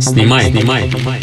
Снимай, 0.00 0.44
снимай, 0.50 0.90
снимай. 0.90 1.20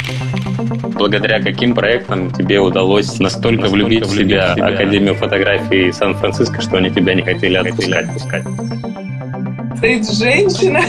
Благодаря 0.93 1.41
каким 1.41 1.75
проектам 1.75 2.31
тебе 2.31 2.59
удалось 2.59 3.19
настолько 3.19 3.67
влюбить 3.67 4.05
в 4.05 4.15
себя 4.15 4.53
Академию 4.53 5.15
фотографии 5.15 5.91
Сан-Франциско, 5.91 6.61
что 6.61 6.77
они 6.77 6.89
тебя 6.89 7.15
не 7.15 7.21
хотели 7.21 7.55
отпускать? 7.55 8.05
отпускать? 8.05 8.43
Стоит 9.77 10.09
женщина 10.09 10.81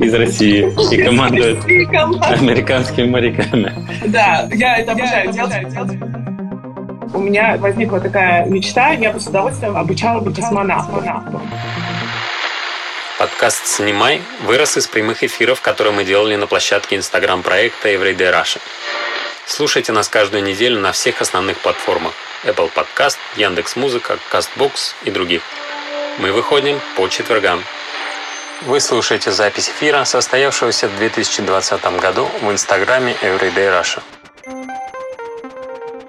из 0.00 0.14
России 0.14 0.72
и 0.92 1.02
командует 1.02 1.64
американскими 1.64 3.06
моряками. 3.06 3.72
Да, 4.06 4.48
я 4.52 4.78
это 4.78 4.92
обожаю 4.92 5.32
делать. 5.32 5.54
У 7.12 7.20
меня 7.20 7.56
возникла 7.58 8.00
такая 8.00 8.46
мечта, 8.46 8.92
я 8.92 9.12
бы 9.12 9.20
с 9.20 9.26
удовольствием 9.28 9.76
обучала 9.76 10.20
бы 10.20 10.32
космонавтов. 10.32 11.04
Подкаст 13.16 13.68
«Снимай» 13.68 14.22
вырос 14.42 14.76
из 14.76 14.88
прямых 14.88 15.22
эфиров, 15.22 15.60
которые 15.60 15.92
мы 15.92 16.02
делали 16.02 16.34
на 16.34 16.48
площадке 16.48 16.96
инстаграм-проекта 16.96 17.90
Everyday 17.90 18.32
Russia. 18.32 18.58
Слушайте 19.46 19.92
нас 19.92 20.08
каждую 20.08 20.42
неделю 20.42 20.80
на 20.80 20.90
всех 20.90 21.20
основных 21.20 21.58
платформах 21.58 22.12
Apple 22.42 22.72
Podcast, 22.74 23.18
Яндекс.Музыка, 23.36 24.18
Castbox 24.32 24.94
и 25.04 25.12
других. 25.12 25.42
Мы 26.18 26.32
выходим 26.32 26.80
по 26.96 27.06
четвергам. 27.06 27.62
Вы 28.62 28.80
слушаете 28.80 29.30
запись 29.30 29.68
эфира, 29.68 30.02
состоявшегося 30.02 30.88
в 30.88 30.96
2020 30.96 31.84
году 32.00 32.28
в 32.42 32.50
инстаграме 32.50 33.14
Everyday 33.22 33.80
Russia. 33.80 34.02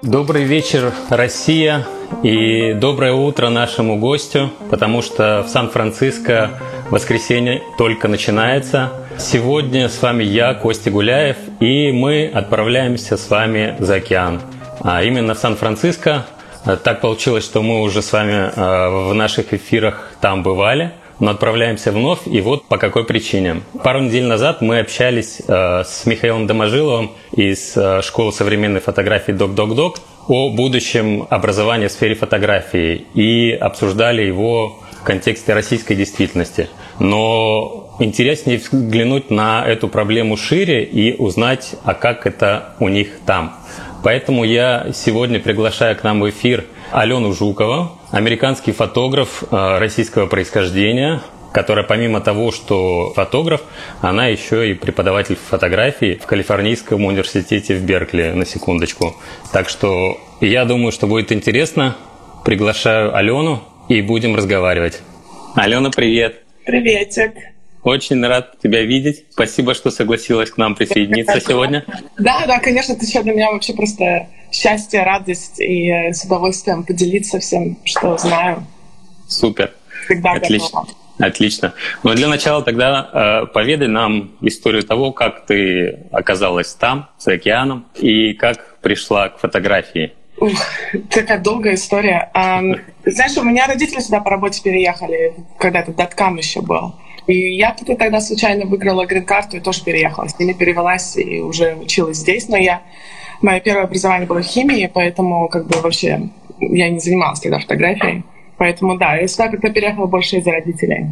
Добрый 0.02 0.42
вечер, 0.42 0.92
Россия, 1.08 1.86
и 2.22 2.72
доброе 2.74 3.12
утро 3.12 3.48
нашему 3.48 3.98
гостю, 3.98 4.52
потому 4.70 5.02
что 5.02 5.42
в 5.42 5.48
Сан-Франциско 5.48 6.60
воскресенье 6.90 7.62
только 7.78 8.08
начинается. 8.08 8.92
Сегодня 9.18 9.88
с 9.88 10.00
вами 10.02 10.24
я, 10.24 10.54
Костя 10.54 10.90
Гуляев, 10.90 11.36
и 11.60 11.92
мы 11.92 12.30
отправляемся 12.32 13.16
с 13.16 13.28
вами 13.30 13.76
за 13.78 13.96
океан. 13.96 14.40
А 14.80 15.02
именно 15.02 15.34
в 15.34 15.38
Сан-Франциско. 15.38 16.26
Так 16.82 17.00
получилось, 17.00 17.44
что 17.44 17.62
мы 17.62 17.80
уже 17.80 18.02
с 18.02 18.12
вами 18.12 18.32
э, 18.32 19.10
в 19.10 19.14
наших 19.14 19.54
эфирах 19.54 20.10
там 20.20 20.42
бывали– 20.42 20.92
но 21.18 21.30
отправляемся 21.30 21.92
вновь, 21.92 22.26
и 22.26 22.40
вот 22.40 22.66
по 22.66 22.76
какой 22.78 23.04
причине. 23.04 23.62
Пару 23.82 24.00
недель 24.00 24.24
назад 24.24 24.60
мы 24.60 24.80
общались 24.80 25.40
э, 25.46 25.82
с 25.84 26.04
Михаилом 26.06 26.46
Доможиловым 26.46 27.12
из 27.32 27.74
школы 28.02 28.32
современной 28.32 28.80
фотографии 28.80 29.32
«Док-Док-Док» 29.32 29.98
о 30.28 30.50
будущем 30.50 31.26
образования 31.30 31.88
в 31.88 31.92
сфере 31.92 32.14
фотографии 32.14 33.06
и 33.14 33.52
обсуждали 33.52 34.22
его 34.22 34.80
контексте 35.06 35.54
российской 35.54 35.94
действительности. 35.94 36.68
Но 36.98 37.96
интереснее 38.00 38.58
взглянуть 38.58 39.30
на 39.30 39.64
эту 39.64 39.88
проблему 39.88 40.36
шире 40.36 40.84
и 40.84 41.16
узнать, 41.16 41.76
а 41.84 41.94
как 41.94 42.26
это 42.26 42.74
у 42.80 42.88
них 42.88 43.08
там. 43.24 43.56
Поэтому 44.02 44.44
я 44.44 44.88
сегодня 44.94 45.40
приглашаю 45.40 45.96
к 45.96 46.02
нам 46.04 46.20
в 46.20 46.28
эфир 46.28 46.64
Алену 46.92 47.32
Жукова, 47.32 47.92
американский 48.10 48.72
фотограф 48.72 49.42
э, 49.50 49.78
российского 49.78 50.26
происхождения, 50.26 51.22
которая 51.52 51.84
помимо 51.84 52.20
того, 52.20 52.52
что 52.52 53.12
фотограф, 53.14 53.62
она 54.00 54.26
еще 54.26 54.70
и 54.70 54.74
преподаватель 54.74 55.36
фотографии 55.36 56.20
в 56.22 56.26
Калифорнийском 56.26 57.04
университете 57.04 57.76
в 57.76 57.82
Беркли, 57.82 58.32
на 58.32 58.44
секундочку. 58.44 59.16
Так 59.52 59.68
что 59.68 60.20
я 60.40 60.64
думаю, 60.64 60.92
что 60.92 61.06
будет 61.06 61.32
интересно. 61.32 61.96
Приглашаю 62.44 63.16
Алену 63.16 63.62
и 63.88 64.02
будем 64.02 64.34
разговаривать. 64.34 65.00
Алена, 65.54 65.90
привет! 65.90 66.42
Приветик! 66.64 67.32
Очень 67.82 68.24
рад 68.26 68.58
тебя 68.60 68.82
видеть. 68.82 69.26
Спасибо, 69.30 69.72
что 69.74 69.90
согласилась 69.92 70.50
к 70.50 70.56
нам 70.56 70.74
присоединиться 70.74 71.40
сегодня. 71.40 71.84
Да, 72.18 72.44
да, 72.46 72.58
конечно, 72.58 72.94
это 72.94 73.04
еще 73.04 73.22
для 73.22 73.32
меня 73.32 73.52
вообще 73.52 73.74
просто 73.74 74.26
счастье, 74.50 75.04
радость 75.04 75.60
и 75.60 75.88
э, 75.88 76.12
с 76.12 76.24
удовольствием 76.24 76.84
поделиться 76.84 77.38
всем, 77.38 77.78
что 77.84 78.18
знаю. 78.18 78.66
Супер. 79.28 79.72
Всегда 80.04 80.32
Отлично. 80.32 80.80
Готова. 80.80 80.88
Отлично. 81.18 81.74
Но 82.02 82.14
для 82.14 82.28
начала 82.28 82.62
тогда 82.62 83.44
э, 83.44 83.46
поведай 83.52 83.88
нам 83.88 84.32
историю 84.40 84.82
того, 84.82 85.12
как 85.12 85.46
ты 85.46 86.00
оказалась 86.10 86.74
там, 86.74 87.08
за 87.18 87.34
океаном, 87.34 87.86
и 87.94 88.34
как 88.34 88.78
пришла 88.80 89.28
к 89.28 89.38
фотографии. 89.38 90.12
Ух, 90.38 90.52
такая 91.10 91.38
долгая 91.38 91.74
история. 91.74 92.30
Um, 92.34 92.78
знаешь, 93.04 93.36
у 93.36 93.42
меня 93.42 93.66
родители 93.66 94.00
сюда 94.00 94.20
по 94.20 94.30
работе 94.30 94.62
переехали, 94.62 95.34
когда 95.58 95.80
этот 95.80 95.96
даткам 95.96 96.36
еще 96.36 96.60
был. 96.60 96.94
И 97.26 97.56
я 97.56 97.74
тогда 97.74 98.20
случайно 98.20 98.66
выиграла 98.66 99.06
грин-карту 99.06 99.56
и 99.56 99.60
тоже 99.60 99.82
переехала. 99.82 100.28
С 100.28 100.38
ними 100.38 100.52
перевелась 100.52 101.16
и 101.16 101.40
уже 101.40 101.74
училась 101.74 102.18
здесь. 102.18 102.48
Но 102.48 102.56
я... 102.56 102.82
Мое 103.42 103.60
первое 103.60 103.84
образование 103.84 104.26
было 104.26 104.42
химией, 104.42 104.88
поэтому 104.88 105.48
как 105.48 105.66
бы 105.66 105.80
вообще 105.80 106.28
я 106.60 106.88
не 106.88 107.00
занималась 107.00 107.40
тогда 107.40 107.58
фотографией. 107.58 108.24
Поэтому 108.56 108.96
да, 108.96 109.16
я 109.16 109.28
сюда 109.28 109.48
как-то 109.48 109.70
переехала 109.70 110.06
больше 110.06 110.36
из-за 110.36 110.52
родителей. 110.52 111.06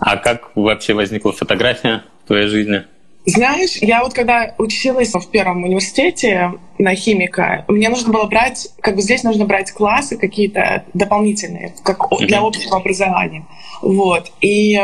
А 0.00 0.16
как 0.16 0.50
вообще 0.54 0.94
возникла 0.94 1.32
фотография 1.32 2.04
в 2.24 2.28
твоей 2.28 2.46
жизни? 2.46 2.84
Знаешь, 3.26 3.76
я 3.80 4.02
вот 4.02 4.12
когда 4.12 4.54
училась 4.58 5.12
в 5.14 5.30
первом 5.30 5.64
университете 5.64 6.52
на 6.78 6.94
химика, 6.94 7.64
мне 7.68 7.88
нужно 7.88 8.12
было 8.12 8.24
брать, 8.26 8.68
как 8.80 8.96
бы 8.96 9.02
здесь 9.02 9.22
нужно 9.22 9.46
брать 9.46 9.72
классы 9.72 10.18
какие-то 10.18 10.84
дополнительные, 10.92 11.74
как 11.82 12.06
для 12.20 12.40
общего 12.40 12.76
образования. 12.76 13.46
Вот. 13.80 14.30
И 14.42 14.78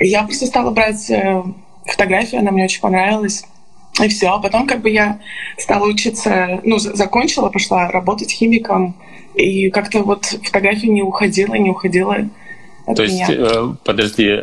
я 0.00 0.22
просто 0.22 0.46
стала 0.46 0.70
брать 0.70 1.10
э, 1.10 1.42
фотографии, 1.84 2.38
она 2.38 2.50
мне 2.50 2.64
очень 2.64 2.80
понравилась. 2.80 3.44
И 4.02 4.08
все. 4.08 4.28
А 4.28 4.38
потом 4.38 4.66
как 4.66 4.80
бы 4.80 4.88
я 4.88 5.20
стала 5.58 5.86
учиться, 5.86 6.60
ну, 6.64 6.78
закончила, 6.78 7.50
пошла 7.50 7.90
работать 7.90 8.30
химиком. 8.30 8.94
И 9.34 9.68
как-то 9.70 10.02
вот 10.02 10.24
фотография 10.24 10.88
не 10.88 11.02
уходила, 11.02 11.54
не 11.54 11.70
уходила 11.70 12.16
то 12.86 13.02
есть, 13.02 13.22
э, 13.28 13.74
подожди, 13.84 14.42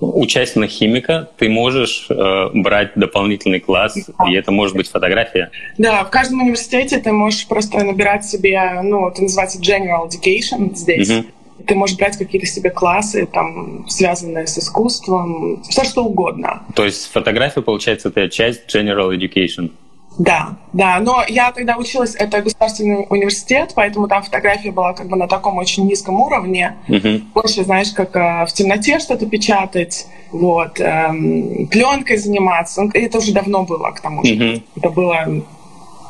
учась 0.00 0.54
на 0.56 0.66
химика, 0.66 1.28
ты 1.38 1.48
можешь 1.48 2.06
э, 2.10 2.50
брать 2.52 2.92
дополнительный 2.96 3.60
класс, 3.60 3.96
да. 4.18 4.30
и 4.30 4.34
это 4.34 4.52
может 4.52 4.76
быть 4.76 4.88
фотография? 4.88 5.50
Да, 5.78 6.04
в 6.04 6.10
каждом 6.10 6.42
университете 6.42 6.98
ты 6.98 7.12
можешь 7.12 7.46
просто 7.46 7.82
набирать 7.82 8.24
себе, 8.24 8.80
ну, 8.82 9.08
это 9.08 9.22
называется 9.22 9.58
General 9.60 10.08
Education 10.08 10.74
здесь. 10.74 11.10
Угу. 11.10 11.24
Ты 11.66 11.74
можешь 11.74 11.96
брать 11.96 12.16
какие-то 12.16 12.46
себе 12.46 12.70
классы, 12.70 13.26
там, 13.26 13.86
связанные 13.88 14.46
с 14.46 14.58
искусством, 14.58 15.62
все 15.62 15.84
что 15.84 16.04
угодно. 16.04 16.62
То 16.74 16.84
есть 16.84 17.10
фотография, 17.10 17.62
получается, 17.62 18.08
это 18.08 18.28
часть 18.28 18.74
General 18.74 19.10
Education? 19.16 19.70
Да, 20.18 20.56
да, 20.72 20.98
но 20.98 21.22
я 21.28 21.52
тогда 21.52 21.76
училась, 21.76 22.16
это 22.16 22.42
государственный 22.42 23.06
университет, 23.08 23.72
поэтому 23.76 24.08
там 24.08 24.24
фотография 24.24 24.72
была 24.72 24.92
как 24.92 25.06
бы 25.06 25.16
на 25.16 25.28
таком 25.28 25.58
очень 25.58 25.86
низком 25.86 26.20
уровне. 26.20 26.76
Uh-huh. 26.88 27.22
Больше, 27.34 27.62
знаешь, 27.62 27.92
как 27.92 28.16
э, 28.16 28.44
в 28.44 28.52
темноте 28.52 28.98
что-то 28.98 29.26
печатать, 29.26 30.06
вот, 30.32 30.80
эм, 30.80 31.68
пленкой 31.68 32.16
заниматься. 32.16 32.82
Ну, 32.82 32.90
это 32.92 33.18
уже 33.18 33.32
давно 33.32 33.62
было, 33.62 33.92
к 33.92 34.00
тому 34.00 34.24
же. 34.24 34.34
Uh-huh. 34.34 34.62
Это 34.76 34.90
было 34.90 35.24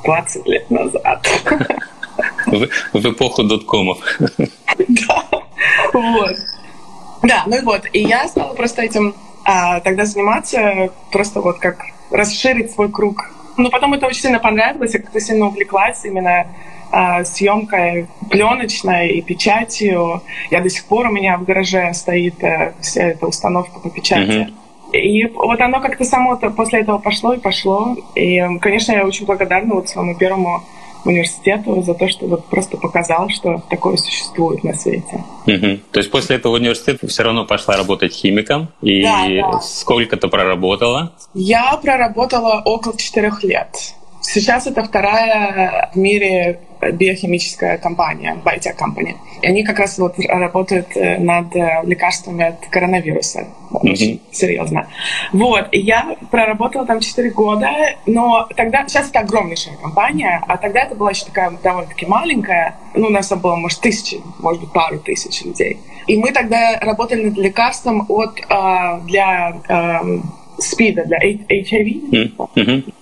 20 0.05 0.47
лет 0.47 0.71
назад. 0.71 1.29
В, 2.47 3.11
эпоху 3.11 3.43
доткомов. 3.43 3.99
Да, 4.89 5.25
вот. 5.93 6.37
Да, 7.23 7.45
ну 7.47 7.59
и 7.59 7.61
вот. 7.61 7.83
И 7.93 8.01
я 8.01 8.27
стала 8.27 8.55
просто 8.55 8.83
этим 8.83 9.15
а, 9.45 9.81
тогда 9.81 10.05
заниматься, 10.05 10.91
просто 11.13 11.41
вот 11.41 11.59
как 11.59 11.85
расширить 12.11 12.73
свой 12.73 12.91
круг 12.91 13.31
но 13.59 13.71
потом 13.71 13.95
это 13.95 14.07
очень 14.07 14.23
сильно 14.23 14.39
понравилось, 14.39 14.95
я 14.95 15.01
как-то 15.01 15.21
сильно 15.21 15.47
увлеклась 15.47 16.05
именно 16.05 16.47
э, 16.93 17.25
съемкой 17.25 18.07
пленочной 18.31 19.09
и 19.11 19.23
печатью. 19.23 20.23
Я 20.51 20.61
до 20.61 20.71
сих 20.71 20.85
пор 20.85 21.07
у 21.07 21.13
меня 21.13 21.37
в 21.37 21.45
гараже 21.45 21.93
стоит 21.93 22.43
э, 22.43 22.73
вся 22.81 23.09
эта 23.09 23.27
установка 23.27 23.81
по 23.81 23.91
печати. 23.91 24.49
Mm-hmm. 24.49 24.55
И 24.93 25.27
вот 25.27 25.61
оно 25.61 25.81
как-то 25.81 26.05
само 26.05 26.37
после 26.37 26.81
этого 26.81 26.99
пошло 26.99 27.35
и 27.35 27.39
пошло. 27.39 27.97
И, 28.15 28.41
конечно, 28.61 28.93
я 28.93 29.05
очень 29.05 29.27
благодарна 29.27 29.75
вот 29.75 29.89
своему 29.89 30.15
первому 30.15 30.63
университету 31.05 31.83
за 31.83 31.95
то, 31.95 32.09
что 32.09 32.27
вот 32.27 32.47
просто 32.47 32.77
показал, 32.77 33.29
что 33.29 33.63
такое 33.69 33.97
существует 33.97 34.65
на 34.65 34.75
свете. 34.75 35.25
Угу. 35.47 35.81
То 35.93 36.01
есть 36.01 36.11
после 36.11 36.37
этого 36.37 36.55
университета 36.55 37.07
все 37.07 37.23
равно 37.23 37.45
пошла 37.45 37.77
работать 37.77 38.13
химиком, 38.13 38.69
и 38.83 39.03
да, 39.03 39.27
да. 39.29 39.61
сколько 39.61 40.17
ты 40.17 40.29
проработала? 40.29 41.13
Я 41.35 41.79
проработала 41.83 42.63
около 42.65 42.97
четырех 42.97 43.43
лет. 43.45 43.95
Сейчас 44.21 44.67
это 44.67 44.85
вторая 44.85 45.91
в 45.95 45.97
мире 45.99 46.61
биохимическая 46.81 47.79
компания, 47.79 48.37
biotech 48.45 48.77
company. 48.77 49.17
И 49.43 49.47
они 49.47 49.65
как 49.65 49.79
раз 49.79 49.99
вот 49.99 50.15
работают 50.19 50.97
э, 50.97 51.19
над 51.19 51.55
э, 51.55 51.81
лекарствами 51.85 52.45
от 52.45 52.67
коронавируса. 52.67 53.47
Очень 53.71 54.21
серьезно. 54.33 54.89
Вот. 55.33 55.69
И 55.73 55.81
я 55.81 56.17
проработала 56.31 56.87
там 56.87 57.01
4 57.01 57.31
года, 57.31 57.71
но 58.07 58.49
тогда... 58.57 58.87
Сейчас 58.89 59.11
это 59.11 59.21
огромнейшая 59.21 59.77
компания, 59.77 60.43
а 60.47 60.57
тогда 60.57 60.81
это 60.81 60.95
была 60.95 61.11
еще 61.11 61.27
такая 61.27 61.51
довольно-таки 61.63 62.07
маленькая. 62.07 62.77
Ну, 62.95 63.09
у 63.09 63.11
нас 63.11 63.29
там 63.29 63.41
было, 63.41 63.57
может, 63.57 63.81
тысячи, 63.81 64.21
может 64.39 64.63
быть, 64.63 64.73
пару 64.73 64.99
тысяч 64.99 65.45
людей. 65.45 65.79
И 66.07 66.17
мы 66.17 66.33
тогда 66.33 66.79
работали 66.81 67.25
над 67.25 67.37
лекарством 67.37 68.07
от, 68.09 68.41
э, 68.41 69.01
для 69.05 69.57
э, 69.69 70.19
СПИДа, 70.59 71.05
для 71.05 71.19
HIV. 71.19 72.11
Mm-hmm. 72.11 72.95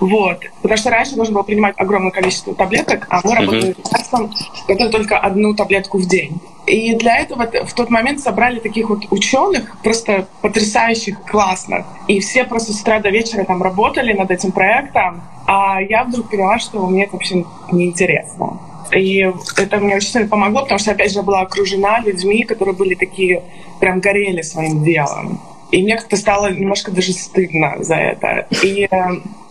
Вот. 0.00 0.40
Потому 0.62 0.76
что 0.78 0.90
раньше 0.90 1.16
нужно 1.16 1.34
было 1.34 1.42
принимать 1.42 1.74
огромное 1.78 2.10
количество 2.10 2.54
таблеток, 2.54 3.06
а 3.10 3.20
мы 3.24 3.34
работали 3.34 3.74
лекарством, 3.76 4.32
которое 4.66 4.90
только 4.90 5.18
одну 5.18 5.54
таблетку 5.54 5.98
в 5.98 6.06
день. 6.06 6.40
И 6.66 6.94
для 6.94 7.18
этого 7.18 7.46
в 7.66 7.74
тот 7.74 7.90
момент 7.90 8.20
собрали 8.20 8.58
таких 8.58 8.88
вот 8.88 9.04
ученых, 9.10 9.76
просто 9.82 10.26
потрясающих, 10.40 11.22
классных. 11.24 11.84
И 12.08 12.20
все 12.20 12.44
просто 12.44 12.72
с 12.72 12.80
утра 12.80 13.00
до 13.00 13.10
вечера 13.10 13.44
там 13.44 13.62
работали 13.62 14.12
над 14.14 14.30
этим 14.30 14.50
проектом. 14.50 15.22
А 15.46 15.80
я 15.82 16.04
вдруг 16.04 16.30
поняла, 16.30 16.58
что 16.58 16.86
мне 16.86 17.04
это 17.04 17.12
вообще 17.12 17.44
неинтересно. 17.70 18.58
И 18.92 19.30
это 19.56 19.78
мне 19.78 19.96
очень 19.96 20.08
сильно 20.08 20.28
помогло, 20.28 20.62
потому 20.62 20.78
что, 20.78 20.92
опять 20.92 21.10
же, 21.10 21.18
я 21.18 21.22
была 21.22 21.40
окружена 21.40 22.00
людьми, 22.00 22.44
которые 22.44 22.74
были 22.74 22.94
такие, 22.94 23.42
прям 23.80 24.00
горели 24.00 24.42
своим 24.42 24.84
делом. 24.84 25.40
И 25.74 25.82
мне 25.82 25.96
как-то 25.96 26.16
стало 26.16 26.52
немножко 26.52 26.92
даже 26.92 27.12
стыдно 27.12 27.78
за 27.80 27.96
это. 27.96 28.46
И, 28.62 28.86
э, 28.88 28.96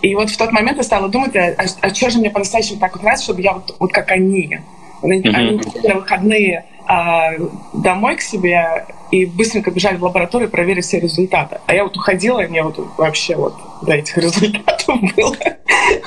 и 0.01 0.15
вот 0.15 0.29
в 0.29 0.37
тот 0.37 0.53
момент 0.53 0.77
я 0.77 0.83
стала 0.83 1.09
думать, 1.09 1.35
а, 1.35 1.53
а, 1.57 1.65
а 1.81 1.93
что 1.93 2.09
же 2.09 2.19
мне 2.19 2.29
по-настоящему 2.29 2.79
так 2.79 2.93
вот 2.93 3.03
нравится, 3.03 3.25
чтобы 3.25 3.41
я 3.41 3.51
вот, 3.51 3.75
вот 3.77 3.91
как 3.91 4.09
они. 4.09 4.57
Они 5.01 5.19
mm-hmm. 5.19 5.85
на 5.85 5.95
выходные 5.95 6.63
а, 6.87 7.31
домой 7.73 8.15
к 8.15 8.21
себе 8.21 8.85
и 9.11 9.25
быстренько 9.25 9.69
бежали 9.69 9.97
в 9.97 10.03
лабораторию 10.05 10.49
проверить 10.49 10.85
все 10.85 11.01
результаты. 11.01 11.59
А 11.65 11.75
я 11.75 11.83
вот 11.83 11.97
уходила, 11.97 12.39
и 12.39 12.47
мне 12.47 12.63
вот 12.63 12.79
вообще 12.97 13.35
вот 13.35 13.55
до 13.81 13.91
этих 13.91 14.17
результатов 14.17 14.95
было. 15.17 15.35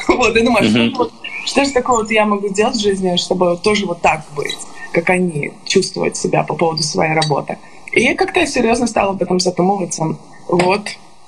вот, 0.08 0.34
и 0.34 0.40
думаю, 0.42 0.64
mm-hmm. 0.64 0.94
что, 0.94 1.10
что 1.44 1.64
же 1.66 1.72
такого 1.72 1.98
вот 1.98 2.10
я 2.10 2.24
могу 2.24 2.48
сделать 2.48 2.76
в 2.76 2.80
жизни, 2.80 3.16
чтобы 3.16 3.58
тоже 3.62 3.84
вот 3.84 4.00
так 4.00 4.22
быть, 4.34 4.56
как 4.92 5.10
они, 5.10 5.52
чувствовать 5.66 6.16
себя 6.16 6.42
по 6.42 6.54
поводу 6.54 6.82
своей 6.82 7.12
работы. 7.12 7.58
И 7.96 8.14
как-то 8.14 8.40
я 8.40 8.46
серьезно 8.46 8.86
стала 8.86 9.12
об 9.12 9.22
этом 9.22 9.40
задумываться. 9.40 10.16
Вот. 10.48 10.82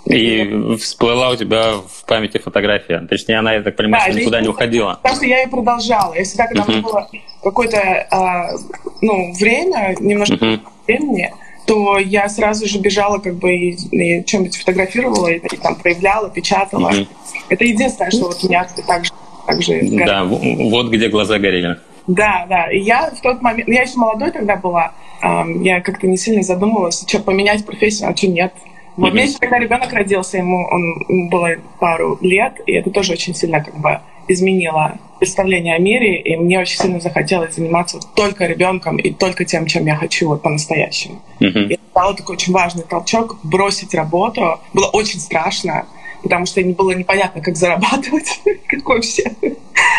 И 0.05 0.76
всплыла 0.79 1.31
у 1.31 1.37
тебя 1.37 1.76
в 1.87 2.05
памяти 2.06 2.38
фотография. 2.38 3.06
Точнее, 3.09 3.38
она, 3.38 3.55
я 3.55 3.62
так 3.62 3.75
понимаю, 3.75 4.12
да, 4.12 4.20
никуда 4.20 4.41
не 4.43 4.49
уходила. 4.49 4.99
Потому 5.03 5.17
что 5.17 5.26
я 5.26 5.43
и 5.43 5.49
продолжала. 5.49 6.15
Я 6.15 6.25
всегда, 6.25 6.47
когда 6.47 6.65
uh-huh. 6.65 6.82
было 6.82 7.09
какое-то 7.43 8.06
а, 8.11 8.50
ну, 9.00 9.32
время, 9.32 9.97
немножко 9.99 10.35
uh-huh. 10.35 10.61
времени, 10.87 11.32
то 11.67 11.99
я 11.99 12.29
сразу 12.29 12.67
же 12.67 12.79
бежала 12.79 13.19
как 13.19 13.35
бы 13.37 13.55
и, 13.55 13.70
и 13.91 14.25
чем-нибудь 14.25 14.56
фотографировала, 14.59 15.29
и, 15.29 15.38
и 15.38 15.56
там 15.56 15.75
проявляла, 15.75 16.29
печатала. 16.29 16.91
Uh-huh. 16.91 17.06
Это 17.49 17.65
единственное, 17.65 18.11
что 18.11 18.26
вот 18.26 18.44
у 18.44 18.47
меня 18.47 18.67
так 18.87 19.05
же, 19.06 19.11
так 19.47 19.62
же 19.62 19.81
Да, 20.06 20.25
вот 20.25 20.91
где 20.91 21.09
глаза 21.09 21.38
горели. 21.38 21.79
Да, 22.06 22.47
да. 22.49 22.70
И 22.70 22.81
я 22.81 23.11
в 23.11 23.20
тот 23.20 23.41
момент, 23.43 23.69
я 23.69 23.82
еще 23.82 23.97
молодой 23.97 24.31
тогда 24.31 24.56
была, 24.56 24.93
я 25.23 25.81
как-то 25.81 26.06
не 26.06 26.17
сильно 26.17 26.43
задумывалась, 26.43 27.05
что 27.06 27.20
поменять 27.20 27.65
профессию, 27.65 28.09
а 28.09 28.17
что 28.17 28.29
нет. 28.29 28.53
Вот 28.97 29.11
mm-hmm. 29.11 29.12
мне 29.12 29.25
еще 29.25 29.38
когда 29.38 29.59
ребенок 29.59 29.93
родился, 29.93 30.38
ему, 30.38 30.67
он, 30.70 31.05
ему 31.09 31.31
было 31.31 31.50
пару 31.79 32.19
лет, 32.20 32.55
и 32.67 32.73
это 32.73 32.91
тоже 32.91 33.12
очень 33.12 33.35
сильно 33.35 33.62
как 33.62 33.76
бы 33.79 34.00
изменило 34.26 34.99
представление 35.19 35.75
о 35.75 35.79
мире, 35.79 36.20
и 36.20 36.37
мне 36.37 36.61
очень 36.61 36.79
сильно 36.79 37.00
захотелось 37.00 37.55
заниматься 37.55 37.99
только 38.15 38.47
ребенком 38.47 38.97
и 38.99 39.11
только 39.11 39.44
тем, 39.44 39.67
чем 39.67 39.87
я 39.87 39.97
хочу 39.97 40.29
вот 40.29 40.43
по-настоящему. 40.43 41.20
Mm-hmm. 41.41 41.69
И 41.69 41.75
это 41.75 41.82
стал 41.91 42.15
такой 42.15 42.37
очень 42.37 42.53
важный 42.53 42.85
толчок 42.85 43.38
бросить 43.43 43.94
работу. 43.94 44.61
Было 44.73 44.87
очень 44.87 45.20
страшно, 45.20 45.87
потому 46.23 46.47
что 46.47 46.62
не 46.62 46.73
было 46.73 46.93
непонятно, 46.93 47.41
как 47.41 47.56
зарабатывать, 47.56 48.41
как 48.69 48.88
вообще 48.88 49.25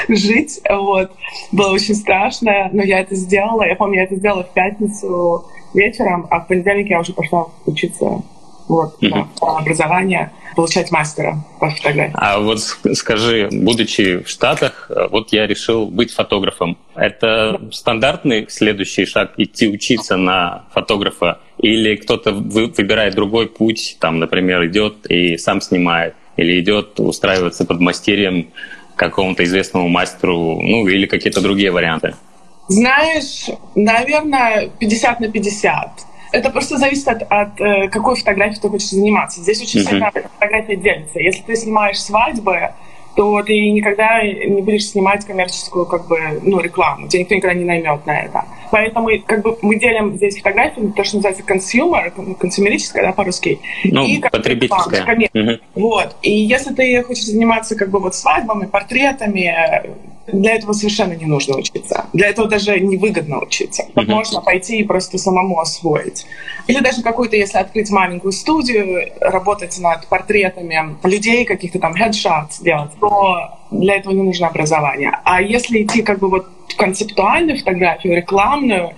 жить. 0.07 0.60
Вот. 0.69 1.12
Было 1.51 1.71
очень 1.71 1.95
страшно, 1.95 2.69
но 2.71 2.83
я 2.83 3.00
это 3.00 3.16
сделала. 3.16 3.63
Я 3.63 3.75
помню, 3.75 3.98
я 3.98 4.04
это 4.04 4.16
сделала 4.16 4.44
в 4.44 4.54
пятницу 4.54 5.45
вечером, 5.74 6.27
а 6.30 6.39
в 6.39 6.48
понедельник 6.48 6.89
я 6.89 7.00
уже 7.00 7.13
пошла 7.13 7.48
учиться 7.66 8.24
вот, 8.69 9.01
mm-hmm. 9.01 9.27
образование, 9.42 10.31
получать 10.56 10.92
мастера 10.92 11.44
по 11.60 11.69
фотографии. 11.69 12.13
А 12.16 12.39
вот 12.39 12.60
скажи, 12.94 13.50
будучи 13.51 14.24
в 14.24 14.30
Штатах, 14.30 14.89
вот 15.12 15.33
я 15.33 15.48
решил 15.48 15.88
быть 15.88 16.13
фотографом. 16.13 16.77
Это 16.95 17.57
да. 17.60 17.71
стандартный 17.71 18.48
следующий 18.50 19.06
шаг 19.06 19.33
идти 19.38 19.68
учиться 19.68 20.18
на 20.18 20.66
фотографа? 20.71 21.39
Или 21.59 21.95
кто-то 21.95 22.31
выбирает 22.31 23.15
другой 23.15 23.47
путь, 23.47 23.97
там, 24.00 24.19
например, 24.19 24.65
идет 24.65 25.06
и 25.09 25.38
сам 25.38 25.61
снимает? 25.61 26.15
Или 26.38 26.59
идет 26.61 27.00
устраиваться 27.00 27.65
под 27.65 27.81
мастерием 27.81 28.47
какому-то 28.95 29.44
известному 29.44 29.89
мастеру, 29.89 30.61
ну, 30.61 30.88
или 30.88 31.06
какие-то 31.06 31.41
другие 31.41 31.71
варианты? 31.71 32.15
Знаешь, 32.69 33.50
наверное, 33.75 34.69
50 34.79 35.19
на 35.19 35.31
50 35.31 36.06
это 36.31 36.50
просто 36.50 36.77
зависит 36.77 37.07
от, 37.07 37.23
от 37.23 37.59
э, 37.59 37.88
какой 37.89 38.15
фотографией 38.15 38.61
ты 38.61 38.69
хочешь 38.69 38.89
заниматься. 38.89 39.41
Здесь 39.41 39.61
очень 39.61 39.81
mm-hmm. 39.81 39.89
сильно 39.89 40.11
фотография 40.11 40.75
делится. 40.75 41.19
Если 41.19 41.41
ты 41.41 41.56
снимаешь 41.56 42.00
свадьбы, 42.00 42.71
то 43.19 43.44
ты 43.44 43.71
никогда 43.71 44.24
не 44.24 44.62
будешь 44.62 44.92
снимать 44.92 45.25
коммерческую 45.25 45.86
как 45.86 46.07
бы, 46.07 46.39
ну, 46.42 46.62
рекламу. 46.62 47.10
Тебя 47.10 47.24
никто 47.24 47.36
никогда 47.36 47.54
не 47.54 47.66
наймет 47.66 48.06
на 48.06 48.18
это. 48.18 48.45
Поэтому 48.71 49.10
как 49.25 49.42
бы, 49.42 49.57
мы 49.62 49.77
делим 49.77 50.16
здесь 50.16 50.38
фотографии, 50.38 50.94
то, 50.95 51.04
что 51.04 51.18
называется 51.18 51.44
consumer, 51.44 52.36
консюмерическая, 52.36 53.04
да, 53.04 53.12
по-русски. 53.12 53.60
Ну, 53.83 54.07
и 54.07 54.19
как 54.19 54.31
потребительская. 54.31 55.01
Реклама, 55.01 55.51
угу. 55.51 55.60
Вот. 55.75 56.16
И 56.21 56.31
если 56.31 56.74
ты 56.74 57.04
хочешь 57.04 57.25
заниматься 57.25 57.75
как 57.75 57.89
бы 57.89 58.00
вот 58.00 58.16
свадьбами, 58.16 58.68
портретами, 58.68 59.54
для 60.33 60.55
этого 60.55 60.73
совершенно 60.73 61.13
не 61.13 61.25
нужно 61.25 61.57
учиться. 61.57 62.05
Для 62.13 62.27
этого 62.27 62.47
даже 62.47 62.79
невыгодно 62.79 63.39
учиться. 63.39 63.85
Mm-hmm. 63.95 64.05
Можно 64.05 64.41
пойти 64.41 64.79
и 64.79 64.83
просто 64.83 65.17
самому 65.17 65.59
освоить. 65.59 66.25
Или 66.67 66.79
даже 66.79 67.01
какую-то, 67.01 67.35
если 67.35 67.57
открыть 67.57 67.89
маленькую 67.89 68.31
студию, 68.31 69.11
работать 69.19 69.77
над 69.79 70.07
портретами 70.07 70.97
людей, 71.03 71.45
каких-то 71.45 71.79
там 71.79 71.93
headshots 71.93 72.61
делать, 72.61 72.91
то 72.99 73.57
для 73.71 73.95
этого 73.95 74.13
не 74.13 74.23
нужно 74.23 74.47
образование. 74.47 75.19
А 75.23 75.41
если 75.41 75.83
идти 75.83 76.01
как 76.01 76.19
бы 76.19 76.29
вот 76.29 76.47
в 76.67 76.75
концептуальную 76.75 77.57
фотографию, 77.57 78.17
рекламную, 78.17 78.93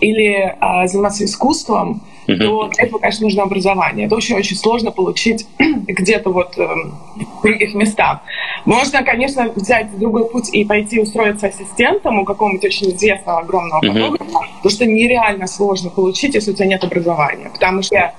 или 0.00 0.54
а, 0.60 0.86
заниматься 0.86 1.24
искусством, 1.24 2.02
uh-huh. 2.26 2.38
то 2.38 2.68
для 2.68 2.84
этого, 2.84 2.98
конечно, 2.98 3.24
нужно 3.24 3.42
образование. 3.42 4.06
Это 4.06 4.16
очень-очень 4.16 4.56
сложно 4.56 4.90
получить 4.90 5.46
где-то 5.58 6.30
вот 6.30 6.58
э, 6.58 6.66
в 6.66 7.42
других 7.42 7.74
местах. 7.74 8.20
Можно, 8.64 9.02
конечно, 9.02 9.50
взять 9.54 9.96
другой 9.98 10.28
путь 10.28 10.50
и 10.52 10.64
пойти 10.64 11.00
устроиться 11.00 11.46
ассистентом 11.46 12.18
у 12.18 12.24
какого-нибудь 12.24 12.64
очень 12.64 12.90
известного 12.90 13.40
огромного 13.40 13.80
фотографа, 13.82 14.24
то 14.62 14.68
что 14.68 14.86
нереально 14.86 15.46
сложно 15.46 15.90
получить, 15.90 16.34
если 16.34 16.50
у 16.50 16.54
тебя 16.54 16.66
нет 16.66 16.84
образования. 16.84 17.50
Потому 17.52 17.82
что 17.82 18.12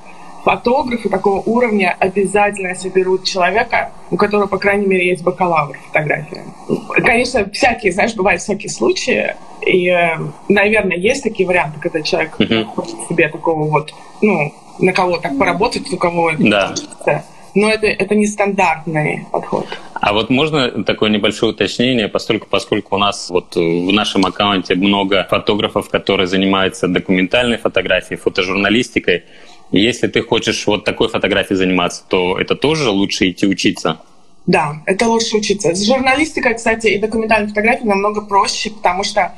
фотографы 0.48 1.10
такого 1.10 1.42
уровня 1.42 1.94
обязательно 2.00 2.74
соберут 2.74 3.26
человека, 3.26 3.92
у 4.10 4.16
которого, 4.16 4.48
по 4.48 4.58
крайней 4.58 4.88
мере, 4.88 5.10
есть 5.10 5.22
бакалавр 5.22 5.78
фотографии. 5.88 6.42
Конечно, 6.96 7.50
всякие, 7.52 7.92
знаешь, 7.92 8.16
бывают 8.16 8.42
всякие 8.42 8.70
случаи, 8.70 9.36
и, 9.66 9.90
э, 9.90 10.18
наверное, 10.48 10.96
есть 10.96 11.24
такие 11.24 11.46
варианты, 11.46 11.82
когда 11.82 12.02
человек 12.02 12.40
uh-huh. 12.40 12.64
хочет 12.64 12.96
себе 13.10 13.28
такого 13.28 13.70
вот, 13.70 13.94
ну, 14.22 14.54
на 14.80 14.94
кого 14.94 15.18
так 15.18 15.38
поработать, 15.38 15.92
у 15.92 15.98
кого 15.98 16.32
да. 16.40 16.74
но 17.54 17.70
это, 17.70 17.88
это 17.88 18.16
не 18.16 18.26
стандартный 18.26 19.26
подход. 19.30 19.68
А 19.96 20.14
вот 20.14 20.30
можно 20.30 20.84
такое 20.86 21.10
небольшое 21.10 21.52
уточнение, 21.52 22.08
поскольку, 22.08 22.48
поскольку 22.50 22.96
у 22.96 23.00
нас 23.00 23.30
вот 23.30 23.56
в 23.56 23.92
нашем 23.92 24.26
аккаунте 24.26 24.76
много 24.76 25.28
фотографов, 25.30 25.90
которые 25.90 26.28
занимаются 26.28 26.88
документальной 26.88 27.58
фотографией, 27.58 28.18
фотожурналистикой, 28.18 29.24
если 29.72 30.08
ты 30.08 30.22
хочешь 30.22 30.66
вот 30.68 30.84
такой 30.84 31.10
фотографией 31.10 31.58
заниматься, 31.58 32.04
то 32.08 32.40
это 32.40 32.56
тоже 32.56 32.90
лучше 32.90 33.30
идти 33.30 33.48
учиться? 33.48 34.00
Да, 34.48 34.82
это 34.86 35.08
лучше 35.10 35.38
учиться. 35.38 35.76
С 35.76 35.86
журналистикой, 35.86 36.56
кстати, 36.56 36.88
и 36.88 36.98
документальной 37.00 37.50
фотографией 37.50 37.90
намного 37.90 38.22
проще, 38.22 38.70
потому 38.70 39.04
что 39.04 39.34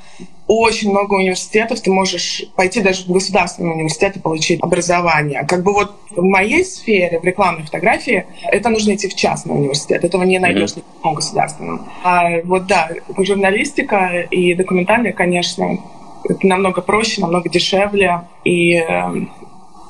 очень 0.46 0.92
много 0.92 1.16
университетов, 1.16 1.80
ты 1.82 1.92
можешь 1.92 2.44
пойти 2.56 2.82
даже 2.82 3.06
в 3.06 3.12
государственный 3.12 3.72
университет 3.72 4.18
и 4.18 4.20
получить 4.20 4.62
образование. 4.62 5.46
Как 5.48 5.64
бы 5.64 5.74
вот 5.74 5.94
в 6.12 6.24
моей 6.24 6.64
сфере, 6.64 7.20
в 7.20 7.24
рекламной 7.24 7.64
фотографии, 7.64 8.26
это 8.44 8.70
нужно 8.70 8.96
идти 8.96 9.08
в 9.08 9.16
частный 9.16 9.56
университет. 9.56 10.04
Этого 10.04 10.24
не 10.24 10.40
найдешь 10.40 10.72
mm-hmm. 10.72 11.12
в 11.12 11.14
государственном. 11.14 11.88
А 12.04 12.42
вот 12.44 12.68
да, 12.68 12.90
журналистика 13.20 14.28
и 14.30 14.54
документальная, 14.54 15.14
конечно, 15.14 15.78
это 16.24 16.48
намного 16.48 16.82
проще, 16.82 17.22
намного 17.22 17.50
дешевле. 17.50 18.22
И 18.44 18.76
э, 18.76 19.12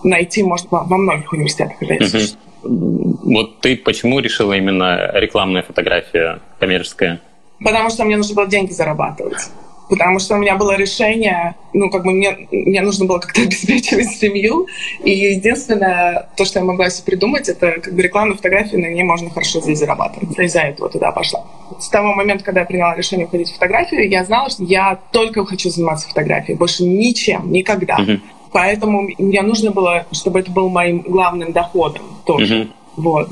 найти 0.03 0.43
можно 0.43 0.83
во 0.83 0.97
многих 0.97 1.31
университетах. 1.33 1.81
Угу. 1.81 3.19
Вот 3.31 3.61
ты 3.61 3.77
почему 3.77 4.19
решила 4.19 4.53
именно 4.53 5.11
рекламная 5.13 5.63
фотография 5.63 6.39
коммерческая? 6.59 7.21
Потому 7.63 7.89
что 7.89 8.05
мне 8.05 8.17
нужно 8.17 8.35
было 8.35 8.47
деньги 8.47 8.71
зарабатывать. 8.71 9.49
Потому 9.89 10.19
что 10.19 10.35
у 10.35 10.37
меня 10.37 10.55
было 10.55 10.77
решение, 10.77 11.55
ну, 11.73 11.89
как 11.89 12.03
бы 12.03 12.11
мне, 12.11 12.47
мне 12.51 12.81
нужно 12.81 13.05
было 13.05 13.17
как-то 13.17 13.41
обеспечивать 13.43 14.09
семью. 14.09 14.67
И 15.03 15.09
единственное, 15.09 16.29
то, 16.37 16.45
что 16.45 16.59
я 16.59 16.65
могла 16.65 16.91
себе 16.91 17.05
придумать, 17.05 17.49
это 17.49 17.81
как 17.81 17.93
бы 17.93 18.01
рекламная 18.01 18.37
фотография, 18.37 18.77
на 18.77 18.85
ней 18.85 19.03
можно 19.03 19.31
хорошо 19.31 19.61
здесь 19.61 19.79
зарабатывать. 19.79 20.37
И 20.37 20.43
из-за 20.43 20.61
этого 20.61 20.89
туда 20.89 21.11
пошла. 21.11 21.43
С 21.79 21.89
того 21.89 22.13
момента, 22.13 22.43
когда 22.43 22.61
я 22.61 22.65
приняла 22.67 22.95
решение 22.95 23.25
уходить 23.25 23.49
в 23.49 23.53
фотографию, 23.55 24.07
я 24.07 24.23
знала, 24.23 24.49
что 24.51 24.63
я 24.63 24.99
только 25.11 25.43
хочу 25.43 25.71
заниматься 25.71 26.07
фотографией, 26.07 26.55
больше 26.55 26.83
ничем, 26.83 27.51
никогда. 27.51 27.97
Uh-huh. 27.97 28.19
Поэтому 28.51 29.09
мне 29.17 29.41
нужно 29.41 29.71
было, 29.71 30.05
чтобы 30.11 30.39
это 30.39 30.51
был 30.51 30.69
моим 30.69 31.01
главным 31.01 31.51
доходом 31.51 32.03
тоже. 32.25 32.55
Mm-hmm. 32.55 32.69
Вот. 32.97 33.29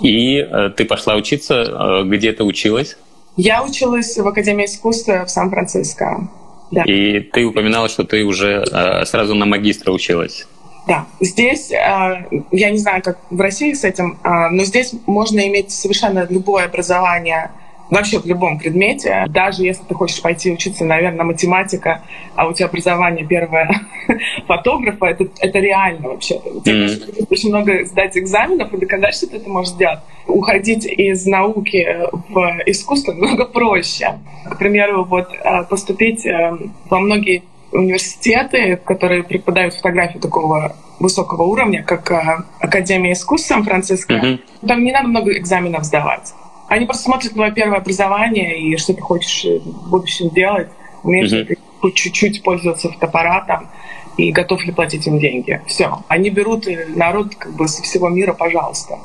И 0.00 0.36
э, 0.36 0.70
ты 0.76 0.84
пошла 0.84 1.16
учиться, 1.16 1.54
э, 1.54 2.04
где 2.04 2.32
ты 2.32 2.44
училась? 2.44 2.96
Я 3.36 3.62
училась 3.62 4.16
в 4.18 4.26
Академии 4.26 4.66
искусств 4.66 5.08
в 5.08 5.28
Сан-Франциско. 5.28 6.28
Да. 6.70 6.82
И 6.84 7.20
ты 7.20 7.44
упоминала, 7.44 7.88
что 7.88 8.04
ты 8.04 8.24
уже 8.24 8.64
э, 8.70 9.04
сразу 9.04 9.34
на 9.34 9.46
магистра 9.46 9.92
училась. 9.92 10.46
Да, 10.86 11.06
здесь, 11.20 11.70
э, 11.70 12.26
я 12.50 12.70
не 12.70 12.78
знаю, 12.78 13.02
как 13.02 13.18
в 13.30 13.40
России 13.40 13.72
с 13.72 13.84
этим, 13.84 14.18
э, 14.24 14.48
но 14.50 14.64
здесь 14.64 14.92
можно 15.06 15.46
иметь 15.48 15.70
совершенно 15.70 16.26
любое 16.28 16.64
образование 16.64 17.52
вообще 17.92 18.18
в 18.18 18.26
любом 18.26 18.58
предмете, 18.58 19.26
даже 19.28 19.64
если 19.64 19.84
ты 19.84 19.94
хочешь 19.94 20.22
пойти 20.22 20.50
учиться, 20.50 20.84
наверное, 20.84 21.24
математика, 21.24 22.00
а 22.34 22.48
у 22.48 22.54
тебя 22.54 22.66
образование 22.66 23.26
первое 23.26 23.70
фотографа, 24.46 25.06
это, 25.06 25.26
это 25.40 25.58
реально 25.58 26.08
вообще. 26.08 26.40
Тебе 26.64 26.86
mm-hmm. 26.86 27.26
очень 27.28 27.50
много 27.50 27.84
сдать 27.84 28.16
экзаменов 28.16 28.72
и 28.72 28.78
доказать, 28.78 29.14
что 29.14 29.26
ты 29.26 29.36
это 29.36 29.50
можешь 29.50 29.72
сделать. 29.72 30.00
Уходить 30.26 30.86
из 30.86 31.26
науки 31.26 31.86
в 32.30 32.62
искусство 32.64 33.12
намного 33.12 33.44
проще. 33.44 34.18
К 34.50 34.56
примеру, 34.56 35.04
вот 35.04 35.28
э, 35.32 35.64
поступить 35.64 36.24
э, 36.24 36.56
во 36.88 36.98
многие 36.98 37.42
университеты, 37.72 38.76
которые 38.76 39.22
преподают 39.22 39.74
фотографию 39.74 40.22
такого 40.22 40.76
высокого 40.98 41.42
уровня, 41.42 41.82
как 41.82 42.10
э, 42.10 42.44
Академия 42.58 43.12
искусств 43.12 43.48
Сан-Франциско, 43.48 44.14
mm-hmm. 44.14 44.66
там 44.66 44.82
не 44.82 44.92
надо 44.92 45.08
много 45.08 45.36
экзаменов 45.36 45.84
сдавать. 45.84 46.32
Они 46.72 46.86
просто 46.86 47.02
смотрят 47.02 47.34
твое 47.34 47.52
первое 47.52 47.76
образование 47.76 48.58
и 48.58 48.78
что 48.78 48.94
ты 48.94 49.02
хочешь 49.02 49.44
в 49.62 49.90
будущем 49.90 50.30
делать, 50.30 50.68
умеешь 51.02 51.30
ли 51.30 51.44
ты 51.44 51.92
чуть-чуть 51.92 52.42
пользоваться 52.42 52.88
фотоаппаратом 52.90 53.68
и 54.16 54.32
готов 54.32 54.64
ли 54.64 54.72
платить 54.72 55.06
им 55.06 55.18
деньги. 55.18 55.60
Все. 55.66 55.98
Они 56.08 56.30
берут 56.30 56.66
народ 56.96 57.34
как 57.34 57.54
бы 57.56 57.68
со 57.68 57.82
всего 57.82 58.08
мира, 58.08 58.32
пожалуйста. 58.32 58.98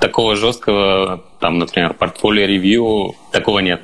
Такого 0.00 0.34
жесткого, 0.34 1.22
там, 1.38 1.60
например, 1.60 1.94
портфолио-ревью, 1.94 3.14
такого 3.30 3.60
нет? 3.60 3.82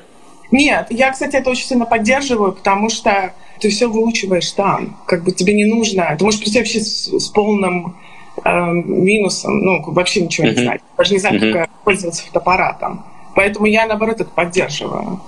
Нет. 0.51 0.87
Я, 0.89 1.09
кстати, 1.09 1.37
это 1.37 1.49
очень 1.49 1.65
сильно 1.65 1.85
поддерживаю, 1.85 2.51
потому 2.51 2.89
что 2.89 3.33
ты 3.61 3.69
все 3.69 3.87
выучиваешь 3.87 4.51
там. 4.51 4.97
Как 5.05 5.23
бы 5.23 5.31
тебе 5.31 5.53
не 5.53 5.63
нужно. 5.63 6.13
Ты 6.19 6.25
можешь 6.25 6.41
прийти 6.41 6.59
вообще 6.59 6.81
с, 6.81 7.07
с 7.07 7.29
полным 7.29 7.95
э, 8.43 8.49
минусом, 8.49 9.59
ну, 9.59 9.81
вообще 9.93 10.23
ничего 10.23 10.47
не 10.47 10.55
знать. 10.55 10.81
Даже 10.97 11.13
не 11.13 11.21
uh-huh. 11.21 11.53
как 11.53 11.69
пользоваться 11.85 12.25
фотоаппаратом. 12.25 13.05
Поэтому 13.35 13.65
я, 13.65 13.85
наоборот, 13.85 14.21
это 14.21 14.29
поддерживаю. 14.29 15.21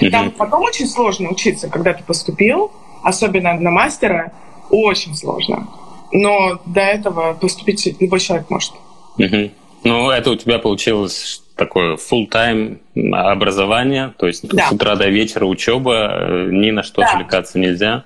Mm-hmm. 0.00 0.10
Там 0.10 0.30
потом 0.32 0.62
очень 0.62 0.86
сложно 0.86 1.30
учиться, 1.30 1.68
когда 1.68 1.92
ты 1.92 2.02
поступил, 2.02 2.72
особенно 3.02 3.54
на 3.54 3.70
мастера, 3.70 4.32
очень 4.70 5.14
сложно. 5.14 5.68
Но 6.12 6.60
до 6.66 6.80
этого 6.80 7.34
поступить 7.34 7.96
любой 8.00 8.20
человек 8.20 8.50
может. 8.50 8.72
Mm-hmm. 9.18 9.50
Ну, 9.84 10.10
это 10.10 10.30
у 10.30 10.36
тебя 10.36 10.58
получилось 10.58 11.42
такое 11.56 11.96
full-time 11.96 12.78
образование, 13.12 14.14
то 14.16 14.26
есть 14.26 14.48
да. 14.48 14.68
с 14.68 14.72
утра 14.72 14.96
до 14.96 15.08
вечера 15.08 15.44
учеба, 15.44 16.08
э, 16.12 16.48
ни 16.50 16.70
на 16.70 16.82
что 16.82 17.02
да. 17.02 17.08
отвлекаться 17.08 17.58
нельзя. 17.58 18.04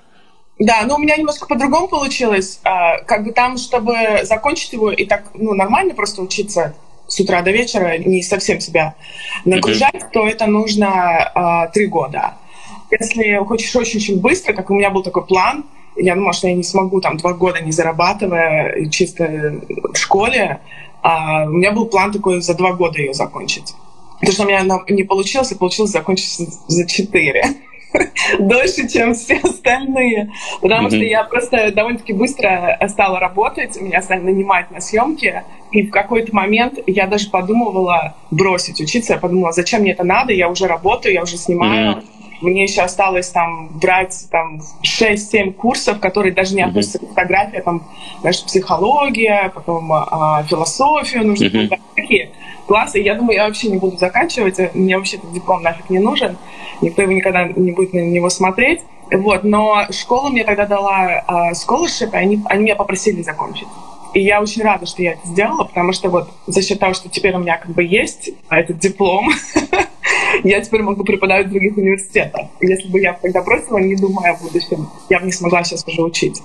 Да, 0.58 0.82
но 0.86 0.96
у 0.96 0.98
меня 0.98 1.16
немножко 1.16 1.46
по-другому 1.46 1.88
получилось. 1.88 2.60
А, 2.64 2.98
как 3.02 3.24
бы 3.24 3.32
там, 3.32 3.58
чтобы 3.58 3.94
закончить 4.22 4.72
его 4.72 4.90
и 4.90 5.04
так 5.04 5.24
ну, 5.34 5.54
нормально 5.54 5.94
просто 5.94 6.22
учиться, 6.22 6.74
с 7.06 7.20
утра 7.20 7.42
до 7.42 7.50
вечера, 7.50 7.98
не 7.98 8.22
совсем 8.22 8.60
себя 8.60 8.94
нагружать, 9.44 9.94
mm-hmm. 9.94 10.10
то 10.12 10.26
это 10.26 10.46
нужно 10.46 11.30
э, 11.34 11.72
три 11.72 11.86
года. 11.86 12.34
Если 12.90 13.44
хочешь 13.44 13.74
очень-очень 13.74 14.20
быстро, 14.20 14.52
как 14.52 14.70
у 14.70 14.74
меня 14.74 14.90
был 14.90 15.02
такой 15.02 15.26
план, 15.26 15.64
я 15.96 16.14
думала, 16.14 16.32
что 16.32 16.48
я 16.48 16.54
не 16.54 16.62
смогу 16.62 17.00
там 17.00 17.16
два 17.16 17.32
года 17.32 17.60
не 17.60 17.72
зарабатывая 17.72 18.88
чисто 18.90 19.60
в 19.68 19.96
школе, 19.96 20.60
а 21.02 21.44
у 21.44 21.50
меня 21.50 21.72
был 21.72 21.86
план 21.86 22.12
такой 22.12 22.40
за 22.40 22.54
два 22.54 22.72
года 22.72 22.98
ее 22.98 23.14
закончить. 23.14 23.74
Потому 24.20 24.32
что 24.32 24.42
у 24.44 24.46
меня 24.46 24.64
не 24.88 25.04
получилось, 25.04 25.52
и 25.52 25.54
получилось 25.54 25.90
закончить 25.90 26.48
за 26.66 26.86
четыре. 26.86 27.44
Дольше, 28.38 28.88
чем 28.88 29.14
все 29.14 29.38
остальные. 29.42 30.32
Потому 30.60 30.88
что 30.88 30.98
я 30.98 31.24
просто 31.24 31.72
довольно-таки 31.72 32.12
быстро 32.12 32.78
стала 32.88 33.18
работать, 33.20 33.80
меня 33.80 34.02
стали 34.02 34.20
нанимать 34.20 34.70
на 34.70 34.80
съемки, 34.80 35.42
и 35.72 35.82
в 35.86 35.90
какой-то 35.90 36.34
момент 36.34 36.78
я 36.86 37.06
даже 37.06 37.30
подумывала 37.30 38.14
бросить 38.30 38.80
учиться. 38.80 39.14
Я 39.14 39.18
подумала, 39.18 39.52
зачем 39.52 39.82
мне 39.82 39.92
это 39.92 40.04
надо, 40.04 40.32
я 40.32 40.48
уже 40.48 40.66
работаю, 40.66 41.14
я 41.14 41.22
уже 41.22 41.36
снимаю. 41.36 42.02
Мне 42.40 42.64
еще 42.64 42.82
осталось 42.82 43.30
там 43.30 43.68
брать 43.78 44.26
там 44.30 44.60
6-7 44.82 45.52
курсов, 45.52 46.00
которые 46.00 46.32
даже 46.32 46.54
не 46.54 46.62
относятся 46.62 46.98
к 46.98 47.08
фотографии, 47.08 47.58
а 47.58 47.62
там, 47.62 47.82
знаешь, 48.20 48.42
психология, 48.44 49.50
потом 49.54 49.92
а, 49.92 50.42
философию 50.44 51.26
нужно 51.26 51.46
mm-hmm. 51.46 51.80
такие 51.94 52.30
классы. 52.66 52.98
Я 52.98 53.14
думаю, 53.14 53.36
я 53.36 53.46
вообще 53.46 53.68
не 53.68 53.78
буду 53.78 53.96
заканчивать, 53.96 54.74
мне 54.74 54.96
вообще 54.96 55.16
этот 55.16 55.32
диплом 55.32 55.62
нафиг 55.62 55.88
не 55.88 55.98
нужен, 55.98 56.36
никто 56.82 57.02
его 57.02 57.12
никогда 57.12 57.44
не 57.44 57.72
будет 57.72 57.92
на 57.92 58.00
него 58.00 58.28
смотреть. 58.28 58.80
Вот, 59.10 59.44
но 59.44 59.86
школа 59.90 60.30
мне 60.30 60.42
тогда 60.42 60.66
дала 60.66 61.22
uh, 61.28 61.52
scholarship, 61.52 62.10
и 62.12 62.16
они, 62.16 62.42
они 62.46 62.64
меня 62.64 62.74
попросили 62.74 63.22
закончить. 63.22 63.68
И 64.14 64.20
я 64.20 64.40
очень 64.40 64.62
рада, 64.62 64.86
что 64.86 65.02
я 65.02 65.12
это 65.12 65.26
сделала, 65.26 65.64
потому 65.64 65.92
что 65.92 66.08
вот 66.08 66.30
за 66.46 66.62
счет 66.62 66.80
того, 66.80 66.94
что 66.94 67.08
теперь 67.08 67.34
у 67.34 67.38
меня 67.38 67.58
как 67.58 67.70
бы 67.70 67.84
есть 67.84 68.30
этот 68.48 68.78
диплом, 68.78 69.28
я 70.44 70.60
теперь 70.60 70.82
могу 70.82 71.04
преподавать 71.04 71.46
в 71.46 71.50
других 71.50 71.76
университетах. 71.76 72.46
Если 72.60 72.88
бы 72.88 73.00
я 73.00 73.14
тогда 73.14 73.42
бросила, 73.42 73.78
не 73.78 73.96
думая 73.96 74.34
о 74.34 74.42
будущем, 74.42 74.88
я 75.08 75.20
бы 75.20 75.26
не 75.26 75.32
смогла 75.32 75.64
сейчас 75.64 75.86
уже 75.86 76.02
учить. 76.02 76.40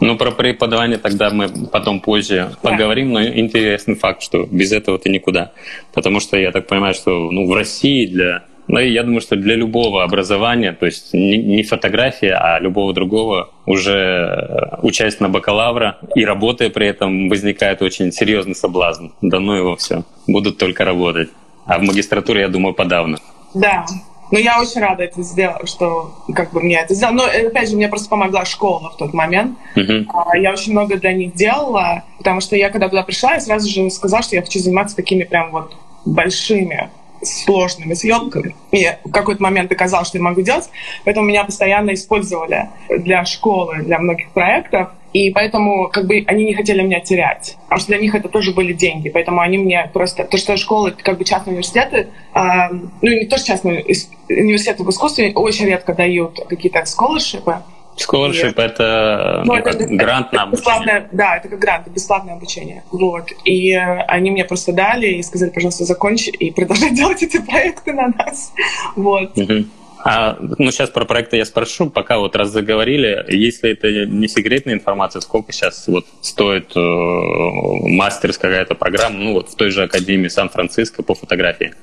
Ну, 0.00 0.16
про 0.16 0.32
преподавание 0.32 0.98
тогда 0.98 1.30
мы 1.30 1.48
потом 1.48 2.00
позже 2.00 2.56
да. 2.62 2.70
поговорим, 2.70 3.12
но 3.12 3.24
интересный 3.24 3.94
факт, 3.94 4.22
что 4.22 4.48
без 4.50 4.72
этого 4.72 4.98
ты 4.98 5.10
никуда. 5.10 5.52
Потому 5.92 6.18
что 6.18 6.36
я 6.36 6.50
так 6.50 6.66
понимаю, 6.66 6.94
что 6.94 7.30
ну, 7.30 7.46
в 7.46 7.54
России 7.54 8.06
для 8.06 8.42
ну, 8.68 8.78
я 8.78 9.02
думаю, 9.02 9.20
что 9.20 9.36
для 9.36 9.54
любого 9.54 10.04
образования, 10.04 10.72
то 10.72 10.86
есть 10.86 11.12
не 11.12 11.62
фотография, 11.62 12.34
а 12.34 12.60
любого 12.60 12.94
другого, 12.94 13.50
уже 13.66 13.92
э, 13.92 14.76
учась 14.82 15.20
на 15.20 15.28
бакалавра 15.28 15.98
и 16.14 16.24
работая 16.24 16.70
при 16.70 16.86
этом, 16.86 17.28
возникает 17.28 17.82
очень 17.82 18.12
серьезный 18.12 18.54
соблазн. 18.54 19.08
Да 19.20 19.40
ну 19.40 19.54
его 19.54 19.76
все, 19.76 20.04
будут 20.26 20.58
только 20.58 20.84
работать. 20.84 21.28
А 21.66 21.78
в 21.78 21.82
магистратуре, 21.82 22.42
я 22.42 22.48
думаю, 22.48 22.74
подавно. 22.74 23.18
Да, 23.54 23.86
но 24.32 24.38
я 24.38 24.60
очень 24.60 24.80
рада 24.80 25.04
это 25.04 25.22
сделать, 25.22 25.68
что 25.68 26.14
как 26.34 26.52
бы 26.52 26.62
мне 26.62 26.76
это 26.76 26.94
сделал. 26.94 27.12
Но 27.12 27.24
опять 27.24 27.68
же, 27.68 27.76
мне 27.76 27.88
просто 27.88 28.08
помогла 28.08 28.46
школа 28.46 28.90
в 28.90 28.96
тот 28.96 29.12
момент. 29.12 29.58
Uh-huh. 29.76 30.06
Я 30.34 30.52
очень 30.52 30.72
много 30.72 30.96
для 30.96 31.12
них 31.12 31.34
делала, 31.34 32.02
потому 32.16 32.40
что 32.40 32.56
я 32.56 32.70
когда 32.70 32.88
туда 32.88 33.02
пришла, 33.02 33.34
я 33.34 33.40
сразу 33.40 33.68
же 33.68 33.90
сказала, 33.90 34.22
что 34.22 34.34
я 34.34 34.42
хочу 34.42 34.58
заниматься 34.58 34.96
такими 34.96 35.24
прям 35.24 35.50
вот 35.50 35.76
большими 36.06 36.90
сложными 37.22 37.92
съемками. 37.92 38.56
И 38.70 38.88
в 39.04 39.10
какой-то 39.10 39.42
момент 39.42 39.68
доказал, 39.68 40.06
что 40.06 40.16
я 40.16 40.24
могу 40.24 40.40
делать. 40.40 40.70
Поэтому 41.04 41.26
меня 41.26 41.44
постоянно 41.44 41.92
использовали 41.92 42.70
для 42.88 43.26
школы, 43.26 43.82
для 43.82 43.98
многих 43.98 44.30
проектов. 44.30 44.88
И 45.12 45.30
поэтому 45.30 45.88
как 45.88 46.06
бы 46.06 46.24
они 46.26 46.44
не 46.44 46.54
хотели 46.54 46.82
меня 46.82 47.00
терять. 47.00 47.56
Потому 47.64 47.80
что 47.80 47.88
для 47.88 47.98
них 47.98 48.14
это 48.14 48.28
тоже 48.28 48.52
были 48.52 48.72
деньги. 48.72 49.08
Поэтому 49.10 49.40
они 49.40 49.58
мне 49.58 49.90
просто... 49.92 50.24
То, 50.24 50.36
что 50.38 50.56
школы, 50.56 50.92
как 50.92 51.18
бы 51.18 51.24
частные 51.24 51.52
университеты, 51.52 52.08
э, 52.34 52.40
ну 52.70 53.10
не 53.10 53.26
то, 53.26 53.36
что 53.36 53.48
частные 53.48 53.84
университеты 54.28 54.82
в 54.84 54.90
искусстве 54.90 55.32
очень 55.34 55.66
редко 55.66 55.94
дают 55.94 56.40
какие-то 56.48 56.84
сколоршипы. 56.86 57.56
Scholarship— 57.96 58.54
это, 58.56 59.42
ну, 59.44 59.54
это 59.54 59.86
грант 59.86 60.32
на 60.32 60.44
обучение. 60.44 61.08
Да, 61.12 61.36
это 61.36 61.48
как 61.48 61.58
грант, 61.58 61.88
бесплатное 61.88 62.34
обучение. 62.34 62.84
Вот. 62.90 63.30
И 63.44 63.74
они 63.74 64.30
мне 64.30 64.44
просто 64.44 64.72
дали 64.72 65.08
и 65.08 65.22
сказали, 65.22 65.50
пожалуйста, 65.50 65.84
закончи 65.84 66.30
и 66.30 66.50
продолжай 66.54 66.90
делать 66.90 67.22
эти 67.22 67.38
проекты 67.38 67.92
на 67.92 68.08
нас. 68.08 68.52
Вот. 68.96 69.36
Угу. 69.36 69.64
А, 70.04 70.36
ну, 70.40 70.70
сейчас 70.72 70.90
про 70.90 71.04
проекты 71.04 71.36
я 71.36 71.44
спрошу, 71.44 71.88
пока 71.88 72.18
вот 72.18 72.34
раз 72.34 72.50
заговорили, 72.50 73.24
если 73.28 73.70
это 73.70 74.06
не 74.06 74.26
секретная 74.26 74.74
информация, 74.74 75.20
сколько 75.20 75.52
сейчас 75.52 75.86
вот 75.86 76.06
стоит 76.20 76.76
э, 76.76 76.80
мастерс 76.80 78.36
какая-то 78.36 78.74
программа, 78.74 79.16
ну, 79.16 79.32
вот 79.34 79.50
в 79.50 79.54
той 79.54 79.70
же 79.70 79.84
Академии 79.84 80.28
Сан-Франциско 80.28 81.02
по 81.02 81.14
фотографии? 81.14 81.74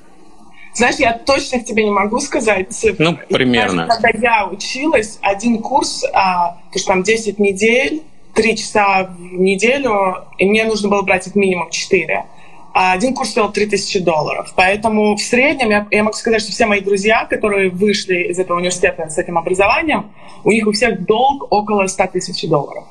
Знаешь, 0.74 0.96
я 0.96 1.14
точно 1.14 1.64
тебе 1.64 1.84
не 1.84 1.90
могу 1.90 2.20
сказать. 2.20 2.86
Ну, 2.98 3.18
примерно. 3.28 3.86
Знаешь, 3.86 4.02
когда 4.02 4.28
я 4.28 4.46
училась, 4.46 5.18
один 5.22 5.58
курс, 5.58 6.04
а, 6.12 6.52
то 6.52 6.74
есть 6.74 6.86
там 6.86 7.02
10 7.02 7.38
недель, 7.38 8.02
3 8.34 8.56
часа 8.56 9.14
в 9.18 9.20
неделю, 9.20 10.24
и 10.38 10.44
мне 10.44 10.64
нужно 10.64 10.88
было 10.88 11.02
брать 11.02 11.26
их 11.26 11.34
минимум 11.34 11.70
4. 11.70 12.24
А 12.72 12.92
один 12.92 13.14
курс 13.14 13.30
стоил 13.30 13.50
3000 13.50 14.00
долларов. 14.00 14.52
Поэтому 14.54 15.16
в 15.16 15.20
среднем 15.20 15.70
я, 15.70 15.86
я 15.90 16.04
могу 16.04 16.16
сказать, 16.16 16.42
что 16.42 16.52
все 16.52 16.66
мои 16.66 16.80
друзья, 16.80 17.24
которые 17.24 17.70
вышли 17.70 18.28
из 18.30 18.38
этого 18.38 18.58
университета 18.58 19.08
с 19.08 19.18
этим 19.18 19.38
образованием, 19.38 20.10
у 20.44 20.50
них 20.50 20.66
у 20.66 20.72
всех 20.72 21.04
долг 21.04 21.46
около 21.50 21.86
100 21.86 22.06
тысяч 22.08 22.48
долларов. 22.48 22.84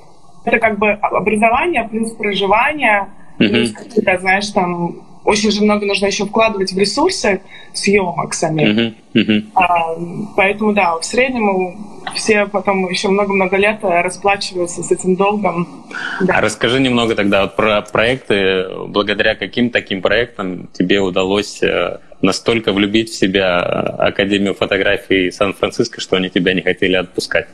Это 0.43 0.59
как 0.59 0.79
бы 0.79 0.91
образование 0.91 1.87
плюс 1.89 2.11
проживание, 2.11 3.07
mm-hmm. 3.39 3.49
плюс, 3.49 3.73
знаешь, 4.21 4.49
там 4.49 5.08
очень 5.23 5.51
же 5.51 5.63
много 5.63 5.85
нужно 5.85 6.07
еще 6.07 6.25
вкладывать 6.25 6.71
в 6.71 6.77
ресурсы 6.77 7.41
съемок 7.73 8.33
самих. 8.33 8.67
Uh-huh, 8.67 8.93
uh-huh. 9.13 9.43
А, 9.53 9.95
поэтому, 10.35 10.73
да, 10.73 10.97
в 10.97 11.05
среднем 11.05 11.85
все 12.15 12.45
потом 12.47 12.89
еще 12.89 13.09
много-много 13.09 13.57
лет 13.57 13.79
расплачиваются 13.81 14.81
с 14.81 14.91
этим 14.91 15.15
долгом. 15.15 15.67
Да. 16.21 16.35
А 16.37 16.41
расскажи 16.41 16.79
немного 16.79 17.15
тогда 17.15 17.43
вот 17.43 17.55
про 17.55 17.81
проекты. 17.81 18.65
Благодаря 18.87 19.35
каким 19.35 19.69
таким 19.69 20.01
проектам 20.01 20.67
тебе 20.73 20.99
удалось 20.99 21.61
э, 21.61 21.99
настолько 22.21 22.73
влюбить 22.73 23.09
в 23.09 23.15
себя 23.15 23.59
Академию 23.59 24.53
фотографии 24.53 25.29
Сан-Франциско, 25.29 26.01
что 26.01 26.15
они 26.15 26.29
тебя 26.29 26.53
не 26.53 26.61
хотели 26.61 26.95
отпускать? 26.95 27.47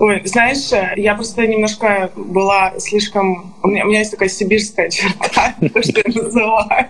Ой, 0.00 0.22
знаешь, 0.24 0.70
я 0.96 1.14
просто 1.14 1.46
немножко 1.46 2.10
была 2.16 2.74
слишком... 2.78 3.54
У 3.62 3.68
меня, 3.68 3.84
у 3.84 3.88
меня 3.88 4.00
есть 4.00 4.10
такая 4.10 4.28
сибирская 4.28 4.90
черта, 4.90 5.54
то, 5.60 5.82
что 5.82 6.02
я 6.04 6.22
называю. 6.22 6.88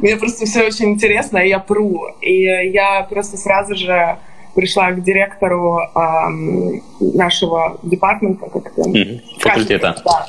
Мне 0.00 0.16
просто 0.16 0.46
все 0.46 0.64
очень 0.66 0.90
интересно, 0.90 1.38
и 1.38 1.48
я 1.48 1.58
пру. 1.58 2.06
И 2.22 2.42
я 2.42 3.06
просто 3.08 3.36
сразу 3.36 3.76
же 3.76 4.16
пришла 4.54 4.90
к 4.92 5.02
директору 5.02 5.80
эм, 5.94 6.82
нашего 7.00 7.78
департамента, 7.82 8.46
как 8.48 8.66
это? 8.66 8.88
Mm-hmm. 8.88 9.20
Факультета. 9.40 9.96
Да, 10.04 10.26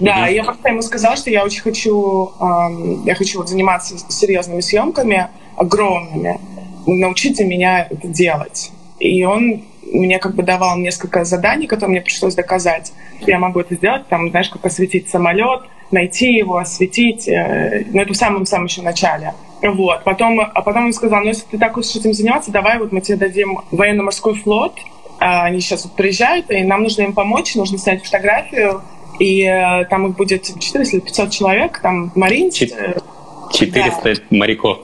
да 0.00 0.28
mm-hmm. 0.28 0.34
я 0.34 0.44
просто 0.44 0.68
ему 0.68 0.82
сказала, 0.82 1.16
что 1.16 1.30
я 1.30 1.44
очень 1.44 1.62
хочу, 1.62 2.32
эм, 2.40 3.04
я 3.04 3.14
хочу 3.14 3.38
вот 3.38 3.48
заниматься 3.48 3.96
серьезными 4.08 4.60
съемками, 4.60 5.28
огромными. 5.56 6.40
Научите 6.86 7.44
меня 7.44 7.86
это 7.90 8.08
делать. 8.08 8.70
И 9.00 9.24
он 9.24 9.62
мне 9.92 10.18
как 10.18 10.34
бы 10.34 10.42
давал 10.42 10.76
несколько 10.78 11.24
заданий, 11.24 11.66
которые 11.66 11.92
мне 11.92 12.00
пришлось 12.00 12.34
доказать. 12.34 12.92
Я 13.26 13.38
могу 13.38 13.60
это 13.60 13.74
сделать, 13.74 14.06
там, 14.08 14.30
знаешь, 14.30 14.48
как 14.48 14.64
осветить 14.64 15.08
самолет, 15.08 15.62
найти 15.90 16.32
его, 16.32 16.56
осветить, 16.58 17.28
э, 17.28 17.84
ну, 17.92 18.02
это 18.02 18.12
в 18.12 18.16
самом-самом 18.16 18.66
еще 18.66 18.82
начале. 18.82 19.34
Вот. 19.62 20.04
Потом, 20.04 20.40
а 20.40 20.62
потом 20.62 20.86
он 20.86 20.92
сказал, 20.92 21.20
ну, 21.20 21.28
если 21.28 21.44
ты 21.50 21.58
так 21.58 21.74
хочешь 21.74 21.96
этим 21.96 22.12
заниматься, 22.12 22.50
давай 22.50 22.78
вот 22.78 22.92
мы 22.92 23.00
тебе 23.00 23.16
дадим 23.16 23.60
военно-морской 23.70 24.34
флот, 24.34 24.74
а, 25.20 25.44
они 25.44 25.60
сейчас 25.60 25.84
вот 25.84 25.94
приезжают, 25.94 26.50
и 26.50 26.62
нам 26.62 26.82
нужно 26.82 27.02
им 27.02 27.12
помочь, 27.14 27.54
нужно 27.54 27.78
снять 27.78 28.04
фотографию, 28.04 28.82
и 29.18 29.44
э, 29.44 29.84
там 29.86 30.08
их 30.08 30.16
будет 30.16 30.42
400 30.58 30.96
или 30.96 31.00
500 31.00 31.30
человек, 31.30 31.78
там 31.78 32.12
Марин... 32.14 32.50
400 33.52 34.02
да. 34.02 34.20
моряков. 34.30 34.78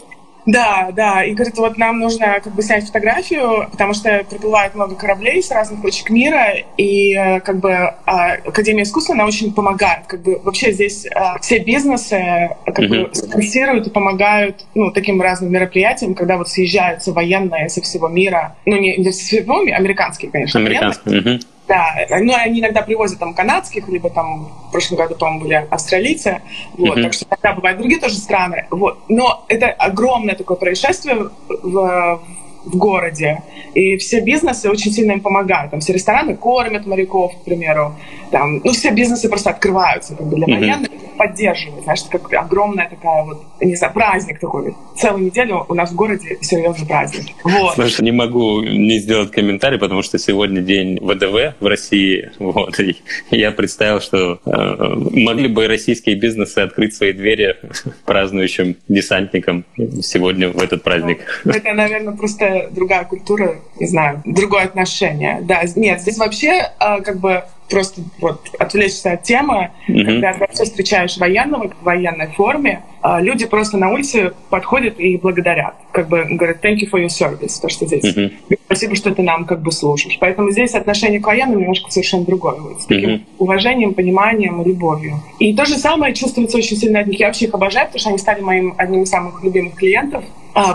Да, 0.50 0.90
да. 0.92 1.24
И 1.24 1.32
говорит, 1.32 1.56
вот 1.56 1.78
нам 1.78 2.00
нужно 2.00 2.40
как 2.40 2.54
бы 2.54 2.62
снять 2.62 2.86
фотографию, 2.86 3.68
потому 3.70 3.94
что 3.94 4.24
приплывает 4.28 4.74
много 4.74 4.96
кораблей 4.96 5.42
с 5.42 5.50
разных 5.50 5.80
точек 5.82 6.10
мира, 6.10 6.54
и 6.76 7.14
э, 7.14 7.40
как 7.40 7.60
бы 7.60 7.72
а, 7.72 8.32
Академия 8.46 8.82
искусства, 8.82 9.14
она 9.14 9.26
очень 9.26 9.54
помогает. 9.54 10.06
Как 10.06 10.22
бы 10.22 10.40
вообще 10.42 10.72
здесь 10.72 11.06
а, 11.14 11.38
все 11.38 11.58
бизнесы 11.60 12.50
как 12.66 12.78
mm-hmm. 12.78 13.08
бы 13.08 13.14
спонсируют 13.14 13.86
и 13.86 13.90
помогают 13.90 14.64
ну, 14.74 14.90
таким 14.90 15.22
разным 15.22 15.52
мероприятиям, 15.52 16.14
когда 16.14 16.36
вот 16.36 16.48
съезжаются 16.48 17.12
военные 17.12 17.68
со 17.68 17.80
всего 17.80 18.08
мира. 18.08 18.56
Ну, 18.66 18.76
не, 18.76 18.96
не 18.96 19.12
со 19.12 19.20
всего 19.20 19.62
мира, 19.62 19.76
американские, 19.76 20.30
конечно. 20.30 20.58
Американские. 20.58 21.40
Да, 21.70 21.94
ну 22.18 22.34
они 22.34 22.58
иногда 22.58 22.82
привозят 22.82 23.20
там 23.20 23.32
канадских, 23.32 23.88
либо 23.88 24.10
там 24.10 24.48
в 24.66 24.72
прошлом 24.72 24.98
году, 24.98 25.14
по-моему, 25.14 25.44
были 25.44 25.68
австралийцы. 25.70 26.42
Вот, 26.76 26.98
mm-hmm. 26.98 27.02
так 27.02 27.12
что 27.12 27.26
иногда 27.30 27.52
бывают 27.52 27.78
другие 27.78 28.00
тоже 28.00 28.16
страны. 28.16 28.66
Вот. 28.70 28.98
Но 29.08 29.44
это 29.46 29.68
огромное 29.68 30.34
такое 30.34 30.56
происшествие 30.56 31.28
в, 31.48 32.20
в 32.64 32.76
городе. 32.76 33.44
И 33.74 33.98
все 33.98 34.20
бизнесы 34.20 34.68
очень 34.68 34.90
сильно 34.90 35.12
им 35.12 35.20
помогают. 35.20 35.70
Там 35.70 35.78
все 35.78 35.92
рестораны 35.92 36.36
кормят 36.36 36.88
моряков, 36.88 37.36
к 37.36 37.44
примеру. 37.44 37.94
Там, 38.30 38.60
ну, 38.62 38.72
все 38.72 38.90
бизнесы 38.90 39.28
просто 39.28 39.50
открываются 39.50 40.14
как 40.14 40.26
бы 40.26 40.36
для 40.36 40.46
военных, 40.46 40.90
mm-hmm. 40.90 41.16
поддерживают. 41.16 41.84
Знаешь, 41.84 42.02
как 42.10 42.32
огромная 42.32 42.88
такая 42.88 43.24
вот, 43.24 43.42
не 43.60 43.74
знаю, 43.74 43.92
праздник 43.92 44.38
такой. 44.38 44.74
Целую 44.96 45.24
неделю 45.24 45.66
у 45.68 45.74
нас 45.74 45.90
в 45.90 45.96
городе 45.96 46.38
серьезный 46.40 46.86
праздник. 46.86 47.26
Вот. 47.42 47.74
Слушай, 47.74 48.02
не 48.02 48.12
могу 48.12 48.62
не 48.62 48.98
сделать 48.98 49.32
комментарий, 49.32 49.78
потому 49.78 50.02
что 50.02 50.18
сегодня 50.18 50.60
день 50.60 50.98
ВДВ 51.00 51.56
в 51.60 51.66
России. 51.66 52.30
Вот, 52.38 52.78
и 52.78 52.96
я 53.30 53.50
представил, 53.50 54.00
что 54.00 54.40
э, 54.44 54.94
могли 55.12 55.48
бы 55.48 55.66
российские 55.66 56.16
бизнесы 56.16 56.58
открыть 56.58 56.94
свои 56.94 57.12
двери 57.12 57.56
празднующим 58.04 58.76
десантникам 58.88 59.64
сегодня 60.02 60.50
в 60.50 60.62
этот 60.62 60.82
праздник. 60.82 61.20
Ну, 61.44 61.52
это, 61.52 61.72
наверное, 61.72 62.14
просто 62.14 62.68
другая 62.70 63.04
культура, 63.04 63.56
не 63.78 63.86
знаю, 63.86 64.22
другое 64.24 64.64
отношение. 64.64 65.40
Да, 65.42 65.62
нет, 65.74 66.00
здесь 66.00 66.18
вообще 66.18 66.70
э, 66.78 67.00
как 67.02 67.18
бы 67.18 67.44
просто 67.70 68.02
вот 68.20 68.40
отвлечься 68.58 69.12
от 69.12 69.22
темы, 69.22 69.70
mm-hmm. 69.88 70.04
когда 70.04 70.46
ты 70.46 70.64
встречаешь 70.64 71.16
военного 71.16 71.68
в 71.68 71.84
военной 71.84 72.28
форме, 72.28 72.82
а, 73.02 73.20
люди 73.20 73.46
просто 73.46 73.78
на 73.78 73.90
улице 73.90 74.32
подходят 74.50 74.98
и 74.98 75.16
благодарят. 75.16 75.74
Как 75.92 76.08
бы 76.08 76.24
говорят, 76.28 76.62
thank 76.62 76.76
you 76.76 76.90
for 76.90 77.00
your 77.00 77.08
service, 77.08 77.60
то, 77.60 77.68
что 77.68 77.86
здесь. 77.86 78.04
Mm-hmm. 78.04 78.58
Спасибо, 78.66 78.94
что 78.94 79.14
ты 79.14 79.22
нам 79.22 79.46
как 79.46 79.62
бы 79.62 79.72
служишь. 79.72 80.18
Поэтому 80.20 80.50
здесь 80.50 80.74
отношение 80.74 81.20
к 81.20 81.26
военным 81.26 81.60
немножко 81.60 81.90
совершенно 81.90 82.24
другое. 82.24 82.60
Вот, 82.60 82.82
с 82.82 82.84
таким 82.86 83.10
mm-hmm. 83.10 83.24
уважением, 83.38 83.94
пониманием 83.94 84.60
и 84.60 84.68
любовью. 84.68 85.20
И 85.38 85.54
то 85.54 85.64
же 85.64 85.76
самое 85.76 86.14
чувствуется 86.14 86.58
очень 86.58 86.76
сильно 86.76 87.00
от 87.00 87.06
них. 87.06 87.18
Я 87.18 87.28
вообще 87.28 87.46
их 87.46 87.54
обожаю, 87.54 87.86
потому 87.86 88.00
что 88.00 88.08
они 88.10 88.18
стали 88.18 88.40
моим 88.40 88.74
одним 88.76 89.02
из 89.02 89.10
самых 89.10 89.42
любимых 89.42 89.74
клиентов 89.74 90.24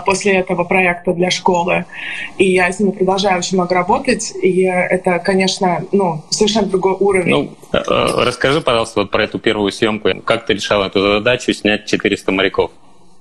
после 0.04 0.34
этого 0.36 0.64
проекта 0.64 1.12
для 1.12 1.30
школы. 1.30 1.84
И 2.38 2.52
я 2.52 2.70
с 2.70 2.80
ними 2.80 2.92
продолжаю 2.92 3.38
очень 3.38 3.56
много 3.56 3.74
работать. 3.74 4.32
И 4.42 4.62
это, 4.62 5.18
конечно, 5.18 5.84
ну, 5.92 6.22
совершенно 6.30 6.66
другой 6.66 6.96
уровень. 6.98 7.30
Ну, 7.30 7.50
э, 7.72 7.78
э, 7.78 8.24
расскажи, 8.24 8.60
пожалуйста, 8.60 9.00
вот 9.00 9.10
про 9.10 9.24
эту 9.24 9.38
первую 9.38 9.72
съемку. 9.72 10.08
Как 10.24 10.46
ты 10.46 10.54
решала 10.54 10.86
эту 10.86 11.00
задачу 11.00 11.52
снять 11.52 11.86
400 11.86 12.32
моряков? 12.32 12.70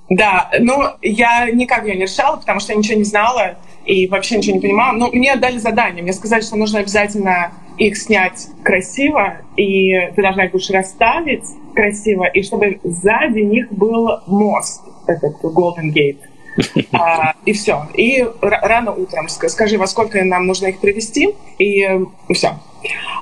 Да, 0.09 0.51
ну, 0.59 0.83
я 1.01 1.49
никак 1.49 1.85
ее 1.85 1.95
не 1.95 2.03
решала, 2.03 2.37
потому 2.37 2.59
что 2.59 2.73
я 2.73 2.77
ничего 2.77 2.97
не 2.97 3.05
знала 3.05 3.55
и 3.85 4.07
вообще 4.07 4.37
ничего 4.37 4.55
не 4.55 4.61
понимала. 4.61 4.95
Но 4.95 5.09
мне 5.09 5.35
дали 5.35 5.57
задание. 5.57 6.03
Мне 6.03 6.13
сказали, 6.13 6.41
что 6.41 6.55
нужно 6.55 6.79
обязательно 6.79 7.51
их 7.77 7.97
снять 7.97 8.47
красиво, 8.63 9.37
и 9.57 9.91
ты 10.15 10.21
должна 10.21 10.45
их 10.45 10.53
лучше 10.53 10.73
расставить 10.73 11.43
красиво, 11.73 12.25
и 12.25 12.41
чтобы 12.41 12.79
сзади 12.83 13.39
них 13.39 13.71
был 13.71 14.21
мост, 14.27 14.81
этот 15.07 15.41
Golden 15.43 15.91
Gate. 15.93 16.19
А, 16.93 17.33
и 17.45 17.53
все. 17.53 17.87
И 17.93 18.25
рано 18.41 18.91
утром 18.91 19.27
скажи, 19.29 19.77
во 19.77 19.87
сколько 19.87 20.23
нам 20.23 20.47
нужно 20.47 20.67
их 20.67 20.79
привести, 20.79 21.35
и, 21.57 21.87
все. 22.33 22.57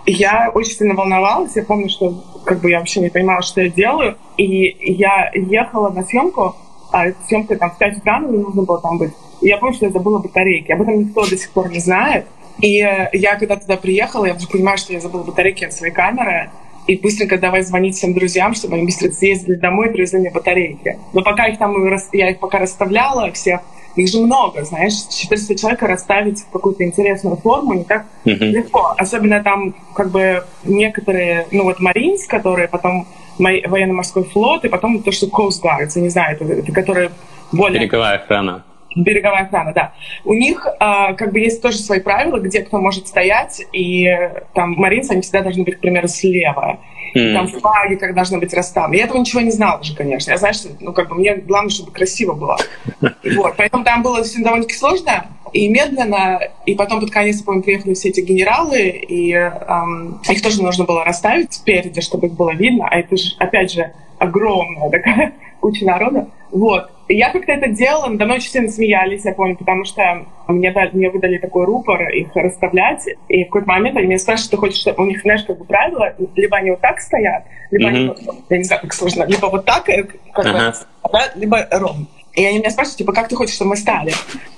Я 0.05 0.51
очень 0.53 0.73
сильно 0.73 0.93
волновалась. 0.93 1.55
Я 1.55 1.63
помню, 1.63 1.89
что 1.89 2.23
как 2.45 2.59
бы 2.59 2.69
я 2.69 2.79
вообще 2.79 2.99
не 2.99 3.09
понимала, 3.09 3.41
что 3.41 3.61
я 3.61 3.69
делаю. 3.69 4.17
И 4.37 4.75
я 4.93 5.31
ехала 5.33 5.89
на 5.89 6.03
съемку, 6.03 6.55
а 6.91 7.05
съемка 7.27 7.55
там 7.55 7.71
в 7.71 7.77
5 7.77 7.97
утра, 7.99 8.19
мне 8.19 8.37
нужно 8.37 8.63
было 8.63 8.81
там 8.81 8.97
быть. 8.97 9.13
И 9.41 9.47
я 9.47 9.57
помню, 9.57 9.75
что 9.75 9.85
я 9.85 9.91
забыла 9.91 10.19
батарейки. 10.19 10.71
Об 10.71 10.81
этом 10.81 10.99
никто 10.99 11.21
до 11.21 11.37
сих 11.37 11.49
пор 11.51 11.69
не 11.69 11.79
знает. 11.79 12.25
И 12.59 12.75
я 12.77 13.35
когда 13.35 13.55
туда 13.55 13.77
приехала, 13.77 14.25
я 14.25 14.33
вдруг 14.33 14.51
понимаю, 14.51 14.77
что 14.77 14.93
я 14.93 14.99
забыла 14.99 15.23
батарейки 15.23 15.65
от 15.65 15.73
своей 15.73 15.93
камеры 15.93 16.51
и 16.87 16.97
быстренько 16.97 17.37
давай 17.37 17.61
звонить 17.61 17.95
всем 17.95 18.13
друзьям, 18.13 18.53
чтобы 18.53 18.75
они 18.75 18.85
быстро 18.85 19.09
съездили 19.11 19.55
домой 19.55 19.89
и 19.89 19.91
привезли 19.91 20.19
мне 20.19 20.31
батарейки. 20.31 20.97
Но 21.13 21.21
пока 21.21 21.47
их 21.47 21.57
там, 21.57 21.73
я 22.11 22.29
их 22.31 22.39
пока 22.39 22.59
расставляла 22.59 23.31
всех, 23.31 23.61
их 23.95 24.09
же 24.09 24.19
много, 24.19 24.63
знаешь, 24.63 24.93
400 24.93 25.55
человек 25.55 25.81
расставить 25.83 26.39
в 26.39 26.49
какую-то 26.49 26.83
интересную 26.83 27.37
форму 27.37 27.75
не 27.75 27.83
так 27.83 28.05
uh-huh. 28.25 28.37
легко. 28.37 28.95
Особенно 28.97 29.43
там 29.43 29.75
как 29.93 30.09
бы 30.09 30.43
некоторые, 30.63 31.47
ну 31.51 31.63
вот 31.63 31.79
Маринс, 31.79 32.25
которые 32.25 32.67
потом 32.67 33.07
военно-морской 33.37 34.23
флот, 34.23 34.65
и 34.65 34.69
потом 34.69 35.01
то, 35.03 35.11
что 35.11 35.27
Coast 35.27 35.61
Guard, 35.63 35.89
я 35.93 36.01
не 36.01 36.09
знаю, 36.09 36.35
это, 36.35 36.45
это 36.45 36.71
которые 36.71 37.11
более... 37.51 37.79
Береговая 37.79 38.17
охрана 38.17 38.63
береговая 38.95 39.43
охрана, 39.43 39.73
да. 39.73 39.93
У 40.23 40.33
них 40.33 40.67
а, 40.79 41.13
как 41.13 41.31
бы 41.31 41.39
есть 41.39 41.61
тоже 41.61 41.77
свои 41.77 41.99
правила, 41.99 42.37
где 42.39 42.61
кто 42.61 42.79
может 42.79 43.07
стоять, 43.07 43.61
и 43.71 44.07
там 44.53 44.71
маринцы, 44.71 45.11
они 45.11 45.21
всегда 45.21 45.41
должны 45.41 45.63
быть, 45.63 45.77
к 45.77 45.79
примеру, 45.79 46.07
слева. 46.07 46.79
Mm. 47.15 47.33
Там 47.33 47.47
флаги 47.47 47.95
как 47.95 48.15
должны 48.15 48.39
быть 48.39 48.53
расставлены. 48.53 48.97
Я 48.97 49.05
этого 49.05 49.19
ничего 49.19 49.41
не 49.41 49.51
знала 49.51 49.83
же, 49.83 49.95
конечно. 49.95 50.31
Я 50.31 50.53
что, 50.53 50.69
ну, 50.79 50.93
как 50.93 51.09
бы 51.09 51.15
мне 51.15 51.35
главное, 51.35 51.69
чтобы 51.69 51.91
красиво 51.91 52.33
было. 52.33 52.57
Вот. 53.35 53.55
Поэтому 53.57 53.83
там 53.83 54.03
было 54.03 54.23
все 54.23 54.43
довольно-таки 54.43 54.75
сложно 54.75 55.27
и 55.53 55.67
медленно. 55.67 56.39
И 56.65 56.75
потом 56.75 56.99
под 56.99 57.11
конец, 57.11 57.41
помню, 57.41 57.63
приехали 57.63 57.93
все 57.93 58.09
эти 58.09 58.21
генералы, 58.21 58.89
и 58.89 59.31
эм, 59.33 60.19
их 60.27 60.41
тоже 60.41 60.61
нужно 60.61 60.85
было 60.85 61.03
расставить 61.03 61.53
спереди, 61.53 62.01
чтобы 62.01 62.27
их 62.27 62.33
было 62.33 62.53
видно. 62.53 62.87
А 62.89 62.97
это 62.97 63.15
же, 63.15 63.35
опять 63.39 63.71
же, 63.71 63.91
огромная 64.17 64.89
такая 64.89 65.33
куча 65.59 65.85
народа. 65.85 66.27
Вот. 66.51 66.89
Я 67.09 67.31
как-то 67.31 67.51
это 67.51 67.67
делала, 67.67 68.07
надо 68.07 68.25
мной 68.25 68.37
очень 68.37 68.49
сильно 68.49 68.69
смеялись, 68.69 69.25
я 69.25 69.33
помню, 69.33 69.57
потому 69.57 69.83
что 69.83 70.25
мне, 70.47 70.71
дали, 70.71 70.91
мне 70.93 71.09
выдали 71.09 71.37
такой 71.37 71.65
рупор 71.65 72.09
их 72.09 72.33
расставлять, 72.33 73.05
и 73.27 73.43
в 73.43 73.47
какой-то 73.47 73.67
момент 73.67 73.97
они 73.97 74.07
меня 74.07 74.17
спрашивают, 74.17 74.51
ты 74.51 74.57
хочешь, 74.57 74.79
чтобы 74.79 75.03
у 75.03 75.07
них, 75.07 75.21
знаешь, 75.21 75.43
как 75.43 75.57
бы 75.57 75.65
правило, 75.65 76.13
либо 76.35 76.57
они 76.57 76.71
вот 76.71 76.81
так 76.81 77.01
стоят, 77.01 77.43
либо 77.71 77.89
mm-hmm. 77.89 77.95
они 77.95 78.07
вот, 78.07 78.37
я 78.49 78.57
не 78.57 78.63
знаю, 78.63 78.81
как 78.81 78.93
сложно, 78.93 79.23
либо 79.23 79.47
вот 79.47 79.65
так, 79.65 79.83
как 79.83 80.15
uh-huh. 80.45 80.71
бы, 80.71 81.11
да, 81.11 81.31
либо 81.35 81.67
ровно. 81.71 82.07
И 82.33 82.45
они 82.45 82.59
меня 82.59 82.71
спрашивают, 82.71 82.97
типа, 82.97 83.13
как 83.13 83.27
ты 83.27 83.35
хочешь, 83.35 83.55
чтобы 83.55 83.71
мы 83.71 83.75
стали? 83.75 84.13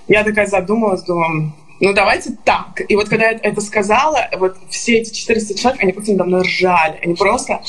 Я 0.08 0.24
такая 0.24 0.46
задумалась, 0.46 1.04
думаю, 1.04 1.52
ну 1.82 1.94
давайте 1.94 2.32
так. 2.44 2.82
И 2.88 2.96
вот 2.96 3.10
когда 3.10 3.32
я 3.32 3.40
это 3.42 3.60
сказала, 3.60 4.30
вот 4.38 4.56
все 4.70 5.00
эти 5.00 5.14
400 5.14 5.58
человек, 5.58 5.84
они 5.84 5.92
просто 5.92 6.12
надо 6.12 6.24
мной 6.26 6.42
ржали. 6.44 7.00
Они 7.04 7.16
просто 7.16 7.62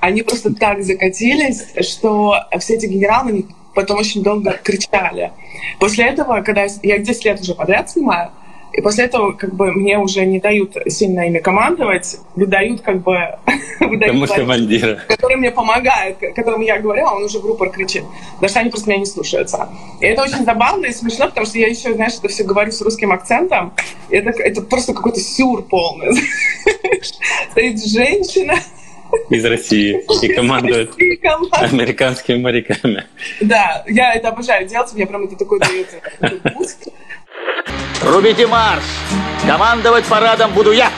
они 0.00 0.22
просто 0.22 0.52
так 0.52 0.82
закатились, 0.82 1.64
что 1.86 2.34
все 2.58 2.74
эти 2.74 2.86
генералы 2.86 3.44
потом 3.74 3.98
очень 3.98 4.22
долго 4.22 4.52
кричали. 4.62 5.32
После 5.78 6.06
этого, 6.06 6.42
когда 6.42 6.66
я 6.82 6.98
10 6.98 7.24
лет 7.24 7.40
уже 7.40 7.54
подряд 7.54 7.90
снимаю, 7.90 8.30
и 8.72 8.80
после 8.80 9.04
этого 9.04 9.32
как 9.32 9.54
бы 9.54 9.70
мне 9.72 9.98
уже 9.98 10.24
не 10.24 10.40
дают 10.40 10.76
сильно 10.88 11.26
ими 11.26 11.38
командовать, 11.40 12.16
выдают 12.34 12.80
как 12.80 13.02
бы... 13.02 13.16
Потому 13.78 14.26
что 14.26 14.36
командира. 14.36 14.98
Который 15.08 15.36
мне 15.36 15.50
помогает, 15.50 16.16
которому 16.34 16.64
я 16.64 16.78
говорю, 16.78 17.06
а 17.06 17.16
он 17.16 17.24
уже 17.24 17.38
в 17.38 17.44
рупор 17.44 17.70
кричит. 17.70 18.04
Потому 18.34 18.48
что 18.48 18.60
они 18.60 18.70
просто 18.70 18.88
меня 18.88 19.00
не 19.00 19.06
слушаются. 19.06 19.68
И 20.00 20.06
это 20.06 20.22
очень 20.22 20.44
забавно 20.44 20.86
и 20.86 20.92
смешно, 20.92 21.26
потому 21.26 21.46
что 21.46 21.58
я 21.58 21.68
еще, 21.68 21.92
знаешь, 21.94 22.14
это 22.18 22.28
все 22.28 22.44
говорю 22.44 22.72
с 22.72 22.80
русским 22.80 23.12
акцентом. 23.12 23.74
Это, 24.08 24.30
это 24.30 24.62
просто 24.62 24.94
какой-то 24.94 25.20
сюр 25.20 25.62
полный. 25.62 26.08
Стоит 27.50 27.84
женщина, 27.84 28.54
из 29.30 29.44
России 29.44 30.04
и 30.22 30.28
командует 30.32 30.92
американскими 31.52 32.38
моряками. 32.38 33.04
Да, 33.40 33.84
я 33.86 34.14
это 34.14 34.28
обожаю 34.28 34.66
делать, 34.66 34.92
мне 34.94 35.06
прям 35.06 35.24
это 35.24 35.36
такой 35.36 35.58
дает 35.60 35.88
Рубите 38.02 38.46
марш! 38.46 38.82
Командовать 39.46 40.04
парадом 40.06 40.52
буду 40.52 40.72
я! 40.72 40.90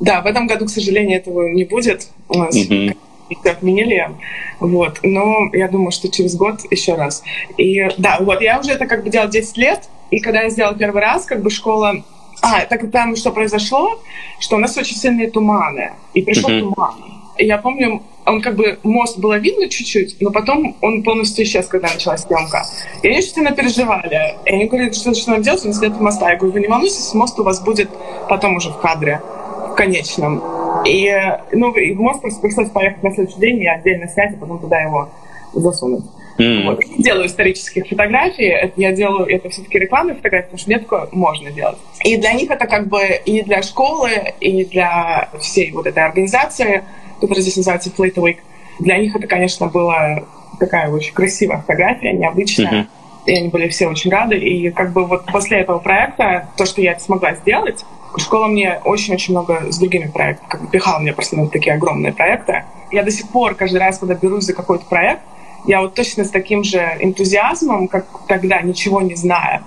Да, 0.00 0.20
в 0.22 0.26
этом 0.26 0.46
году, 0.46 0.66
к 0.66 0.70
сожалению, 0.70 1.18
этого 1.18 1.48
не 1.48 1.64
будет. 1.64 2.08
У 2.28 2.38
нас 2.38 2.56
mm 2.56 2.96
отменили. 3.44 4.10
Вот. 4.58 4.98
Но 5.02 5.50
я 5.52 5.68
думаю, 5.68 5.92
что 5.92 6.10
через 6.10 6.34
год 6.34 6.60
еще 6.70 6.94
раз. 6.94 7.22
И 7.56 7.80
да, 7.96 8.18
вот 8.20 8.40
я 8.40 8.58
уже 8.58 8.72
это 8.72 8.86
как 8.86 9.04
бы 9.04 9.10
делала 9.10 9.30
10 9.30 9.56
лет. 9.56 9.88
И 10.10 10.18
когда 10.18 10.42
я 10.42 10.50
сделала 10.50 10.76
первый 10.76 11.00
раз, 11.00 11.26
как 11.26 11.40
бы 11.42 11.50
школа 11.50 12.04
а, 12.42 12.64
так 12.66 12.90
там 12.90 13.16
что 13.16 13.32
произошло, 13.32 14.00
что 14.38 14.56
у 14.56 14.58
нас 14.58 14.76
очень 14.76 14.96
сильные 14.96 15.30
туманы, 15.30 15.92
и 16.14 16.22
пришел 16.22 16.50
uh-huh. 16.50 16.60
туман. 16.60 16.94
И 17.38 17.46
я 17.46 17.58
помню, 17.58 18.02
он 18.26 18.42
как 18.42 18.54
бы, 18.54 18.78
мост 18.82 19.18
было 19.18 19.38
видно 19.38 19.68
чуть-чуть, 19.68 20.16
но 20.20 20.30
потом 20.30 20.76
он 20.82 21.02
полностью 21.02 21.44
исчез, 21.44 21.66
когда 21.66 21.88
началась 21.88 22.22
съемка. 22.22 22.64
И 23.02 23.08
они 23.08 23.18
очень 23.18 23.34
сильно 23.34 23.52
переживали. 23.52 24.36
И 24.44 24.52
они 24.52 24.66
говорят, 24.66 24.94
что, 24.94 25.14
что 25.14 25.30
нам 25.30 25.42
делать, 25.42 25.64
у 25.64 25.68
нас 25.68 25.80
нет 25.80 25.98
моста. 26.00 26.30
Я 26.30 26.36
говорю, 26.36 26.52
вы 26.52 26.60
не 26.60 26.68
волнуйтесь, 26.68 27.14
мост 27.14 27.38
у 27.38 27.42
вас 27.42 27.60
будет 27.60 27.88
потом 28.28 28.56
уже 28.56 28.70
в 28.70 28.78
кадре, 28.78 29.22
в 29.70 29.74
конечном. 29.74 30.42
И, 30.84 31.10
ну, 31.52 31.72
и 31.72 31.94
мост 31.94 32.20
просто 32.20 32.40
пришлось 32.40 32.70
поехать 32.70 33.02
на 33.02 33.12
следующий 33.12 33.40
день 33.40 33.62
и 33.62 33.66
отдельно 33.66 34.06
снять, 34.08 34.34
а 34.34 34.36
потом 34.36 34.58
туда 34.58 34.80
его 34.80 35.08
засунуть. 35.54 36.04
Mm. 36.38 36.64
Вот. 36.64 36.82
Я 36.82 36.96
не 36.96 37.02
делаю 37.02 37.26
исторических 37.26 37.86
фотографий, 37.86 38.72
я 38.76 38.92
делаю 38.92 39.26
это 39.26 39.50
все-таки 39.50 39.78
рекламные 39.78 40.16
фотографии, 40.16 40.46
потому 40.46 40.58
что 40.58 40.70
мне 40.70 40.78
такое 40.78 41.08
можно 41.12 41.50
делать. 41.50 41.78
И 42.04 42.16
для 42.16 42.32
них 42.32 42.50
это 42.50 42.66
как 42.66 42.88
бы 42.88 43.02
и 43.24 43.42
для 43.42 43.62
школы, 43.62 44.10
и 44.40 44.64
для 44.64 45.28
всей 45.40 45.70
вот 45.72 45.86
этой 45.86 46.04
организации, 46.04 46.84
которая 47.20 47.42
здесь 47.42 47.56
называется 47.56 47.90
Fleet 47.90 48.14
Week, 48.14 48.38
для 48.78 48.96
них 48.96 49.14
это, 49.14 49.26
конечно, 49.26 49.66
была 49.66 50.24
такая 50.58 50.90
очень 50.90 51.12
красивая 51.12 51.58
фотография, 51.58 52.12
необычная. 52.12 52.72
Mm-hmm. 52.72 52.86
И 53.26 53.34
они 53.34 53.48
были 53.48 53.68
все 53.68 53.86
очень 53.86 54.10
рады. 54.10 54.36
И 54.38 54.70
как 54.70 54.92
бы 54.92 55.04
вот 55.04 55.26
после 55.26 55.58
этого 55.58 55.78
проекта, 55.78 56.48
то, 56.56 56.64
что 56.64 56.80
я 56.80 56.98
смогла 56.98 57.34
сделать, 57.34 57.84
школа 58.16 58.48
мне 58.48 58.80
очень-очень 58.84 59.34
много 59.34 59.70
с 59.70 59.78
другими 59.78 60.08
проектами, 60.08 60.48
как 60.48 60.62
бы 60.62 60.68
пихала 60.68 60.98
мне 60.98 61.12
просто 61.12 61.36
на 61.36 61.48
такие 61.48 61.74
огромные 61.74 62.12
проекты. 62.12 62.64
Я 62.90 63.02
до 63.02 63.10
сих 63.10 63.28
пор 63.28 63.54
каждый 63.54 63.78
раз, 63.78 63.98
когда 63.98 64.14
берусь 64.14 64.44
за 64.44 64.54
какой-то 64.54 64.84
проект, 64.86 65.20
я 65.66 65.80
вот 65.82 65.94
точно 65.94 66.24
с 66.24 66.30
таким 66.30 66.64
же 66.64 66.78
энтузиазмом, 67.00 67.88
как 67.88 68.06
тогда, 68.26 68.60
ничего 68.62 69.00
не 69.00 69.14
зная, 69.14 69.62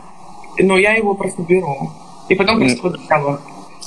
но 0.60 0.78
я 0.78 0.94
его 0.94 1.14
просто 1.14 1.42
беру. 1.42 1.92
И 2.30 2.36
потом 2.36 2.60
просто 2.60 2.82
вот, 2.84 3.00
вот, 3.10 3.40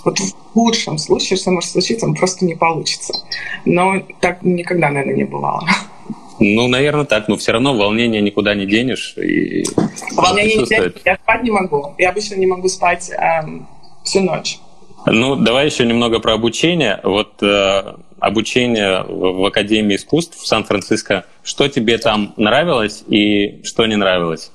вот 0.05 0.19
в 0.19 0.53
худшем 0.53 0.99
случае, 0.99 1.37
что 1.37 1.51
может 1.51 1.71
случиться, 1.71 2.07
он 2.07 2.15
просто 2.15 2.45
не 2.45 2.55
получится. 2.55 3.15
Но 3.65 4.03
так 4.21 4.43
никогда, 4.43 4.89
наверное, 4.89 5.17
не 5.17 5.25
бывало. 5.25 5.67
Ну, 6.39 6.69
наверное, 6.69 7.07
так, 7.07 7.29
но 7.29 7.37
все 7.37 7.53
равно 7.53 7.75
волнение 7.75 8.21
никуда 8.21 8.55
не 8.55 8.67
денешь. 8.67 9.17
И 9.17 9.65
волнение 10.15 10.57
не 10.59 10.65
денешь. 10.67 10.93
Я 11.05 11.17
спать 11.17 11.43
не 11.43 11.51
могу. 11.51 11.95
Я 11.99 12.11
обычно 12.11 12.35
не 12.35 12.47
могу 12.47 12.69
спать 12.69 13.11
эм, 13.11 13.67
всю 14.05 14.21
ночь. 14.21 14.59
Ну, 15.07 15.37
давай 15.37 15.67
еще 15.67 15.87
немного 15.87 16.19
про 16.19 16.35
обучение. 16.35 17.01
Вот 17.05 17.43
э, 17.43 17.95
обучение 18.21 19.03
в, 19.03 19.45
Академии 19.47 19.97
искусств 19.97 20.39
в 20.39 20.47
Сан-Франциско. 20.47 21.25
Что 21.43 21.69
тебе 21.69 21.99
там 21.99 22.35
нравилось 22.37 23.05
и 23.09 23.61
что 23.65 23.87
не 23.87 23.97
нравилось? 23.97 24.51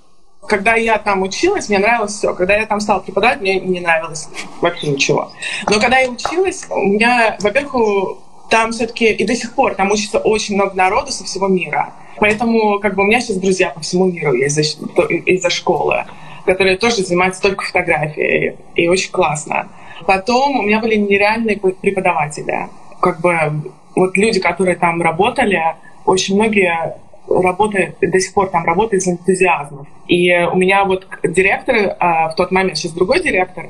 Когда 0.47 0.75
я 0.75 0.97
там 0.97 1.21
училась, 1.21 1.69
мне 1.69 1.79
нравилось 1.79 2.13
все. 2.13 2.33
Когда 2.33 2.55
я 2.57 2.65
там 2.65 2.79
стала 2.79 2.99
преподавать, 2.99 3.41
мне 3.41 3.59
не 3.59 3.79
нравилось 3.79 4.27
вообще 4.59 4.87
ничего. 4.87 5.31
Но 5.69 5.79
когда 5.79 5.99
я 5.99 6.09
училась, 6.09 6.65
у 6.69 6.79
меня, 6.79 7.37
во-первых, 7.39 8.17
там 8.49 8.71
все-таки 8.71 9.11
и 9.11 9.25
до 9.25 9.35
сих 9.35 9.53
пор 9.53 9.75
там 9.75 9.91
учится 9.91 10.19
очень 10.19 10.55
много 10.55 10.75
народу 10.75 11.11
со 11.11 11.23
всего 11.23 11.47
мира. 11.47 11.93
Поэтому 12.17 12.79
как 12.79 12.95
бы 12.95 13.03
у 13.03 13.05
меня 13.05 13.21
сейчас 13.21 13.37
друзья 13.37 13.69
по 13.69 13.79
всему 13.79 14.05
миру 14.05 14.33
из-за, 14.33 14.61
из-за 14.61 15.49
школы, 15.49 16.05
которые 16.45 16.77
тоже 16.77 16.97
занимаются 16.97 17.41
только 17.41 17.63
фотографией. 17.63 18.57
И 18.75 18.87
очень 18.87 19.11
классно. 19.11 19.69
Потом 20.05 20.59
у 20.59 20.63
меня 20.63 20.79
были 20.79 20.95
нереальные 20.95 21.57
преподаватели. 21.57 22.69
Как 23.01 23.19
бы 23.19 23.73
вот 23.95 24.15
люди, 24.15 24.39
которые 24.39 24.77
там 24.77 25.01
работали, 25.01 25.59
очень 26.05 26.35
многие 26.35 26.95
работают, 27.27 27.95
до 28.01 28.19
сих 28.19 28.33
пор 28.33 28.49
там 28.49 28.65
работают 28.65 29.03
из 29.03 29.07
энтузиазмов. 29.07 29.87
И 30.07 30.31
у 30.51 30.55
меня 30.55 30.85
вот 30.85 31.07
директор 31.23 31.95
а, 31.99 32.29
в 32.29 32.35
тот 32.35 32.51
момент, 32.51 32.77
сейчас 32.77 32.91
другой 32.91 33.21
директор 33.21 33.67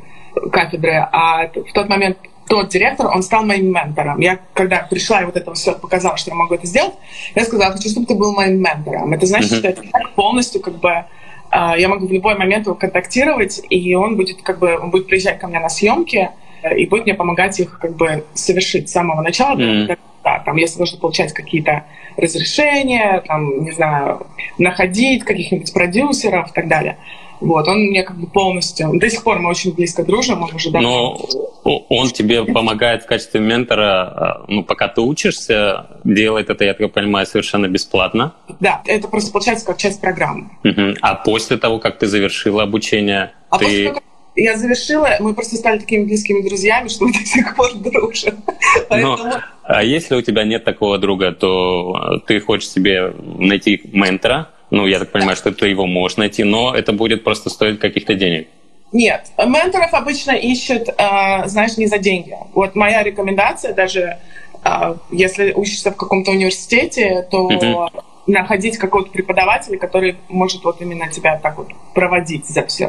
кафедры, 0.52 1.08
а 1.12 1.48
в 1.48 1.74
тот 1.74 1.90
момент 1.90 2.18
тот 2.48 2.70
директор, 2.70 3.08
он 3.08 3.24
стал 3.24 3.46
моим 3.46 3.72
ментором. 3.72 4.20
Я, 4.20 4.40
когда 4.54 4.86
пришла 4.90 5.22
и 5.22 5.26
вот 5.26 5.38
это 5.38 5.54
все 5.54 5.74
показала, 5.74 6.18
что 6.18 6.32
я 6.32 6.36
могу 6.36 6.56
это 6.56 6.68
сделать, 6.68 6.94
я 7.34 7.46
сказала, 7.46 7.72
хочу, 7.72 7.88
чтобы 7.90 8.08
ты 8.08 8.16
был 8.16 8.34
моим 8.34 8.62
ментором. 8.62 9.14
Это 9.14 9.26
значит, 9.26 9.54
mm-hmm. 9.54 9.58
что 9.58 9.68
это 9.70 9.84
полностью 10.16 10.62
как 10.62 10.76
бы 10.76 11.06
а, 11.50 11.78
я 11.78 11.88
могу 11.88 12.08
в 12.08 12.12
любой 12.12 12.36
момент 12.38 12.66
его 12.66 12.76
контактировать, 12.76 13.62
и 13.70 13.94
он 13.96 14.18
будет 14.18 14.42
как 14.42 14.60
бы 14.60 14.78
он 14.78 14.90
будет 14.90 15.08
приезжать 15.08 15.40
ко 15.40 15.48
мне 15.48 15.60
на 15.60 15.70
съемки 15.70 16.32
и 16.76 16.86
будет 16.86 17.06
мне 17.06 17.14
помогать 17.14 17.60
их 17.60 17.80
как 17.80 17.96
бы 17.96 18.24
совершить 18.34 18.90
с 18.90 18.94
самого 18.94 19.22
начала 19.22 19.58
mm. 19.58 19.98
Да, 20.24 20.40
там, 20.46 20.56
если 20.58 20.80
нужно 20.80 21.00
получать 21.00 21.34
какие-то 21.34 21.86
разрешения, 22.16 23.24
там, 23.26 23.64
не 23.64 23.72
знаю, 23.72 24.28
находить 24.58 25.24
каких-нибудь 25.24 25.74
продюсеров 25.74 26.52
и 26.52 26.54
так 26.54 26.68
далее. 26.68 26.98
Вот, 27.40 27.68
он 27.68 27.88
мне 27.88 28.04
как 28.04 28.20
бы 28.20 28.28
полностью... 28.28 28.92
До 29.00 29.10
сих 29.10 29.24
пор 29.24 29.40
мы 29.40 29.50
очень 29.50 29.74
близко 29.74 30.04
дружим, 30.04 30.44
он 30.44 30.54
уже 30.54 30.70
давно... 30.70 31.18
Но 31.66 31.86
он 31.90 32.10
тебе 32.10 32.46
помогает 32.46 33.04
в 33.04 33.08
качестве 33.08 33.40
ментора, 33.40 34.02
а, 34.04 34.46
ну, 34.48 34.64
пока 34.64 34.88
ты 34.88 35.02
учишься, 35.02 35.88
делает 36.04 36.52
это, 36.52 36.66
я 36.66 36.76
так 36.76 36.92
понимаю, 36.92 37.26
совершенно 37.26 37.68
бесплатно? 37.68 38.36
Да, 38.60 38.84
это 38.86 39.08
просто 39.08 39.32
получается 39.32 39.66
как 39.66 39.78
часть 39.78 40.00
программы. 40.00 40.52
Угу. 40.64 40.98
А 41.02 41.16
после 41.16 41.58
того, 41.58 41.80
как 41.80 41.98
ты 41.98 42.06
завершила 42.06 42.62
обучение, 42.62 43.32
а 43.50 43.58
ты... 43.58 43.66
После 43.66 43.84
того, 43.86 43.96
как 43.96 44.04
я 44.36 44.58
завершила, 44.58 45.10
мы 45.20 45.34
просто 45.34 45.56
стали 45.56 45.80
такими 45.80 46.06
близкими 46.06 46.42
друзьями, 46.42 46.88
что 46.88 47.06
мы 47.06 47.14
до 47.14 47.20
сих 47.26 47.56
пор 47.56 47.74
дружим. 47.74 48.44
Но, 48.90 49.42
а 49.64 49.84
если 49.84 50.16
у 50.16 50.22
тебя 50.22 50.44
нет 50.44 50.64
такого 50.64 50.98
друга, 50.98 51.32
то 51.34 52.22
ты 52.28 52.40
хочешь 52.40 52.70
себе 52.70 53.14
найти 53.38 53.82
ментора, 53.92 54.50
ну, 54.70 54.88
я 54.88 55.00
так 55.00 55.12
понимаю, 55.12 55.36
что 55.36 55.52
ты 55.52 55.68
его 55.68 55.86
можешь 55.86 56.18
найти, 56.18 56.46
но 56.46 56.74
это 56.74 56.94
будет 56.94 57.26
просто 57.26 57.50
стоить 57.50 57.80
каких-то 57.80 58.16
денег. 58.16 58.48
Нет, 58.94 59.28
менторов 59.38 59.94
обычно 59.94 60.32
ищут, 60.32 60.88
э, 60.88 61.48
знаешь, 61.48 61.78
не 61.78 61.88
за 61.88 61.98
деньги. 61.98 62.36
Вот 62.54 62.76
моя 62.76 63.04
рекомендация, 63.04 63.74
даже 63.74 64.18
э, 64.64 64.96
если 65.12 65.52
учишься 65.52 65.92
в 65.92 65.98
каком-то 65.98 66.32
университете, 66.32 67.28
то 67.30 67.50
uh-huh. 67.50 67.90
Находить 68.32 68.78
какого-то 68.78 69.12
преподавателя, 69.12 69.78
который 69.78 70.16
может 70.30 70.64
вот 70.64 70.82
именно 70.82 71.10
тебя 71.10 71.38
так 71.38 71.58
вот 71.58 71.68
проводить 71.94 72.48
за 72.48 72.66
все. 72.66 72.86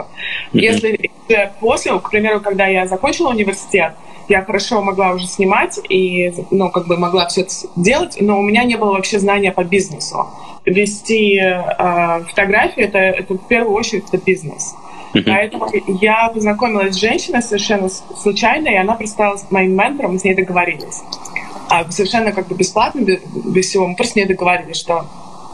Uh-huh. 0.52 0.60
Если 0.60 1.10
после, 1.60 1.98
к 1.98 2.10
примеру, 2.10 2.40
когда 2.40 2.66
я 2.66 2.86
закончила 2.86 3.30
университет, 3.30 3.94
я 4.28 4.42
хорошо 4.42 4.82
могла 4.82 5.10
уже 5.10 5.26
снимать 5.26 5.80
и, 5.88 6.32
ну, 6.50 6.70
как 6.70 6.86
бы 6.86 6.96
могла 6.96 7.26
все 7.26 7.42
это 7.42 7.52
делать, 7.76 8.16
но 8.20 8.38
у 8.38 8.42
меня 8.42 8.64
не 8.64 8.76
было 8.76 8.92
вообще 8.92 9.18
знания 9.18 9.52
по 9.52 9.64
бизнесу. 9.64 10.28
Вести 10.64 11.38
э, 11.38 12.22
фотографии 12.28 12.84
это, 12.84 12.98
это 12.98 13.34
в 13.34 13.48
первую 13.48 13.74
очередь 13.74 14.04
это 14.10 14.24
бизнес. 14.24 14.74
Uh-huh. 15.12 15.24
Поэтому 15.26 15.68
я 16.00 16.28
познакомилась 16.28 16.94
с 16.94 16.98
женщиной 16.98 17.42
совершенно 17.42 17.88
случайно, 17.88 18.68
и 18.68 18.76
она 18.76 18.98
стала 19.06 19.38
моим 19.50 19.76
ментором, 19.76 20.12
мы 20.12 20.18
с 20.18 20.24
ней 20.24 20.34
договорились. 20.34 21.02
А 21.68 21.90
совершенно 21.90 22.32
как 22.32 22.48
бы 22.48 22.54
бесплатно, 22.54 23.00
без, 23.00 23.20
без 23.24 23.66
всего, 23.66 23.86
мы 23.86 23.96
просто 23.96 24.12
с 24.12 24.16
ней 24.16 24.26
договорились, 24.26 24.76
что 24.76 25.06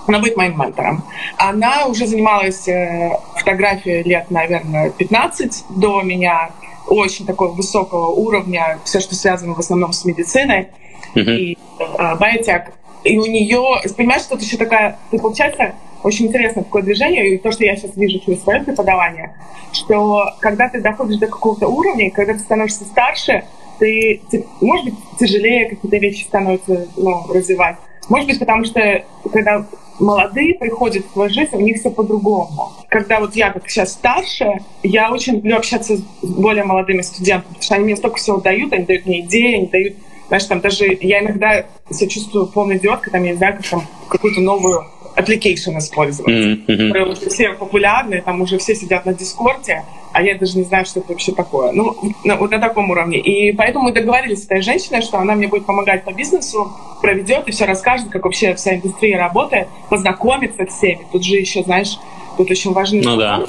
она 0.08 0.20
будет 0.20 0.36
моим 0.36 0.58
ментором. 0.58 1.04
Она 1.36 1.86
уже 1.86 2.06
занималась 2.06 2.66
э, 2.66 3.10
фотографией 3.36 4.02
лет, 4.02 4.30
наверное, 4.30 4.90
15 4.90 5.64
до 5.70 6.02
меня, 6.02 6.50
очень 6.86 7.26
такого 7.26 7.52
высокого 7.52 8.08
уровня, 8.08 8.78
все, 8.84 9.00
что 9.00 9.14
связано 9.14 9.54
в 9.54 9.58
основном 9.58 9.92
с 9.92 10.04
медициной 10.04 10.68
uh-huh. 11.14 11.36
и 11.36 11.58
э, 11.78 12.16
биотек. 12.18 12.72
И 13.04 13.18
у 13.18 13.26
нее, 13.26 13.80
понимаешь, 13.96 14.22
что 14.22 14.36
это 14.36 14.44
еще 14.44 14.56
такая, 14.56 14.98
ты, 15.10 15.18
получается, 15.18 15.74
очень 16.02 16.26
интересно 16.26 16.62
такое 16.62 16.82
движение, 16.82 17.34
и 17.34 17.38
то, 17.38 17.52
что 17.52 17.64
я 17.64 17.76
сейчас 17.76 17.96
вижу 17.96 18.18
через 18.20 18.42
свое 18.42 18.62
преподавание, 18.62 19.34
что 19.72 20.30
когда 20.40 20.68
ты 20.68 20.80
доходишь 20.80 21.18
до 21.18 21.26
какого-то 21.26 21.68
уровня, 21.68 22.06
и 22.06 22.10
когда 22.10 22.32
ты 22.32 22.40
становишься 22.40 22.84
старше, 22.84 23.44
ты, 23.78 24.20
ты 24.30 24.44
может 24.60 24.86
быть, 24.86 24.94
тяжелее 25.18 25.68
какие-то 25.68 25.96
вещи 25.98 26.24
становятся 26.24 26.88
ну, 26.96 27.26
развивать. 27.32 27.76
Может 28.08 28.28
быть, 28.28 28.38
потому 28.38 28.64
что 28.64 29.04
когда 29.32 29.66
молодые 29.98 30.54
приходят 30.54 31.04
в 31.04 31.12
твою 31.12 31.30
жизнь, 31.30 31.54
у 31.54 31.60
них 31.60 31.78
все 31.78 31.90
по-другому. 31.90 32.72
Когда 32.88 33.20
вот 33.20 33.34
я 33.34 33.52
как 33.52 33.68
сейчас 33.68 33.92
старше, 33.92 34.58
я 34.82 35.12
очень 35.12 35.34
люблю 35.34 35.56
общаться 35.56 35.96
с 35.96 36.02
более 36.22 36.64
молодыми 36.64 37.02
студентами, 37.02 37.48
потому 37.48 37.62
что 37.62 37.74
они 37.74 37.84
мне 37.84 37.96
столько 37.96 38.16
всего 38.16 38.38
дают, 38.38 38.72
они 38.72 38.84
дают 38.84 39.06
мне 39.06 39.20
идеи, 39.20 39.54
они 39.56 39.66
дают 39.66 39.94
знаешь, 40.28 40.44
там 40.44 40.60
даже 40.60 40.84
я 41.00 41.20
иногда 41.20 41.64
себя 41.90 42.08
чувствую 42.08 42.46
полный 42.46 42.76
идиот, 42.76 43.00
когда 43.00 43.18
я 43.18 43.32
не 43.32 43.34
знаю, 43.34 43.56
как 43.56 43.66
там 43.66 43.82
какую-то 44.08 44.40
новую 44.42 44.84
application 45.18 45.78
использовать. 45.78 46.32
Mm-hmm. 46.34 47.10
Уже 47.10 47.28
все 47.28 47.52
популярные, 47.52 48.22
там 48.22 48.40
уже 48.40 48.58
все 48.58 48.74
сидят 48.74 49.04
на 49.06 49.14
Дискорде, 49.14 49.84
а 50.12 50.22
я 50.22 50.38
даже 50.38 50.56
не 50.56 50.64
знаю, 50.64 50.86
что 50.86 51.00
это 51.00 51.10
вообще 51.10 51.32
такое. 51.32 51.72
Ну, 51.72 51.96
на, 52.24 52.36
вот 52.36 52.50
на 52.50 52.58
таком 52.58 52.90
уровне. 52.90 53.18
И 53.18 53.52
поэтому 53.52 53.84
мы 53.84 53.92
договорились 53.92 54.42
с 54.42 54.46
этой 54.46 54.62
женщиной, 54.62 55.02
что 55.02 55.18
она 55.18 55.34
мне 55.34 55.48
будет 55.48 55.66
помогать 55.66 56.04
по 56.04 56.12
бизнесу, 56.12 56.72
проведет 57.02 57.48
и 57.48 57.52
все 57.52 57.66
расскажет, 57.66 58.08
как 58.08 58.24
вообще 58.24 58.54
вся 58.54 58.76
индустрия 58.76 59.18
работает, 59.18 59.68
познакомиться 59.90 60.64
с 60.66 60.74
всеми. 60.74 61.00
Тут 61.12 61.24
же 61.24 61.36
еще, 61.36 61.62
знаешь, 61.62 61.98
тут 62.36 62.50
очень 62.50 62.72
важно. 62.72 63.02
Ну 63.02 63.16
да. 63.16 63.44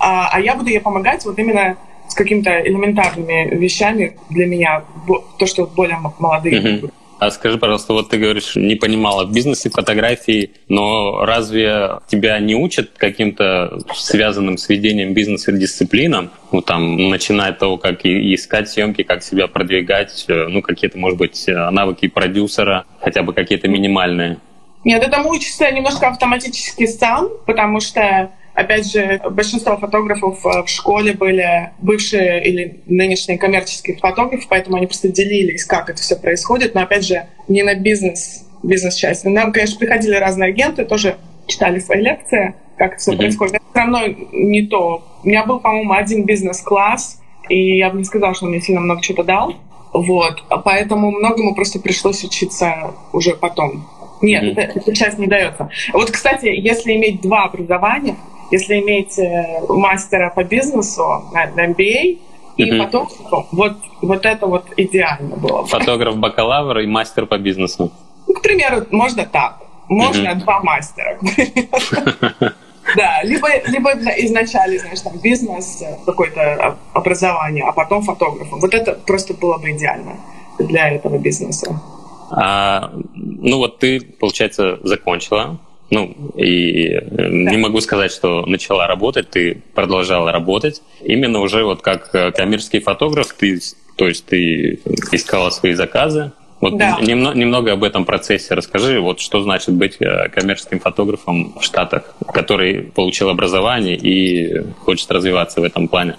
А, 0.00 0.28
а 0.32 0.40
я 0.40 0.54
буду 0.54 0.70
ей 0.70 0.80
помогать 0.80 1.24
вот 1.24 1.38
именно 1.38 1.76
с 2.08 2.14
какими-то 2.14 2.60
элементарными 2.60 3.54
вещами 3.54 4.16
для 4.28 4.46
меня, 4.46 4.82
то, 5.38 5.46
что 5.46 5.66
более 5.66 5.98
молодые 6.18 6.60
mm-hmm. 6.60 6.92
А 7.22 7.30
скажи, 7.30 7.56
пожалуйста, 7.56 7.92
вот 7.92 8.08
ты 8.08 8.18
говоришь, 8.18 8.56
не 8.56 8.74
понимала 8.74 9.24
в 9.24 9.32
бизнесе 9.32 9.70
фотографии, 9.70 10.54
но 10.68 11.24
разве 11.24 12.00
тебя 12.08 12.40
не 12.40 12.56
учат 12.56 12.90
каким-то 12.96 13.78
связанным 13.94 14.58
с 14.58 14.68
ведением 14.68 15.14
бизнеса 15.14 15.52
дисциплинам? 15.52 16.32
Ну, 16.50 16.62
там, 16.62 17.10
начиная 17.10 17.50
от 17.50 17.60
того, 17.60 17.76
как 17.76 18.04
искать 18.04 18.68
съемки, 18.68 19.04
как 19.04 19.22
себя 19.22 19.46
продвигать, 19.46 20.24
э, 20.26 20.48
ну, 20.48 20.62
какие-то, 20.62 20.98
может 20.98 21.16
быть, 21.16 21.48
э, 21.48 21.70
навыки 21.70 22.08
продюсера, 22.08 22.86
хотя 23.00 23.22
бы 23.22 23.32
какие-то 23.32 23.68
минимальные? 23.68 24.38
Нет, 24.82 25.04
этому 25.04 25.30
учишься 25.30 25.70
немножко 25.70 26.08
автоматически 26.08 26.86
сам, 26.86 27.28
потому 27.46 27.78
что 27.78 28.32
Опять 28.54 28.90
же, 28.90 29.20
большинство 29.30 29.78
фотографов 29.78 30.44
э, 30.44 30.62
в 30.62 30.68
школе 30.68 31.14
были 31.14 31.70
бывшие 31.78 32.44
или 32.44 32.80
нынешние 32.86 33.38
коммерческие 33.38 33.96
фотографы, 33.96 34.46
поэтому 34.48 34.76
они 34.76 34.86
просто 34.86 35.08
делились, 35.08 35.64
как 35.64 35.88
это 35.88 36.00
все 36.00 36.16
происходит. 36.16 36.74
Но 36.74 36.82
опять 36.82 37.06
же, 37.06 37.26
не 37.48 37.62
на 37.62 37.74
бизнес, 37.74 38.46
бизнес-часть. 38.62 39.24
Нам, 39.24 39.52
конечно, 39.52 39.78
приходили 39.78 40.16
разные 40.16 40.50
агенты, 40.50 40.84
тоже 40.84 41.16
читали 41.46 41.78
свои 41.78 42.02
лекции, 42.02 42.54
как 42.76 42.92
это 42.92 43.00
все 43.00 43.12
mm-hmm. 43.12 43.16
происходит. 43.16 43.54
Это 43.54 43.64
все 43.70 43.80
равно 43.80 44.00
не 44.32 44.66
то. 44.66 45.02
У 45.24 45.28
меня 45.28 45.44
был, 45.44 45.58
по-моему, 45.60 45.92
один 45.94 46.24
бизнес-класс, 46.24 47.20
и 47.48 47.78
я 47.78 47.90
бы 47.90 47.98
не 47.98 48.04
сказала, 48.04 48.34
что 48.34 48.44
он 48.44 48.52
мне 48.52 48.60
сильно 48.60 48.80
много 48.80 49.00
чего-то 49.02 49.24
дал. 49.24 49.54
Вот. 49.94 50.42
Поэтому 50.64 51.10
многому 51.10 51.54
просто 51.54 51.78
пришлось 51.78 52.22
учиться 52.22 52.94
уже 53.12 53.34
потом. 53.34 53.88
Нет, 54.20 54.44
mm-hmm. 54.44 54.60
это, 54.60 54.78
эта 54.78 54.94
часть 54.94 55.18
не 55.18 55.26
дается. 55.26 55.70
Вот, 55.92 56.10
кстати, 56.10 56.46
если 56.46 56.94
иметь 56.94 57.20
два 57.22 57.44
образования, 57.44 58.16
если 58.52 58.80
иметь 58.80 59.18
э, 59.18 59.60
мастера 59.68 60.30
по 60.30 60.44
бизнесу 60.44 61.02
на, 61.32 61.46
MBA 61.46 62.18
и 62.56 62.70
mm-hmm. 62.70 62.84
фотографа, 62.84 63.46
вот, 63.50 63.76
вот 64.02 64.26
это 64.26 64.46
вот 64.46 64.66
идеально 64.76 65.36
было. 65.36 65.64
Фотограф 65.66 66.16
бакалавр 66.18 66.80
и 66.80 66.86
мастер 66.86 67.26
по 67.26 67.38
бизнесу. 67.38 67.90
Ну, 68.28 68.34
к 68.34 68.42
примеру, 68.42 68.86
можно 68.90 69.24
так. 69.24 69.62
Можно 69.88 70.28
mm-hmm. 70.28 70.44
два 70.44 70.60
мастера, 70.62 71.18
Да, 72.96 73.22
либо, 73.22 73.48
либо 73.68 73.90
изначально, 74.18 74.78
знаешь, 74.80 75.00
там 75.00 75.16
бизнес, 75.18 75.80
э, 75.80 75.96
какое-то 76.04 76.76
образование, 76.92 77.64
а 77.64 77.72
потом 77.72 78.02
фотографом. 78.02 78.60
Вот 78.60 78.74
это 78.74 78.92
просто 79.06 79.34
было 79.34 79.56
бы 79.56 79.70
идеально 79.70 80.16
для 80.58 80.90
этого 80.90 81.16
бизнеса. 81.16 81.80
А, 82.30 82.92
ну 83.14 83.58
вот 83.58 83.78
ты, 83.78 84.00
получается, 84.00 84.78
закончила 84.82 85.58
ну, 85.92 86.06
и 86.36 86.98
да. 87.02 87.28
не 87.28 87.58
могу 87.58 87.82
сказать, 87.82 88.10
что 88.10 88.46
начала 88.46 88.86
работать, 88.86 89.28
ты 89.28 89.60
продолжала 89.74 90.32
работать. 90.32 90.80
Именно 91.02 91.40
уже 91.40 91.64
вот 91.64 91.82
как 91.82 92.14
э, 92.14 92.32
коммерческий 92.32 92.80
фотограф, 92.80 93.34
ты, 93.34 93.60
то 93.96 94.08
есть 94.08 94.24
ты 94.24 94.80
искала 95.12 95.50
свои 95.50 95.74
заказы. 95.74 96.32
Вот 96.62 96.78
да. 96.78 96.98
немного, 97.02 97.36
немного 97.36 97.72
об 97.72 97.84
этом 97.84 98.06
процессе 98.06 98.54
расскажи. 98.54 99.00
Вот 99.00 99.20
что 99.20 99.42
значит 99.42 99.74
быть 99.74 99.98
э, 100.00 100.30
коммерческим 100.30 100.80
фотографом 100.80 101.58
в 101.60 101.62
Штатах, 101.62 102.14
который 102.32 102.84
получил 102.84 103.28
образование 103.28 103.94
и 103.94 104.62
хочет 104.78 105.10
развиваться 105.10 105.60
в 105.60 105.64
этом 105.64 105.88
плане. 105.88 106.16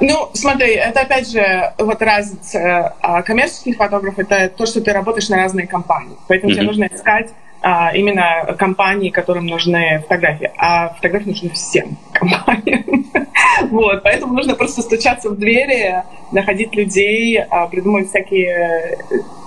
Ну, 0.00 0.28
смотри, 0.34 0.72
это 0.72 1.00
опять 1.00 1.30
же 1.30 1.72
вот 1.78 2.02
разница. 2.02 2.94
А 3.00 3.22
коммерческий 3.22 3.72
фотограф— 3.72 4.14
это 4.18 4.52
то, 4.54 4.66
что 4.66 4.82
ты 4.82 4.92
работаешь 4.92 5.30
на 5.30 5.38
разные 5.38 5.66
компании. 5.66 6.18
Поэтому 6.28 6.52
mm-hmm. 6.52 6.56
тебе 6.56 6.66
нужно 6.66 6.90
искать 6.92 7.30
а, 7.62 7.92
именно 7.94 8.56
компании, 8.58 9.10
которым 9.10 9.46
нужны 9.46 10.00
фотографии. 10.02 10.50
А 10.58 10.90
фотографии 10.94 11.28
нужны 11.28 11.50
всем 11.50 11.96
компаниям. 12.12 13.06
вот, 13.70 14.02
поэтому 14.02 14.34
нужно 14.34 14.54
просто 14.54 14.82
стучаться 14.82 15.30
в 15.30 15.38
двери, 15.38 16.02
находить 16.32 16.74
людей, 16.74 17.38
а, 17.38 17.68
придумывать 17.68 18.08
всякие 18.08 18.98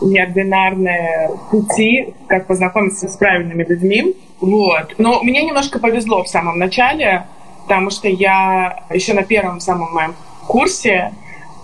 неординарные 0.02 1.32
пути, 1.52 2.14
как 2.28 2.48
познакомиться 2.48 3.08
с 3.10 3.18
правильными 3.18 3.64
людьми. 3.64 4.16
Вот. 4.40 4.96
Но 4.98 5.22
мне 5.22 5.44
немножко 5.44 5.80
повезло 5.80 6.24
в 6.24 6.30
самом 6.30 6.58
начале, 6.58 7.26
потому 7.64 7.90
что 7.90 8.08
я 8.08 8.84
еще 8.92 9.14
на 9.14 9.24
первом 9.24 9.60
самом 9.60 9.94
моем 9.94 10.16
курсе 10.48 11.12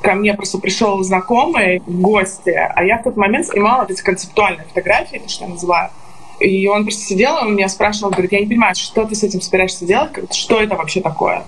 ко 0.02 0.16
мне 0.16 0.34
просто 0.34 0.58
пришел 0.58 1.02
знакомый 1.04 1.80
в 1.80 2.02
гости, 2.02 2.50
а 2.50 2.84
я 2.84 2.98
в 2.98 3.04
тот 3.04 3.16
момент 3.16 3.46
снимала 3.46 3.86
эти 3.88 4.02
концептуальные 4.02 4.66
фотографии, 4.68 5.22
что 5.28 5.46
я 5.46 5.52
называю. 5.52 5.92
И 6.42 6.68
он 6.68 6.84
просто 6.84 7.04
сидел, 7.04 7.36
он 7.36 7.56
меня 7.56 7.70
спрашивал, 7.70 8.10
говорит, 8.10 8.32
я 8.32 8.40
не 8.40 8.48
понимаю, 8.48 8.74
что 8.76 9.06
ты 9.06 9.14
с 9.14 9.24
этим 9.24 9.42
собираешься 9.42 9.86
делать, 9.86 10.34
что 10.34 10.60
это 10.60 10.76
вообще 10.76 11.02
такое? 11.02 11.44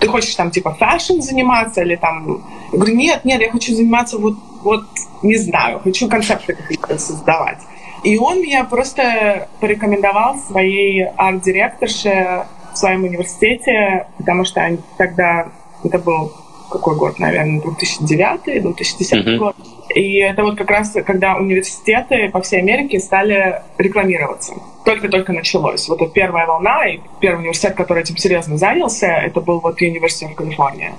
Ты 0.00 0.08
хочешь 0.08 0.34
там 0.34 0.50
типа 0.50 0.74
fashion 0.74 1.20
заниматься 1.20 1.82
или 1.82 1.96
там... 1.96 2.42
Я 2.72 2.78
говорю, 2.78 2.96
нет, 2.96 3.24
нет, 3.24 3.40
я 3.40 3.50
хочу 3.50 3.74
заниматься 3.74 4.18
вот, 4.18 4.34
вот 4.62 4.84
не 5.22 5.36
знаю, 5.36 5.80
хочу 5.80 6.08
концепты 6.08 6.54
какие-то 6.54 6.98
создавать. 6.98 7.58
И 8.02 8.18
он 8.18 8.40
меня 8.40 8.64
просто 8.64 9.48
порекомендовал 9.60 10.36
своей 10.38 11.04
арт-директорше 11.16 12.46
в 12.72 12.76
своем 12.76 13.04
университете, 13.04 14.08
потому 14.18 14.44
что 14.44 14.76
тогда 14.96 15.52
это 15.84 15.98
был 15.98 16.32
какой 16.68 16.96
год, 16.96 17.18
наверное, 17.18 17.60
2009-2010 17.60 18.44
mm-hmm. 18.44 19.36
год. 19.36 19.56
И 19.94 20.18
это 20.18 20.42
вот 20.42 20.56
как 20.56 20.70
раз, 20.70 20.96
когда 21.04 21.36
университеты 21.36 22.30
по 22.30 22.40
всей 22.40 22.60
Америке 22.60 22.98
стали 22.98 23.62
рекламироваться. 23.78 24.54
Только-только 24.84 25.32
началось. 25.32 25.88
Вот 25.88 26.00
эта 26.00 26.10
первая 26.10 26.46
волна, 26.46 26.86
и 26.86 27.00
первый 27.20 27.40
университет, 27.40 27.74
который 27.74 28.02
этим 28.02 28.16
серьезно 28.16 28.56
занялся, 28.56 29.06
это 29.06 29.40
был 29.40 29.60
вот 29.60 29.80
of 29.80 30.36
California. 30.36 30.92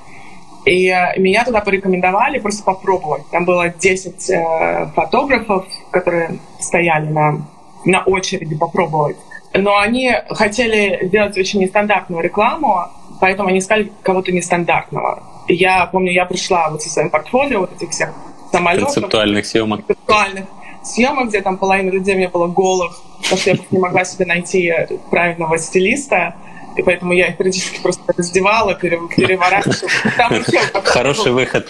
И 0.66 0.88
э, 0.88 1.20
меня 1.20 1.44
туда 1.44 1.62
порекомендовали 1.62 2.40
просто 2.40 2.64
попробовать. 2.64 3.24
Там 3.32 3.46
было 3.46 3.70
10 3.70 4.30
э, 4.30 4.88
фотографов, 4.96 5.66
которые 5.92 6.40
стояли 6.60 7.08
на, 7.08 7.42
на 7.86 8.04
очереди 8.04 8.56
попробовать. 8.56 9.18
Но 9.54 9.78
они 9.78 10.12
хотели 10.30 11.06
сделать 11.08 11.38
очень 11.38 11.60
нестандартную 11.60 12.24
рекламу, 12.24 12.88
поэтому 13.20 13.50
они 13.50 13.60
искали 13.60 13.92
кого-то 14.04 14.32
нестандартного. 14.32 15.22
Я 15.48 15.86
помню, 15.88 16.12
я 16.12 16.26
пришла 16.26 16.70
вот 16.70 16.82
со 16.82 16.90
своим 16.90 17.10
портфолио 17.10 17.60
вот 17.60 17.74
этих 17.74 17.90
всех 17.90 18.14
самолетов. 18.54 18.94
Концептуальных 18.94 19.46
съемок. 19.46 19.86
Концептуальных 19.86 20.46
съемок, 20.84 21.30
где 21.30 21.42
там 21.42 21.58
половина 21.58 21.90
людей 21.90 22.16
мне 22.16 22.30
было 22.30 22.48
голых, 22.48 23.02
потому 23.22 23.42
что 23.42 23.52
я 23.52 23.58
не 23.72 23.80
могла 23.80 24.06
себе 24.06 24.26
найти 24.26 24.74
правильного 25.10 25.58
стилиста. 25.58 26.36
И 26.76 26.82
поэтому 26.82 27.14
я 27.14 27.28
их 27.28 27.38
периодически 27.38 27.82
просто 27.82 28.02
раздевала, 28.18 28.74
переворачивала. 28.74 30.82
Хороший 30.84 31.32
выход. 31.32 31.68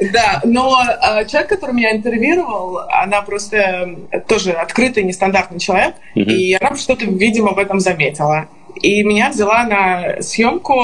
Да, 0.00 0.40
но 0.44 0.74
э, 0.82 1.26
человек, 1.26 1.50
который 1.50 1.72
меня 1.72 1.94
интервьюировал, 1.94 2.78
она 2.88 3.20
просто 3.20 3.94
тоже 4.26 4.52
открытый, 4.52 5.02
нестандартный 5.02 5.58
человек, 5.58 5.96
и 6.14 6.54
она 6.54 6.74
что-то, 6.76 7.04
видимо, 7.04 7.52
в 7.52 7.58
этом 7.58 7.80
заметила. 7.80 8.48
И 8.82 9.02
меня 9.02 9.30
взяла 9.30 9.64
на 9.64 10.22
съемку, 10.22 10.74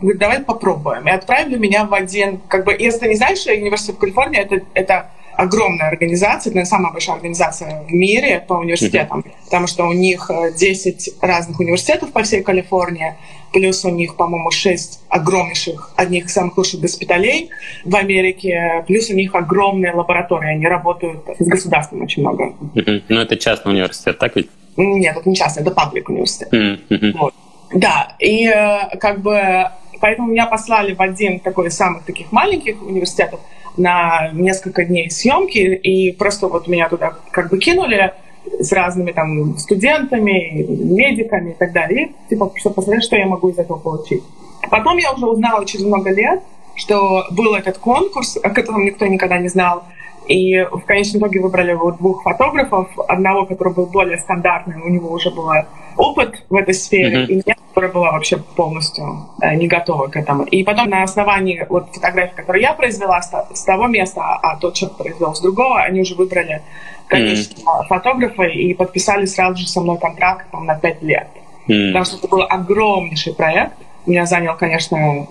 говорит, 0.00 0.18
давай 0.18 0.40
попробуем. 0.40 1.06
И 1.06 1.10
отправили 1.10 1.58
меня 1.58 1.84
в 1.84 1.94
один, 1.94 2.40
как 2.48 2.64
бы, 2.64 2.74
если 2.78 3.08
не 3.08 3.16
знаешь, 3.16 3.46
университет 3.46 3.98
Калифорнии 3.98 4.40
это, 4.40 4.60
это 4.74 5.10
огромная 5.38 5.88
организация, 5.88 6.52
это 6.52 6.64
самая 6.64 6.92
большая 6.92 7.16
организация 7.16 7.84
в 7.84 7.92
мире 7.92 8.44
по 8.46 8.54
университетам, 8.54 9.20
mm-hmm. 9.20 9.44
потому 9.44 9.68
что 9.68 9.84
у 9.84 9.92
них 9.92 10.28
10 10.58 11.08
э, 11.08 11.26
разных 11.26 11.60
университетов 11.60 12.12
по 12.12 12.24
всей 12.24 12.42
Калифорнии, 12.42 13.14
плюс 13.52 13.84
у 13.84 13.90
них, 13.90 14.16
по-моему, 14.16 14.50
6 14.50 15.04
огромнейших, 15.08 15.92
одних 15.94 16.26
из 16.26 16.32
самых 16.32 16.58
лучших 16.58 16.80
госпиталей 16.80 17.50
в 17.84 17.94
Америке, 17.94 18.84
плюс 18.88 19.10
у 19.10 19.14
них 19.14 19.32
огромные 19.36 19.92
лаборатории, 19.92 20.50
они 20.50 20.66
работают 20.66 21.20
с 21.38 21.46
государством 21.46 22.02
очень 22.02 22.22
много. 22.22 22.54
Mm-hmm. 22.74 23.02
Ну, 23.08 23.20
это 23.20 23.36
частный 23.36 23.72
университет, 23.72 24.18
так 24.18 24.34
ведь? 24.34 24.48
Нет, 24.78 25.16
это 25.16 25.28
не 25.28 25.36
частный, 25.36 25.62
это 25.62 25.70
паблик 25.70 26.08
университет. 26.08 26.52
Mm-hmm. 26.52 27.18
Вот. 27.18 27.34
Да, 27.74 28.16
и 28.18 28.46
э, 28.46 28.96
как 28.98 29.20
бы 29.20 29.68
Поэтому 30.00 30.28
меня 30.28 30.46
послали 30.46 30.94
в 30.94 31.00
один 31.00 31.40
такой 31.40 31.68
из 31.68 31.76
самых 31.76 32.04
таких 32.04 32.30
маленьких 32.32 32.80
университетов 32.82 33.40
на 33.76 34.30
несколько 34.32 34.84
дней 34.84 35.10
съемки, 35.10 35.58
и 35.58 36.12
просто 36.12 36.48
вот 36.48 36.68
меня 36.68 36.88
туда 36.88 37.14
как 37.30 37.50
бы 37.50 37.58
кинули 37.58 38.12
с 38.60 38.72
разными 38.72 39.12
там 39.12 39.58
студентами, 39.58 40.64
медиками 40.68 41.50
и 41.50 41.54
так 41.54 41.72
далее, 41.72 42.06
и, 42.06 42.30
типа, 42.30 42.52
чтобы 42.56 42.76
посмотреть, 42.76 43.04
что 43.04 43.16
я 43.16 43.26
могу 43.26 43.50
из 43.50 43.58
этого 43.58 43.78
получить. 43.78 44.22
Потом 44.70 44.96
я 44.96 45.12
уже 45.12 45.26
узнала 45.26 45.64
через 45.66 45.84
много 45.84 46.10
лет, 46.10 46.42
что 46.74 47.24
был 47.30 47.54
этот 47.54 47.78
конкурс, 47.78 48.38
о 48.42 48.50
котором 48.50 48.84
никто 48.84 49.06
никогда 49.06 49.38
не 49.38 49.48
знал, 49.48 49.84
и 50.28 50.62
в 50.62 50.80
конечном 50.80 51.22
итоге 51.22 51.40
выбрали 51.40 51.72
вот 51.72 51.96
двух 51.96 52.22
фотографов. 52.22 52.88
Одного, 53.08 53.46
который 53.46 53.72
был 53.72 53.86
более 53.86 54.18
стандартный, 54.18 54.80
у 54.80 54.88
него 54.88 55.10
уже 55.10 55.30
был 55.30 55.50
опыт 55.96 56.44
в 56.48 56.54
этой 56.54 56.74
сфере, 56.74 57.24
mm-hmm. 57.24 57.26
и 57.26 57.34
меня, 57.36 57.56
которая 57.68 57.90
была 57.90 58.12
вообще 58.12 58.36
полностью 58.36 59.26
э, 59.40 59.54
не 59.56 59.66
готова 59.66 60.08
к 60.08 60.16
этому. 60.16 60.44
И 60.44 60.62
потом 60.64 60.90
на 60.90 61.02
основании 61.02 61.66
вот 61.68 61.88
фотографий, 61.92 62.36
которые 62.36 62.62
я 62.62 62.74
произвела 62.74 63.20
с, 63.20 63.32
с 63.54 63.64
того 63.64 63.86
места, 63.88 64.20
а 64.20 64.56
тот 64.56 64.74
человек 64.74 64.98
произвел 64.98 65.34
с 65.34 65.40
другого, 65.40 65.80
они 65.80 66.02
уже 66.02 66.14
выбрали, 66.14 66.62
конечно, 67.08 67.54
mm-hmm. 67.54 67.86
фотографа 67.88 68.44
и 68.44 68.74
подписали 68.74 69.24
сразу 69.24 69.56
же 69.56 69.66
со 69.66 69.80
мной 69.80 69.98
контракт 69.98 70.46
там, 70.52 70.66
на 70.66 70.74
пять 70.74 71.02
лет. 71.02 71.28
Mm-hmm. 71.68 71.88
Потому 71.88 72.04
что 72.04 72.16
это 72.18 72.28
был 72.28 72.42
огромнейший 72.42 73.34
проект. 73.34 73.72
Меня 74.06 74.26
занял, 74.26 74.56
конечно, 74.56 75.26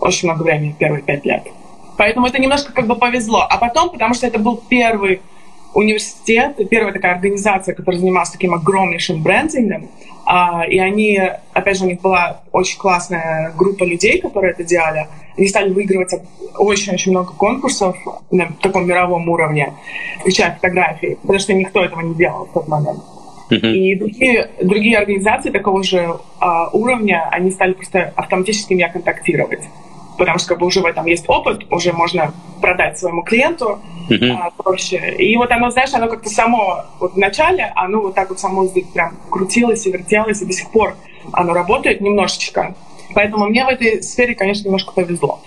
очень 0.00 0.28
много 0.28 0.42
времени, 0.42 0.74
первые 0.78 1.02
пять 1.02 1.24
лет. 1.24 1.44
Поэтому 1.96 2.26
это 2.26 2.38
немножко 2.38 2.72
как 2.72 2.86
бы 2.86 2.96
повезло. 2.96 3.46
А 3.48 3.58
потом, 3.58 3.90
потому 3.90 4.14
что 4.14 4.26
это 4.26 4.38
был 4.38 4.56
первый 4.68 5.20
университет, 5.74 6.56
первая 6.70 6.92
такая 6.92 7.14
организация, 7.14 7.74
которая 7.74 8.00
занималась 8.00 8.30
таким 8.30 8.54
огромнейшим 8.54 9.22
брендингом, 9.22 9.88
а, 10.24 10.64
и 10.66 10.78
они, 10.78 11.20
опять 11.52 11.78
же, 11.78 11.84
у 11.84 11.88
них 11.88 12.00
была 12.00 12.42
очень 12.52 12.78
классная 12.78 13.52
группа 13.56 13.84
людей, 13.84 14.20
которые 14.20 14.52
это 14.52 14.64
делали. 14.64 15.08
Они 15.36 15.48
стали 15.48 15.72
выигрывать 15.72 16.12
очень-очень 16.56 17.12
много 17.12 17.32
конкурсов 17.32 17.96
на 18.30 18.52
таком 18.60 18.86
мировом 18.86 19.28
уровне, 19.28 19.72
включая 20.20 20.54
фотографии, 20.54 21.18
потому 21.22 21.38
что 21.38 21.54
никто 21.54 21.82
этого 21.82 22.00
не 22.02 22.14
делал 22.14 22.46
в 22.46 22.52
тот 22.52 22.68
момент. 22.68 23.00
И 23.50 23.94
другие, 23.96 24.50
другие 24.62 24.98
организации 24.98 25.50
такого 25.50 25.82
же 25.82 26.18
а, 26.38 26.70
уровня, 26.70 27.28
они 27.30 27.50
стали 27.50 27.72
просто 27.72 28.12
автоматически 28.16 28.72
меня 28.72 28.88
контактировать 28.88 29.60
потому 30.18 30.38
что 30.38 30.48
как 30.48 30.58
бы 30.58 30.66
уже 30.66 30.80
в 30.80 30.86
этом 30.86 31.06
есть 31.06 31.24
опыт, 31.28 31.66
уже 31.70 31.92
можно 31.92 32.32
продать 32.60 32.98
своему 32.98 33.22
клиенту 33.22 33.80
uh-huh. 34.08 34.30
а, 34.30 34.50
проще. 34.50 35.14
И 35.18 35.36
вот 35.36 35.50
оно, 35.50 35.70
знаешь, 35.70 35.92
оно 35.94 36.08
как-то 36.08 36.28
само, 36.28 36.84
вот 37.00 37.14
в 37.14 37.18
начале, 37.18 37.72
оно 37.74 38.00
вот 38.00 38.14
так 38.14 38.28
вот 38.28 38.38
само 38.38 38.68
прям 38.94 39.16
крутилось 39.30 39.86
и 39.86 39.92
вертелось, 39.92 40.42
и 40.42 40.46
до 40.46 40.52
сих 40.52 40.70
пор 40.70 40.94
оно 41.32 41.52
работает 41.52 42.00
немножечко. 42.00 42.74
Поэтому 43.14 43.46
мне 43.48 43.64
в 43.64 43.68
этой 43.68 44.02
сфере, 44.02 44.34
конечно, 44.34 44.64
немножко 44.64 44.92
повезло. 44.92 45.40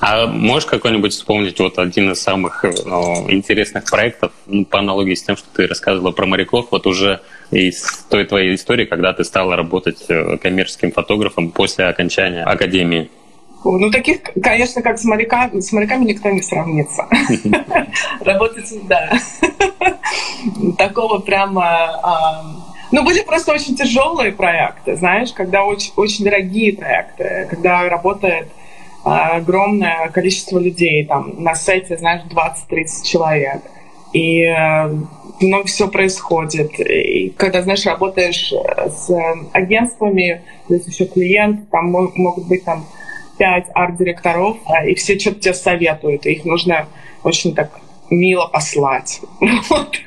А 0.00 0.26
можешь 0.26 0.66
какой-нибудь 0.66 1.12
вспомнить 1.12 1.60
вот 1.60 1.78
один 1.78 2.10
из 2.10 2.20
самых 2.20 2.64
ну, 2.84 3.30
интересных 3.30 3.88
проектов 3.88 4.32
ну, 4.46 4.64
по 4.64 4.80
аналогии 4.80 5.14
с 5.14 5.22
тем, 5.22 5.36
что 5.36 5.46
ты 5.54 5.68
рассказывала 5.68 6.10
про 6.10 6.26
моряков, 6.26 6.66
вот 6.72 6.88
уже 6.88 7.20
из 7.52 8.04
той 8.10 8.24
твоей 8.24 8.56
истории, 8.56 8.84
когда 8.84 9.12
ты 9.12 9.22
стала 9.22 9.54
работать 9.54 10.04
э, 10.08 10.38
коммерческим 10.38 10.90
фотографом 10.90 11.52
после 11.52 11.84
окончания 11.84 12.42
академии? 12.42 13.10
Ну, 13.64 13.90
таких, 13.90 14.22
конечно, 14.42 14.82
как 14.82 14.98
с 14.98 15.04
моряками, 15.04 15.60
с 15.60 15.72
моряками 15.72 16.04
никто 16.04 16.30
не 16.30 16.42
сравнится. 16.42 17.06
Работать, 18.20 18.86
да. 18.86 19.12
Такого 20.78 21.20
прямо... 21.20 21.64
А, 22.02 22.44
ну, 22.90 23.04
были 23.04 23.22
просто 23.22 23.52
очень 23.52 23.76
тяжелые 23.76 24.32
проекты, 24.32 24.96
знаешь, 24.96 25.32
когда 25.32 25.64
очень, 25.64 25.92
очень 25.96 26.24
дорогие 26.24 26.76
проекты, 26.76 27.46
когда 27.48 27.88
работает 27.88 28.48
а, 29.04 29.36
огромное 29.36 30.08
количество 30.08 30.58
людей, 30.58 31.04
там, 31.06 31.34
на 31.38 31.54
сайте, 31.54 31.96
знаешь, 31.96 32.22
20-30 32.30 33.04
человек. 33.04 33.62
И 34.12 34.44
много 35.40 35.66
всего 35.66 35.88
происходит. 35.88 36.78
И 36.78 37.30
когда, 37.30 37.62
знаешь, 37.62 37.86
работаешь 37.86 38.52
с 38.52 39.10
агентствами, 39.52 40.42
здесь 40.68 40.86
еще 40.86 41.06
клиент, 41.06 41.70
там 41.70 41.86
могут 41.86 42.46
быть 42.46 42.64
там 42.64 42.84
пять 43.38 43.66
арт-директоров, 43.74 44.58
а, 44.66 44.84
и 44.86 44.94
все 44.94 45.18
что-то 45.18 45.40
тебе 45.40 45.54
советуют, 45.54 46.26
и 46.26 46.32
их 46.32 46.44
нужно 46.44 46.86
очень 47.22 47.54
так 47.54 47.80
мило 48.10 48.46
послать. 48.46 49.20
Вот. 49.68 49.98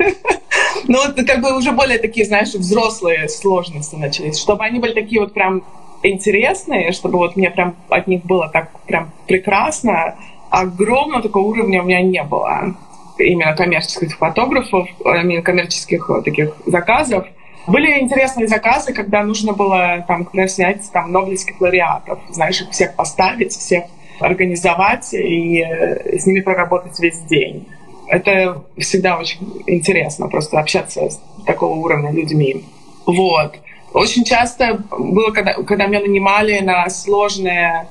Ну, 0.87 0.99
вот 0.99 1.15
как 1.25 1.41
бы 1.41 1.57
уже 1.57 1.71
более 1.71 1.97
такие, 1.97 2.25
знаешь, 2.25 2.53
взрослые 2.53 3.27
сложности 3.27 3.95
начались. 3.95 4.37
Чтобы 4.37 4.63
они 4.63 4.79
были 4.79 4.93
такие 4.93 5.19
вот 5.19 5.33
прям 5.33 5.63
интересные, 6.03 6.91
чтобы 6.91 7.17
вот 7.17 7.35
мне 7.35 7.49
прям 7.49 7.75
от 7.89 8.07
них 8.07 8.23
было 8.23 8.49
так 8.49 8.69
прям 8.85 9.11
прекрасно, 9.27 10.15
огромного 10.49 11.23
такого 11.23 11.47
уровня 11.47 11.81
у 11.81 11.85
меня 11.85 12.01
не 12.01 12.23
было. 12.23 12.75
Именно 13.17 13.55
коммерческих 13.55 14.17
фотографов, 14.17 14.87
именно 15.03 15.41
коммерческих 15.41 16.09
вот 16.09 16.25
таких 16.25 16.55
заказов. 16.65 17.25
Были 17.67 17.99
интересные 17.99 18.47
заказы, 18.47 18.93
когда 18.93 19.23
нужно 19.23 19.53
было, 19.53 20.05
там, 20.07 20.27
снять 20.47 20.89
там, 20.91 21.11
нобелевских 21.11 21.59
лауреатов, 21.59 22.19
знаешь, 22.29 22.63
всех 22.69 22.95
поставить, 22.95 23.53
всех 23.53 23.85
организовать 24.19 25.13
и 25.13 25.61
э, 25.61 26.17
с 26.17 26.25
ними 26.25 26.41
проработать 26.41 26.99
весь 26.99 27.19
день. 27.21 27.67
Это 28.07 28.63
всегда 28.77 29.17
очень 29.17 29.63
интересно, 29.65 30.27
просто 30.27 30.59
общаться 30.59 31.09
с 31.09 31.19
такого 31.45 31.75
уровня 31.75 32.11
людьми. 32.11 32.63
Вот. 33.05 33.55
Очень 33.93 34.23
часто 34.25 34.83
было, 34.91 35.31
когда, 35.31 35.53
когда 35.53 35.87
меня 35.87 36.01
нанимали 36.01 36.59
на 36.59 36.89
сложные 36.89 37.87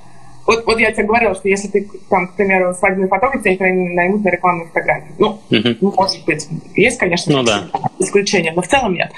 вот, 0.47 0.67
вот 0.67 0.79
я 0.79 0.93
тебе 0.93 1.05
говорила, 1.05 1.35
что 1.35 1.49
если 1.49 1.69
ты, 1.69 1.89
там, 2.11 2.29
к 2.29 2.35
примеру, 2.35 2.75
свадебный 2.75 3.09
фотограф, 3.09 3.43
тебя 3.43 3.53
никогда 3.53 3.73
наймут 3.73 4.25
на 4.25 4.29
рекламную 4.29 4.69
фотографию. 4.69 5.15
Ну, 5.19 5.41
uh-huh. 5.51 5.79
может 5.81 6.25
быть. 6.25 6.49
Есть, 6.75 6.99
конечно, 6.99 7.33
ну, 7.33 7.43
да. 7.43 7.69
исключения, 7.99 8.53
но 8.53 8.63
в 8.63 8.69
целом 8.69 8.95
нет. 8.95 9.11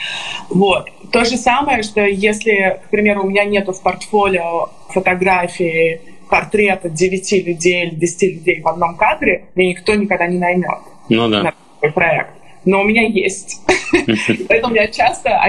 Вот. 0.50 0.88
То 1.10 1.24
же 1.24 1.36
самое, 1.36 1.82
что 1.82 2.00
если, 2.00 2.80
к 2.86 2.90
примеру, 2.90 3.24
у 3.24 3.28
меня 3.28 3.44
нету 3.44 3.72
в 3.72 3.82
портфолио 3.82 4.70
фотографии 4.90 6.00
портрета 6.28 6.88
9 6.88 7.32
людей 7.46 7.86
или 7.86 7.94
10 7.94 8.22
людей 8.22 8.60
в 8.60 8.68
одном 8.68 8.96
кадре, 8.96 9.44
меня 9.54 9.70
никто 9.70 9.94
никогда 9.94 10.26
не 10.26 10.38
наймет 10.38 10.78
ну, 11.08 11.28
да. 11.28 11.42
на 11.42 11.54
такой 11.80 11.92
проект 11.92 12.30
но 12.66 12.80
у 12.80 12.84
меня 12.84 13.06
есть. 13.06 13.60
Поэтому 14.48 14.74
я 14.74 14.88
часто... 14.88 15.30
А 15.30 15.48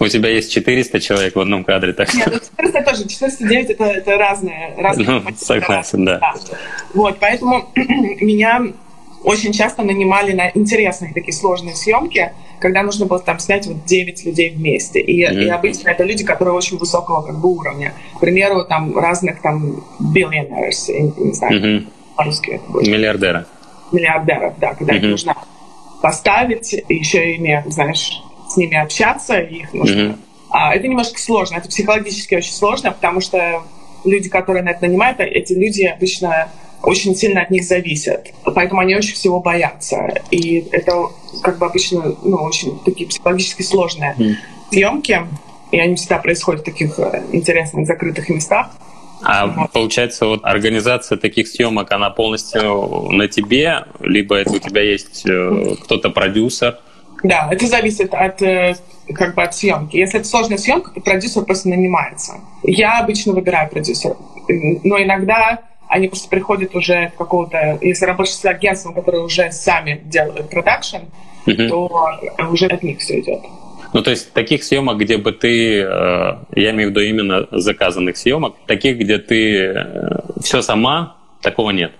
у 0.00 0.08
тебя 0.08 0.30
есть 0.30 0.52
400 0.52 1.00
человек 1.00 1.36
в 1.36 1.40
одном 1.40 1.62
кадре, 1.62 1.92
так 1.92 2.12
Нет, 2.14 2.28
ну 2.32 2.38
400 2.38 2.82
тоже. 2.82 3.06
409 3.06 3.70
это, 3.70 4.16
разные. 4.16 4.74
ну, 4.96 5.22
согласен, 5.36 6.04
да. 6.04 6.34
Вот, 6.94 7.18
поэтому 7.20 7.68
меня 7.76 8.62
очень 9.22 9.52
часто 9.52 9.82
нанимали 9.82 10.32
на 10.32 10.50
интересные 10.50 11.12
такие 11.12 11.34
сложные 11.34 11.74
съемки, 11.74 12.32
когда 12.60 12.82
нужно 12.82 13.04
было 13.04 13.20
там 13.20 13.38
снять 13.38 13.66
вот 13.66 13.84
9 13.84 14.24
людей 14.24 14.50
вместе. 14.50 15.00
И, 15.00 15.24
mm-hmm. 15.24 15.44
и 15.44 15.48
обычно 15.48 15.90
это 15.90 16.04
люди, 16.04 16.24
которые 16.24 16.54
очень 16.54 16.78
высокого 16.78 17.22
как 17.22 17.38
бы 17.38 17.50
уровня. 17.50 17.92
К 18.16 18.20
примеру, 18.20 18.64
там 18.64 18.96
разных 18.96 19.42
там 19.42 19.84
billionaires, 20.00 20.90
не 21.18 21.32
знаю, 21.32 21.60
mm-hmm. 21.60 21.86
по-русски 22.16 22.50
это 22.52 22.72
будет. 22.72 22.88
Миллиардера. 22.88 23.46
Миллиардеров, 23.92 24.54
да, 24.58 24.74
когда 24.74 24.94
mm-hmm. 24.94 25.08
нужно 25.08 25.36
поставить, 26.02 26.72
еще 26.88 27.34
ими, 27.34 27.64
знаешь, 27.68 28.22
с 28.48 28.56
ними 28.56 28.76
общаться, 28.76 29.38
их 29.38 29.72
нужно... 29.72 30.00
Mm-hmm. 30.00 30.18
А, 30.50 30.74
это 30.74 30.88
немножко 30.88 31.20
сложно, 31.20 31.56
это 31.56 31.68
психологически 31.68 32.36
очень 32.36 32.52
сложно, 32.52 32.92
потому 32.92 33.20
что 33.20 33.62
люди, 34.04 34.28
которые 34.28 34.62
на 34.62 34.70
это 34.70 34.82
нанимают, 34.86 35.20
эти 35.20 35.52
люди 35.52 35.84
обычно 35.84 36.50
очень 36.82 37.14
сильно 37.14 37.42
от 37.42 37.50
них 37.50 37.64
зависят. 37.64 38.32
Поэтому 38.44 38.80
они 38.80 38.94
очень 38.94 39.14
всего 39.14 39.40
боятся. 39.40 40.22
И 40.30 40.66
это 40.70 41.08
как 41.42 41.58
бы 41.58 41.66
обычно 41.66 42.16
ну, 42.22 42.36
очень 42.36 42.78
такие 42.80 43.08
психологически 43.08 43.62
сложные 43.62 44.14
mm. 44.16 44.34
съемки. 44.70 45.20
И 45.70 45.78
они 45.78 45.96
всегда 45.96 46.18
происходят 46.18 46.62
в 46.62 46.64
таких 46.64 46.98
э, 46.98 47.24
интересных 47.32 47.86
закрытых 47.86 48.28
местах. 48.30 48.70
А 49.22 49.66
получается, 49.68 50.26
вот 50.26 50.40
организация 50.44 51.18
таких 51.18 51.48
съемок, 51.48 51.90
она 51.92 52.10
полностью 52.10 53.08
на 53.10 53.28
тебе, 53.28 53.84
либо 54.00 54.36
это 54.36 54.52
у 54.52 54.58
тебя 54.58 54.82
есть 54.82 55.24
э, 55.26 55.74
кто-то 55.82 56.10
продюсер? 56.10 56.78
Да, 57.24 57.48
это 57.50 57.66
зависит 57.66 58.14
от 58.14 58.40
э, 58.42 58.76
как 59.14 59.34
бы 59.34 59.42
от 59.42 59.54
съемки. 59.54 59.96
Если 59.96 60.20
это 60.20 60.28
сложная 60.28 60.58
съемка, 60.58 60.92
то 60.92 61.00
продюсер 61.00 61.44
просто 61.44 61.68
нанимается. 61.68 62.34
Я 62.62 63.00
обычно 63.00 63.32
выбираю 63.32 63.68
продюсера, 63.68 64.16
но 64.84 65.02
иногда 65.02 65.60
они 65.88 66.08
просто 66.08 66.28
приходят 66.28 66.74
уже 66.76 67.12
какого-то, 67.16 67.78
если 67.80 68.04
работаешь 68.04 68.36
с 68.36 68.44
агентством, 68.44 68.94
которые 68.94 69.24
уже 69.24 69.50
сами 69.50 70.00
делают 70.04 70.50
продакшн, 70.50 70.98
uh-huh. 71.46 71.68
то 71.68 72.50
уже 72.50 72.66
от 72.66 72.82
них 72.82 72.98
все 72.98 73.20
идет. 73.20 73.40
Ну, 73.92 74.02
то 74.02 74.10
есть 74.10 74.32
таких 74.32 74.64
съемок, 74.64 74.98
где 74.98 75.16
бы 75.16 75.32
ты, 75.32 75.80
э, 75.80 75.84
я 76.56 76.70
имею 76.70 76.88
в 76.88 76.90
виду 76.90 77.00
именно 77.00 77.48
заказанных 77.50 78.16
съемок, 78.16 78.54
таких, 78.66 78.98
где 78.98 79.18
ты 79.18 79.56
э, 79.56 80.20
все 80.42 80.62
сама, 80.62 81.16
такого 81.40 81.70
нет. 81.70 81.92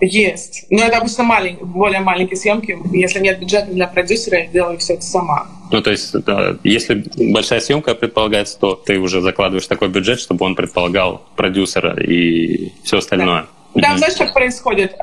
Есть. 0.00 0.66
Но 0.70 0.84
это 0.84 0.98
обычно 0.98 1.24
малень, 1.24 1.56
более 1.56 2.00
маленькие 2.00 2.36
съемки. 2.36 2.76
Если 2.92 3.20
нет 3.20 3.38
бюджета 3.38 3.70
для 3.70 3.86
продюсера, 3.86 4.40
я 4.40 4.46
делаю 4.46 4.78
все 4.78 4.94
это 4.94 5.02
сама. 5.02 5.46
Ну, 5.70 5.80
то 5.80 5.90
есть, 5.90 6.12
да, 6.24 6.56
если 6.64 7.04
большая 7.32 7.60
съемка 7.60 7.94
предполагается, 7.94 8.58
то 8.58 8.74
ты 8.74 8.98
уже 8.98 9.20
закладываешь 9.20 9.66
такой 9.66 9.88
бюджет, 9.88 10.20
чтобы 10.20 10.44
он 10.44 10.56
предполагал 10.56 11.22
продюсера 11.36 11.98
и 12.00 12.72
все 12.82 12.98
остальное. 12.98 13.42
Да. 13.42 13.48
Там, 13.80 13.98
знаешь, 13.98 14.16
как 14.16 14.32
происходит? 14.32 14.96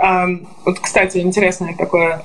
Вот, 0.65 0.79
кстати, 0.79 1.17
интересное 1.17 1.75
такое, 1.75 2.23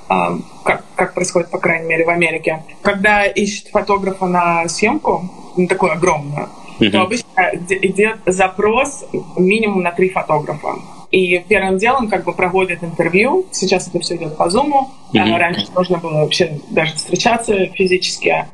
как, 0.65 0.85
как 0.95 1.15
происходит, 1.15 1.51
по 1.51 1.59
крайней 1.59 1.87
мере, 1.89 2.05
в 2.05 2.11
Америке. 2.11 2.63
Когда 2.83 3.25
ищут 3.25 3.69
фотографа 3.69 4.27
на 4.27 4.69
съемку, 4.69 5.29
ну, 5.57 5.67
такую 5.67 5.93
огромную, 5.93 6.49
uh-huh. 6.79 6.91
то 6.91 7.03
обычно 7.03 7.51
идет 7.69 8.19
запрос 8.27 9.05
минимум 9.37 9.83
на 9.83 9.91
три 9.91 10.11
фотографа. 10.11 10.77
И 11.11 11.39
первым 11.49 11.79
делом 11.79 12.09
как 12.09 12.25
бы 12.25 12.33
проводят 12.33 12.83
интервью. 12.83 13.47
Сейчас 13.53 13.89
это 13.89 14.01
все 14.01 14.17
идет 14.17 14.37
по 14.37 14.49
Zoom. 14.49 14.73
Mm-hmm. 15.15 15.39
Раньше 15.39 15.67
нужно 15.75 15.99
было 15.99 16.21
вообще 16.21 16.61
даже 16.71 16.95
встречаться 16.95 17.67
физически. 17.69 18.45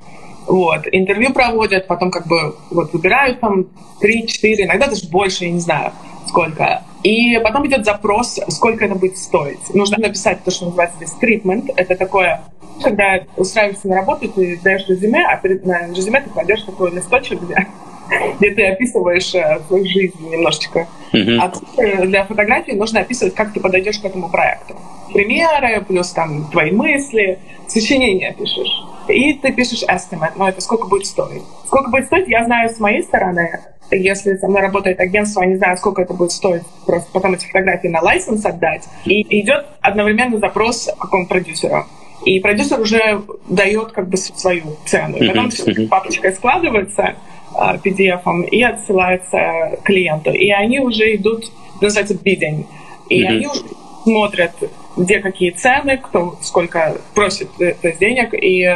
Вот. 0.46 0.82
Интервью 0.90 1.32
проводят, 1.32 1.86
потом 1.86 2.10
как 2.10 2.26
бы 2.26 2.56
вот 2.70 2.92
выбирают 2.92 3.40
там 3.40 3.66
3-4, 4.00 4.64
иногда 4.64 4.88
даже 4.88 5.08
больше, 5.08 5.44
я 5.44 5.52
не 5.52 5.60
знаю 5.60 5.92
сколько. 6.26 6.82
И 7.02 7.38
потом 7.42 7.66
идет 7.66 7.84
запрос, 7.84 8.38
сколько 8.48 8.84
это 8.84 8.94
будет 8.94 9.18
стоить. 9.18 9.74
Нужно 9.74 9.98
написать 9.98 10.42
то, 10.44 10.50
что 10.50 10.66
называется 10.66 10.96
здесь 10.96 11.14
treatment. 11.20 11.72
Это 11.76 11.96
такое, 11.96 12.40
когда 12.82 13.20
устраиваешься 13.36 13.88
на 13.88 13.96
работу, 13.96 14.28
ты 14.28 14.58
даешь 14.62 14.88
резюме, 14.88 15.24
а 15.24 15.36
перед 15.36 15.66
на 15.66 15.88
резюме 15.88 16.20
ты 16.20 16.30
кладешь 16.30 16.62
такой 16.62 16.92
листочек, 16.92 17.40
где 17.42 17.66
где 18.38 18.50
ты 18.50 18.66
описываешь 18.68 19.34
э, 19.34 19.60
свою 19.66 19.84
жизнь 19.84 20.30
немножечко. 20.30 20.86
Uh-huh. 21.12 21.38
А 21.38 22.06
для 22.06 22.24
фотографии 22.24 22.72
нужно 22.72 23.00
описывать, 23.00 23.34
как 23.34 23.52
ты 23.52 23.60
подойдешь 23.60 23.98
к 23.98 24.04
этому 24.04 24.28
проекту. 24.28 24.76
Примеры, 25.12 25.84
плюс 25.86 26.10
там 26.10 26.50
твои 26.50 26.70
мысли, 26.70 27.38
сочинение 27.68 28.34
пишешь. 28.38 28.82
И 29.08 29.34
ты 29.34 29.52
пишешь 29.52 29.82
estimate, 29.82 30.32
но 30.36 30.48
это 30.48 30.60
сколько 30.60 30.86
будет 30.86 31.06
стоить. 31.06 31.42
Сколько 31.66 31.90
будет 31.90 32.06
стоить, 32.06 32.28
я 32.28 32.44
знаю 32.44 32.70
с 32.70 32.78
моей 32.78 33.02
стороны. 33.02 33.60
Если 33.90 34.36
со 34.36 34.48
мной 34.48 34.62
работает 34.62 35.00
агентство, 35.00 35.42
они 35.42 35.56
знают, 35.56 35.78
сколько 35.78 36.02
это 36.02 36.14
будет 36.14 36.32
стоить, 36.32 36.62
просто 36.86 37.10
потом 37.12 37.34
эти 37.34 37.44
фотографии 37.46 37.88
на 37.88 38.00
лайсенс 38.00 38.44
отдать. 38.44 38.88
И 39.04 39.40
идет 39.40 39.66
одновременно 39.80 40.38
запрос 40.38 40.88
какому 40.98 41.26
продюсеру. 41.26 41.86
И 42.24 42.40
продюсер 42.40 42.80
уже 42.80 43.22
дает 43.48 43.92
как 43.92 44.08
бы 44.08 44.16
свою 44.16 44.76
цену. 44.86 45.18
И 45.18 45.28
потом 45.28 45.50
все 45.50 45.88
папочкой 45.88 46.32
складывается, 46.32 47.16
PDF 47.54 48.46
и 48.50 48.62
отсылается 48.62 49.78
клиенту. 49.82 50.30
И 50.30 50.50
они 50.50 50.80
уже 50.80 51.16
идут, 51.16 51.52
называется, 51.80 52.14
bidding. 52.14 52.64
И 53.08 53.22
mm-hmm. 53.22 53.26
они 53.26 53.46
уже 53.46 53.62
смотрят, 54.04 54.52
где 54.96 55.20
какие 55.20 55.50
цены, 55.50 55.98
кто 55.98 56.38
сколько 56.42 56.96
просит 57.14 57.48
есть 57.58 57.98
денег 57.98 58.34
и, 58.34 58.68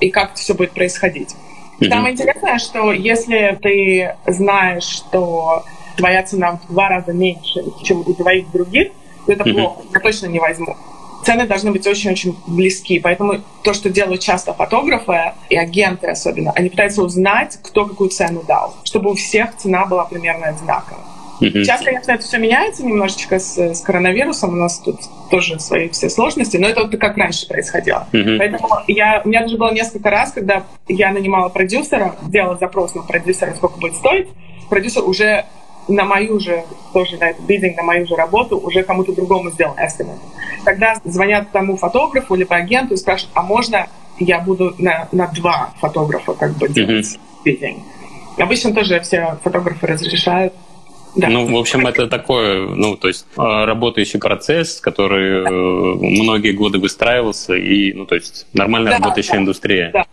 и 0.00 0.10
как 0.10 0.32
это 0.32 0.40
все 0.40 0.54
будет 0.54 0.72
происходить. 0.72 1.34
Mm-hmm. 1.80 1.88
Самое 1.88 2.12
интересное, 2.14 2.58
что 2.58 2.92
если 2.92 3.58
ты 3.60 4.14
знаешь, 4.26 4.84
что 4.84 5.64
твоя 5.96 6.22
цена 6.22 6.52
в 6.52 6.72
два 6.72 6.88
раза 6.88 7.12
меньше, 7.12 7.64
чем 7.84 8.00
у 8.00 8.14
двоих 8.14 8.50
других, 8.50 8.92
то 9.26 9.32
это 9.32 9.44
mm-hmm. 9.44 9.54
плохо, 9.54 9.82
я 9.92 10.00
точно 10.00 10.26
не 10.26 10.38
возьму 10.38 10.76
цены 11.26 11.46
должны 11.48 11.72
быть 11.72 11.84
очень-очень 11.86 12.36
близки. 12.46 13.00
Поэтому 13.00 13.40
то, 13.64 13.74
что 13.74 13.90
делают 13.90 14.20
часто 14.20 14.54
фотографы 14.54 15.32
и 15.50 15.56
агенты 15.56 16.06
особенно, 16.06 16.52
они 16.52 16.70
пытаются 16.70 17.02
узнать, 17.02 17.58
кто 17.62 17.84
какую 17.84 18.10
цену 18.10 18.44
дал, 18.46 18.76
чтобы 18.84 19.10
у 19.10 19.14
всех 19.14 19.56
цена 19.56 19.86
была 19.86 20.04
примерно 20.04 20.46
одинаковая. 20.46 21.15
Mm-hmm. 21.40 21.64
Сейчас, 21.64 21.82
конечно, 21.82 22.12
это 22.12 22.22
все 22.22 22.38
меняется 22.38 22.84
немножечко 22.84 23.38
с, 23.38 23.58
с 23.58 23.80
коронавирусом. 23.82 24.54
У 24.54 24.56
нас 24.56 24.78
тут 24.78 25.00
тоже 25.30 25.58
свои 25.60 25.88
все 25.90 26.08
сложности, 26.08 26.56
но 26.56 26.68
это 26.68 26.82
вот 26.82 26.96
как 26.98 27.16
раньше 27.16 27.46
происходило. 27.46 28.06
Mm-hmm. 28.12 28.38
Поэтому 28.38 28.68
я, 28.88 29.22
у 29.24 29.28
меня 29.28 29.42
даже 29.42 29.56
было 29.56 29.72
несколько 29.72 30.10
раз, 30.10 30.32
когда 30.32 30.64
я 30.88 31.12
нанимала 31.12 31.48
продюсера, 31.48 32.16
делала 32.22 32.56
запрос 32.56 32.94
на 32.94 33.02
продюсера, 33.02 33.54
сколько 33.54 33.78
будет 33.78 33.96
стоить, 33.96 34.28
продюсер 34.70 35.04
уже 35.04 35.44
на 35.88 36.04
мою 36.04 36.40
же, 36.40 36.64
тоже 36.92 37.16
на 37.18 37.30
этот 37.30 37.44
бидинг, 37.44 37.76
на 37.76 37.82
мою 37.82 38.06
же 38.06 38.16
работу 38.16 38.58
уже 38.58 38.82
кому-то 38.82 39.12
другому 39.12 39.50
сделал 39.50 39.74
estimate. 39.74 40.18
Тогда 40.64 40.96
звонят 41.04 41.52
тому 41.52 41.76
фотографу 41.76 42.34
либо 42.34 42.56
агенту 42.56 42.94
и 42.94 42.96
спрашивают, 42.96 43.32
а 43.36 43.42
можно 43.42 43.86
я 44.18 44.40
буду 44.40 44.74
на, 44.78 45.08
на 45.12 45.26
два 45.28 45.70
фотографа 45.80 46.32
как 46.32 46.56
бы 46.56 46.68
делать 46.68 47.06
mm-hmm. 47.06 47.44
бидинг? 47.44 47.78
Обычно 48.38 48.74
тоже 48.74 49.00
все 49.00 49.38
фотографы 49.42 49.86
разрешают. 49.86 50.52
Да. 51.16 51.28
Ну, 51.28 51.46
в 51.46 51.56
общем, 51.56 51.86
это 51.86 52.08
такой, 52.08 52.68
ну, 52.68 52.96
то 52.96 53.08
есть 53.08 53.26
а, 53.36 53.64
работающий 53.64 54.20
процесс, 54.20 54.80
который 54.80 55.44
да. 55.44 55.50
Э, 55.50 56.22
многие 56.22 56.52
годы 56.52 56.78
выстраивался, 56.78 57.54
и, 57.54 57.94
ну, 57.94 58.04
то 58.04 58.14
есть 58.14 58.46
нормально 58.52 58.90
да, 58.90 58.98
работающая 58.98 59.34
да, 59.34 59.38
индустрия. 59.38 59.90
Да. 59.92 60.06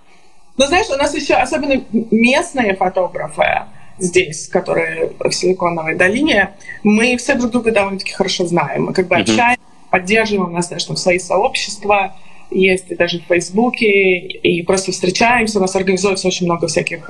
Но 0.58 0.66
знаешь, 0.66 0.88
у 0.90 0.96
нас 0.96 1.14
еще 1.14 1.34
особенно 1.34 1.84
местные 1.92 2.76
фотографы, 2.76 3.64
здесь, 3.98 4.48
которые 4.48 5.12
в 5.20 5.32
Силиконовой 5.32 5.96
долине, 5.96 6.52
мы 6.84 7.18
все 7.18 7.36
друг 7.36 7.52
друга 7.52 7.72
довольно-таки 7.72 8.14
хорошо 8.14 8.46
знаем. 8.46 8.86
Мы 8.86 8.94
как 8.94 9.08
бы 9.08 9.16
общаемся, 9.16 9.62
поддерживаем, 9.90 10.50
у 10.50 10.54
нас, 10.54 10.68
там 10.68 10.96
свои 10.96 11.20
сообщества, 11.20 12.16
есть 12.50 12.92
и 12.92 12.96
даже 12.96 13.20
в 13.20 13.24
Фейсбуке, 13.24 14.20
и 14.20 14.64
просто 14.64 14.92
встречаемся, 14.92 15.58
у 15.60 15.62
нас 15.62 15.76
организуется 15.76 16.28
очень 16.28 16.46
много 16.46 16.68
всяких 16.68 17.10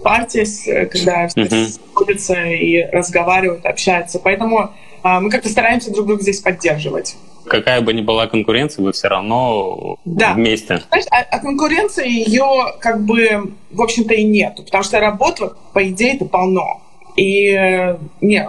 а, 0.00 0.02
партий, 0.02 0.44
когда 0.86 1.26
uh-huh. 1.26 1.80
сходятся 1.92 2.34
и 2.44 2.82
разговаривают, 2.90 3.66
общаются. 3.66 4.18
Поэтому 4.18 4.70
а, 5.02 5.20
мы 5.20 5.30
как-то 5.30 5.48
стараемся 5.48 5.92
друг 5.92 6.06
друга 6.06 6.22
здесь 6.22 6.40
поддерживать 6.40 7.16
какая 7.50 7.80
бы 7.80 7.92
ни 7.92 8.00
была 8.00 8.26
конкуренция, 8.26 8.84
вы 8.84 8.92
все 8.92 9.08
равно 9.08 9.98
да. 10.04 10.34
вместе. 10.34 10.82
Знаешь, 10.88 11.06
а, 11.10 11.22
а 11.30 11.38
конкуренции 11.40 12.08
ее 12.08 12.74
как 12.78 13.02
бы, 13.04 13.52
в 13.70 13.82
общем-то, 13.82 14.14
и 14.14 14.22
нет, 14.22 14.56
потому 14.64 14.84
что 14.84 15.00
работы, 15.00 15.50
по 15.72 15.86
идее, 15.88 16.14
это 16.14 16.24
полно. 16.24 16.80
И 17.16 17.50
э, 17.50 17.98
не, 18.20 18.48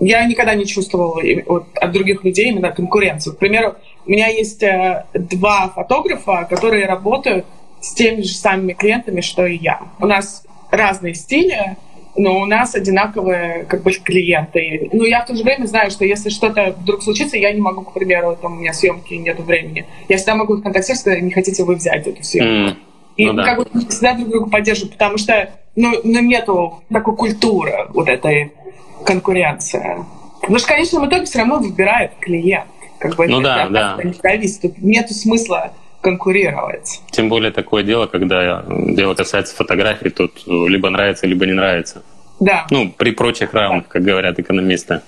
я 0.00 0.24
никогда 0.26 0.54
не 0.54 0.66
чувствовала 0.66 1.22
вот, 1.46 1.66
от 1.74 1.92
других 1.92 2.22
людей 2.22 2.50
именно 2.50 2.70
конкуренцию. 2.70 3.34
К 3.34 3.38
примеру, 3.38 3.76
у 4.06 4.10
меня 4.10 4.28
есть 4.28 4.62
э, 4.62 5.06
два 5.14 5.72
фотографа, 5.74 6.46
которые 6.48 6.86
работают 6.86 7.46
с 7.80 7.94
теми 7.94 8.20
же 8.22 8.34
самыми 8.34 8.74
клиентами, 8.74 9.20
что 9.20 9.46
и 9.46 9.56
я. 9.56 9.80
У 9.98 10.06
нас 10.06 10.44
разные 10.76 11.14
стили, 11.14 11.76
но 12.16 12.40
у 12.40 12.46
нас 12.46 12.74
одинаковые 12.74 13.64
как 13.64 13.82
бы 13.82 13.92
клиенты. 13.92 14.88
Но 14.92 15.04
я 15.04 15.22
в 15.22 15.26
то 15.26 15.34
же 15.34 15.42
время 15.42 15.66
знаю, 15.66 15.90
что 15.90 16.04
если 16.04 16.28
что-то 16.28 16.74
вдруг 16.78 17.02
случится, 17.02 17.36
я 17.36 17.52
не 17.52 17.60
могу, 17.60 17.82
к 17.82 17.92
примеру, 17.92 18.38
там 18.40 18.54
у 18.54 18.56
меня 18.56 18.72
съемки 18.72 19.14
нет 19.14 19.40
времени. 19.40 19.86
Я 20.08 20.16
всегда 20.16 20.36
могу 20.36 20.60
контактировать, 20.60 21.00
сказать, 21.00 21.22
не 21.22 21.32
хотите 21.32 21.64
вы 21.64 21.74
взять 21.74 22.06
эту 22.06 22.22
съемку. 22.22 22.70
Mm. 22.70 22.76
И 23.16 23.26
ну, 23.26 23.44
как 23.44 23.58
бы 23.58 23.88
всегда 23.88 24.14
друг 24.14 24.28
друга 24.28 24.50
поддерживают, 24.50 24.92
потому 24.92 25.18
что 25.18 25.50
ну, 25.76 25.92
ну, 26.02 26.20
нету 26.20 26.82
такой 26.92 27.16
культуры 27.16 27.86
вот 27.90 28.08
этой 28.08 28.52
конкуренции. 29.04 30.04
Потому 30.40 30.58
что 30.58 30.66
в 30.66 30.70
конечном 30.70 31.08
итоге 31.08 31.24
все 31.24 31.38
равно 31.38 31.58
выбирает 31.58 32.12
клиент. 32.20 32.66
Как 32.98 33.16
бы 33.16 33.26
ну 33.26 33.40
да, 33.40 33.68
да. 33.68 33.98
Зависит. 34.22 34.78
Нету 34.78 35.14
смысла 35.14 35.72
конкурировать. 36.04 37.00
Тем 37.10 37.28
более 37.28 37.50
такое 37.50 37.82
дело, 37.82 38.06
когда 38.06 38.64
дело 38.68 39.14
касается 39.14 39.56
фотографий, 39.56 40.10
тут 40.10 40.32
либо 40.46 40.90
нравится, 40.90 41.26
либо 41.26 41.46
не 41.46 41.54
нравится. 41.54 42.02
Да. 42.40 42.66
Ну, 42.70 42.90
при 42.90 43.12
прочих 43.12 43.54
равных, 43.54 43.88
как 43.88 44.02
говорят 44.02 44.38
экономисты. 44.38 45.00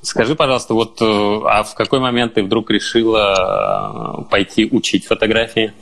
Скажи, 0.00 0.34
пожалуйста, 0.34 0.74
вот 0.74 1.00
э, 1.00 1.04
а 1.04 1.62
в 1.62 1.74
какой 1.74 2.00
момент 2.00 2.34
ты 2.34 2.42
вдруг 2.42 2.70
решила 2.70 4.24
э, 4.24 4.30
пойти 4.30 4.68
учить 4.70 5.06
фотографии? 5.06 5.72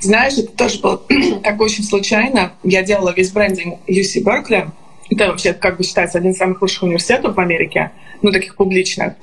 Знаешь, 0.00 0.34
это 0.34 0.52
тоже 0.56 0.78
было 0.80 1.00
так 1.42 1.60
очень 1.60 1.82
случайно. 1.82 2.52
Я 2.62 2.82
делала 2.82 3.12
весь 3.12 3.32
брендинг 3.32 3.80
UC 3.88 4.22
Berkeley. 4.22 4.68
Это 5.10 5.28
вообще 5.28 5.54
как 5.54 5.78
бы 5.78 5.82
считается 5.82 6.18
один 6.18 6.32
из 6.32 6.38
самых 6.38 6.62
лучших 6.62 6.84
университетов 6.84 7.34
в 7.34 7.40
Америке, 7.40 7.90
ну, 8.20 8.30
таких 8.30 8.54
публичных. 8.54 9.14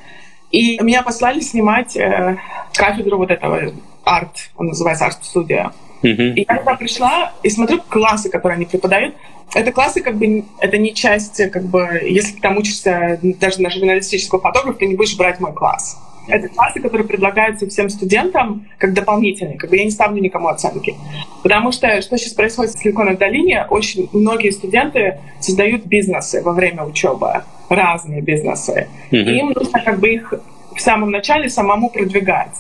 И 0.52 0.82
меня 0.82 1.04
послали 1.04 1.40
снимать 1.40 1.96
э, 1.96 2.38
кафедру 2.74 3.18
вот 3.18 3.32
этого 3.32 3.72
арт, 4.10 4.50
он 4.58 4.68
называется 4.68 5.06
арт-студия. 5.06 5.72
Uh-huh. 6.02 6.34
И 6.34 6.46
я 6.48 6.58
туда 6.58 6.76
пришла 6.76 7.34
и 7.44 7.50
смотрю 7.50 7.82
классы, 7.88 8.30
которые 8.30 8.56
они 8.56 8.66
преподают. 8.66 9.16
Это 9.54 9.72
классы, 9.72 10.02
как 10.02 10.16
бы, 10.16 10.46
это 10.60 10.78
не 10.78 10.94
часть, 10.94 11.50
как 11.52 11.64
бы, 11.64 12.02
если 12.04 12.36
ты 12.36 12.42
там 12.42 12.58
учишься 12.58 13.20
даже 13.22 13.62
на 13.62 13.70
журналистического 13.70 14.40
фотографа, 14.40 14.80
ты 14.80 14.86
не 14.86 14.96
будешь 14.96 15.18
брать 15.18 15.40
мой 15.40 15.54
класс. 15.54 15.98
Это 16.28 16.48
классы, 16.48 16.80
которые 16.80 17.08
предлагаются 17.08 17.68
всем 17.68 17.90
студентам 17.90 18.68
как 18.78 18.94
дополнительные. 18.94 19.58
Как 19.58 19.70
бы 19.72 19.78
я 19.78 19.84
не 19.84 19.90
ставлю 19.90 20.22
никому 20.22 20.48
оценки. 20.48 20.96
Потому 21.42 21.72
что 21.72 22.02
что 22.04 22.18
сейчас 22.18 22.34
происходит 22.34 22.76
в 22.76 22.80
Силиконовой 22.80 23.18
долине, 23.18 23.66
очень 23.68 24.08
многие 24.14 24.52
студенты 24.52 25.20
создают 25.40 25.86
бизнесы 25.86 26.44
во 26.44 26.54
время 26.54 26.84
учебы, 26.84 27.44
разные 27.70 28.22
бизнесы. 28.22 28.88
Mm-hmm. 29.10 29.24
И 29.24 29.40
им 29.40 29.50
нужно 29.50 29.82
как 29.82 30.00
бы 30.00 30.10
их 30.10 30.34
в 30.76 30.80
самом 30.80 31.10
начале 31.10 31.50
самому 31.50 31.90
продвигать 31.90 32.56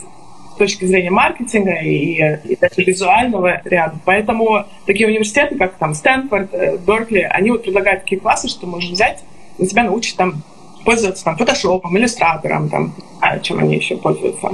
точки 0.60 0.86
зрения 0.86 1.10
маркетинга 1.10 1.82
и, 1.82 2.38
и 2.43 2.55
даже 2.55 2.84
визуального 2.84 3.62
ряда. 3.66 3.95
Поэтому 4.05 4.66
такие 4.86 5.07
университеты, 5.07 5.57
как 5.57 5.76
там 5.76 5.95
Стэнфорд, 5.95 6.53
э, 6.53 6.78
Беркли, 6.78 7.22
они 7.22 7.49
вот 7.49 7.64
предлагают 7.64 8.01
такие 8.03 8.22
классы, 8.22 8.47
что 8.47 8.68
можешь 8.68 8.91
взять, 8.91 9.24
и 9.57 9.66
тебя 9.66 9.84
научат 9.84 10.18
там 10.18 10.43
пользоваться 10.86 11.24
там 11.26 11.38
фотошопом, 11.38 11.97
иллюстратором, 11.97 12.70
там, 12.70 12.93
а 13.22 13.39
чем 13.39 13.60
они 13.60 13.78
еще 13.78 13.97
пользуются. 13.97 14.49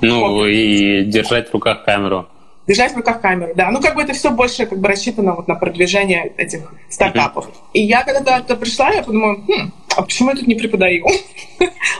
Ну, 0.00 0.20
вот. 0.20 0.46
и 0.46 1.02
держать 1.04 1.48
в 1.48 1.54
руках 1.54 1.84
камеру. 1.84 2.26
Держать 2.66 2.92
в 2.92 2.96
руках 2.96 3.20
камеру, 3.20 3.52
да. 3.54 3.70
Ну, 3.70 3.80
как 3.80 3.94
бы 3.94 4.02
это 4.02 4.12
все 4.12 4.30
больше 4.30 4.66
как 4.66 4.78
бы 4.78 4.88
рассчитано 4.88 5.34
вот 5.34 5.48
на 5.48 5.54
продвижение 5.54 6.32
этих 6.36 6.72
стартапов. 6.88 7.46
Uh-huh. 7.46 7.70
И 7.74 7.82
я 7.82 8.02
когда 8.02 8.40
туда 8.40 8.56
пришла, 8.56 8.90
я 8.90 9.02
подумала, 9.02 9.36
хм, 9.36 9.72
а 9.96 10.02
почему 10.02 10.30
я 10.30 10.36
тут 10.36 10.46
не 10.46 10.54
преподаю? 10.54 11.06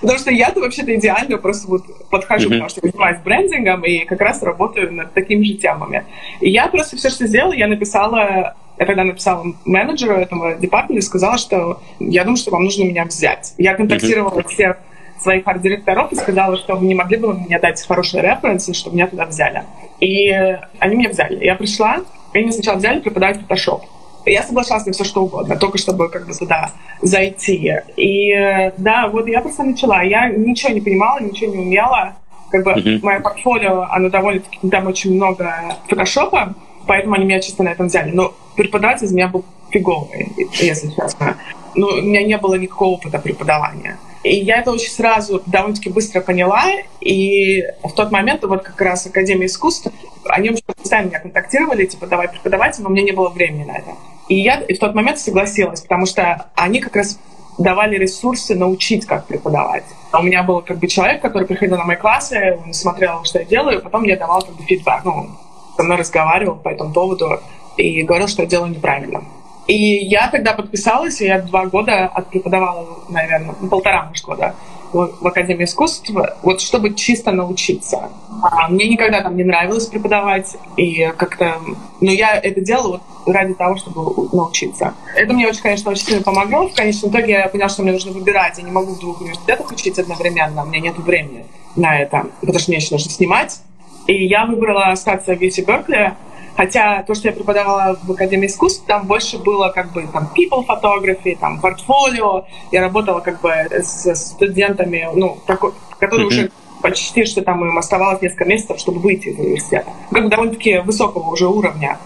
Потому 0.00 0.18
что 0.18 0.30
я-то 0.30 0.60
вообще-то 0.60 0.94
идеально 0.94 1.38
просто 1.38 1.68
вот 1.68 2.08
подхожу, 2.10 2.50
потому 2.50 2.68
что 2.68 2.80
занимаюсь 2.82 3.18
брендингом 3.24 3.84
и 3.84 4.04
как 4.04 4.20
раз 4.20 4.42
работаю 4.42 4.92
над 4.92 5.12
такими 5.12 5.42
же 5.42 5.54
темами. 5.54 6.04
И 6.40 6.50
я 6.50 6.68
просто 6.68 6.96
все, 6.96 7.10
что 7.10 7.26
сделала, 7.26 7.52
я 7.52 7.66
написала 7.66 8.54
я 8.78 8.86
тогда 8.86 9.02
написала 9.02 9.44
менеджеру 9.64 10.14
этого 10.14 10.54
департамента 10.54 11.04
и 11.04 11.06
сказала, 11.06 11.36
что 11.36 11.80
я 11.98 12.22
думаю, 12.22 12.36
что 12.36 12.52
вам 12.52 12.62
нужно 12.62 12.84
меня 12.84 13.04
взять. 13.04 13.54
Я 13.58 13.74
контактировала 13.74 14.42
всех 14.44 14.76
своих 15.20 15.48
арт-директоров 15.48 16.12
и 16.12 16.14
сказала, 16.14 16.56
что 16.56 16.76
вы 16.76 16.86
не 16.86 16.94
могли 16.94 17.16
бы 17.16 17.34
мне 17.34 17.58
дать 17.58 17.84
хорошие 17.84 18.22
референсы, 18.22 18.72
чтобы 18.74 18.94
меня 18.94 19.08
туда 19.08 19.26
взяли. 19.26 19.64
И 19.98 20.30
они 20.78 20.94
меня 20.94 21.10
взяли. 21.10 21.44
Я 21.44 21.56
пришла, 21.56 22.02
и 22.32 22.38
они 22.38 22.52
сначала 22.52 22.76
взяли 22.76 23.00
преподавать 23.00 23.38
Photoshop. 23.38 23.80
Я 24.26 24.42
соглашалась 24.42 24.86
на 24.86 24.92
все, 24.92 25.04
что 25.04 25.22
угодно, 25.22 25.56
только 25.56 25.78
чтобы 25.78 26.10
как 26.10 26.26
бы 26.26 26.34
туда 26.34 26.72
зайти. 27.02 27.72
И 27.96 28.72
да, 28.76 29.08
вот 29.08 29.26
я 29.26 29.40
просто 29.40 29.62
начала. 29.64 30.02
Я 30.02 30.28
ничего 30.28 30.72
не 30.72 30.80
понимала, 30.80 31.20
ничего 31.20 31.52
не 31.52 31.58
умела. 31.58 32.16
Как 32.50 32.64
бы 32.64 32.72
uh-huh. 32.72 33.00
мое 33.02 33.20
портфолио, 33.20 33.86
оно 33.90 34.08
довольно-таки, 34.08 34.68
там 34.70 34.86
очень 34.86 35.14
много 35.14 35.76
фотошопа, 35.86 36.54
поэтому 36.86 37.14
они 37.14 37.26
меня 37.26 37.40
чисто 37.40 37.62
на 37.62 37.68
этом 37.68 37.86
взяли. 37.86 38.10
Но 38.10 38.32
преподаватель 38.56 39.06
из 39.06 39.12
меня 39.12 39.28
был 39.28 39.44
фиговый, 39.70 40.32
если 40.52 40.88
честно. 40.88 41.36
Ну, 41.74 41.88
у 41.88 42.00
меня 42.00 42.24
не 42.24 42.38
было 42.38 42.54
никакого 42.54 42.94
опыта 42.94 43.18
преподавания. 43.18 43.98
И 44.22 44.36
я 44.36 44.60
это 44.60 44.72
очень 44.72 44.90
сразу 44.90 45.42
довольно-таки 45.46 45.90
быстро 45.90 46.20
поняла. 46.20 46.64
И 47.00 47.62
в 47.82 47.92
тот 47.92 48.10
момент 48.10 48.44
вот 48.44 48.62
как 48.62 48.80
раз 48.80 49.06
Академия 49.06 49.46
искусств, 49.46 49.88
они 50.28 50.50
уже 50.50 50.62
постоянно 50.62 51.08
меня 51.08 51.20
контактировали, 51.20 51.86
типа, 51.86 52.06
давай 52.06 52.28
преподавать, 52.28 52.78
но 52.78 52.88
у 52.88 52.92
меня 52.92 53.02
не 53.04 53.12
было 53.12 53.28
времени 53.28 53.64
на 53.64 53.76
это. 53.76 53.90
И 54.28 54.34
я 54.36 54.60
в 54.60 54.78
тот 54.78 54.94
момент 54.94 55.18
согласилась, 55.18 55.80
потому 55.80 56.06
что 56.06 56.50
они 56.54 56.80
как 56.80 56.96
раз 56.96 57.18
давали 57.58 57.96
ресурсы 57.96 58.54
научить, 58.54 59.06
как 59.06 59.26
преподавать. 59.26 59.84
А 60.10 60.20
у 60.20 60.22
меня 60.22 60.42
был 60.42 60.62
как 60.62 60.78
бы 60.78 60.86
человек, 60.86 61.20
который 61.20 61.46
приходил 61.46 61.76
на 61.76 61.84
мои 61.84 61.96
классы, 61.96 62.58
он 62.64 62.72
смотрел, 62.72 63.24
что 63.24 63.40
я 63.40 63.44
делаю, 63.44 63.82
потом 63.82 64.02
мне 64.02 64.16
давал 64.16 64.42
как 64.42 64.54
бы 64.54 64.62
фидбэк, 64.62 65.04
ну, 65.04 65.28
со 65.76 65.82
мной 65.82 65.98
разговаривал 65.98 66.56
по 66.56 66.68
этому 66.68 66.92
поводу 66.92 67.40
и 67.76 68.02
говорил, 68.02 68.28
что 68.28 68.42
я 68.42 68.48
делаю 68.48 68.70
неправильно. 68.70 69.22
И 69.68 70.06
я 70.06 70.28
тогда 70.28 70.54
подписалась, 70.54 71.20
и 71.20 71.26
я 71.26 71.40
два 71.42 71.66
года 71.66 72.06
отпреподавала, 72.06 72.86
наверное, 73.10 73.54
полтора, 73.70 74.06
может, 74.06 74.24
года 74.24 74.54
в 74.92 75.26
Академии 75.26 75.64
искусств, 75.64 76.10
вот 76.42 76.60
чтобы 76.62 76.94
чисто 76.94 77.30
научиться. 77.32 78.10
А 78.42 78.68
мне 78.68 78.88
никогда 78.88 79.20
там 79.20 79.36
не 79.36 79.44
нравилось 79.44 79.86
преподавать, 79.86 80.56
и 80.78 81.12
как-то... 81.16 81.60
Но 82.00 82.10
я 82.10 82.36
это 82.36 82.62
делала 82.62 83.02
вот 83.26 83.34
ради 83.34 83.52
того, 83.52 83.76
чтобы 83.76 84.28
научиться. 84.32 84.94
Это 85.14 85.34
мне 85.34 85.46
очень, 85.46 85.60
конечно, 85.60 85.90
очень 85.90 86.06
сильно 86.06 86.22
помогло. 86.22 86.68
В 86.68 86.74
конечном 86.74 87.10
итоге 87.10 87.32
я 87.32 87.48
поняла, 87.48 87.68
что 87.68 87.82
мне 87.82 87.92
нужно 87.92 88.12
выбирать. 88.12 88.56
Я 88.56 88.64
не 88.64 88.70
могу 88.70 88.94
в 88.94 89.00
двух 89.00 89.20
университетах 89.20 89.70
учить 89.70 89.98
одновременно, 89.98 90.62
у 90.62 90.66
меня 90.66 90.80
нет 90.80 90.98
времени 90.98 91.44
на 91.76 91.98
это, 92.00 92.26
потому 92.40 92.58
что 92.58 92.70
мне 92.70 92.78
еще 92.78 92.94
нужно 92.94 93.10
снимать. 93.10 93.60
И 94.06 94.26
я 94.26 94.46
выбрала 94.46 94.86
остаться 94.86 95.36
в 95.36 95.40
UC 95.40 95.66
Беркли, 95.66 96.14
Хотя 96.58 97.04
то, 97.04 97.14
что 97.14 97.28
я 97.28 97.32
преподавала 97.32 97.96
в 98.02 98.10
Академии 98.10 98.48
искусств, 98.48 98.84
там 98.84 99.06
больше 99.06 99.38
было 99.38 99.68
как 99.68 99.92
бы 99.92 100.08
там 100.12 100.28
people 100.36 100.66
photography, 100.66 101.38
там 101.38 101.60
портфолио. 101.60 102.46
Я 102.72 102.80
работала 102.80 103.20
как 103.20 103.40
бы 103.40 103.52
с 103.70 104.12
студентами, 104.16 105.08
ну, 105.14 105.38
такой, 105.46 105.70
которые 106.00 106.26
mm-hmm. 106.26 106.28
уже 106.28 106.50
почти 106.82 107.24
что 107.26 107.42
там 107.42 107.64
им 107.64 107.78
оставалось 107.78 108.20
несколько 108.22 108.44
месяцев, 108.44 108.80
чтобы 108.80 108.98
выйти 108.98 109.28
из 109.28 109.38
университета. 109.38 109.92
Как 110.10 110.24
бы 110.24 110.30
довольно-таки 110.30 110.78
высокого 110.78 111.30
уже 111.30 111.46
уровня. 111.46 111.96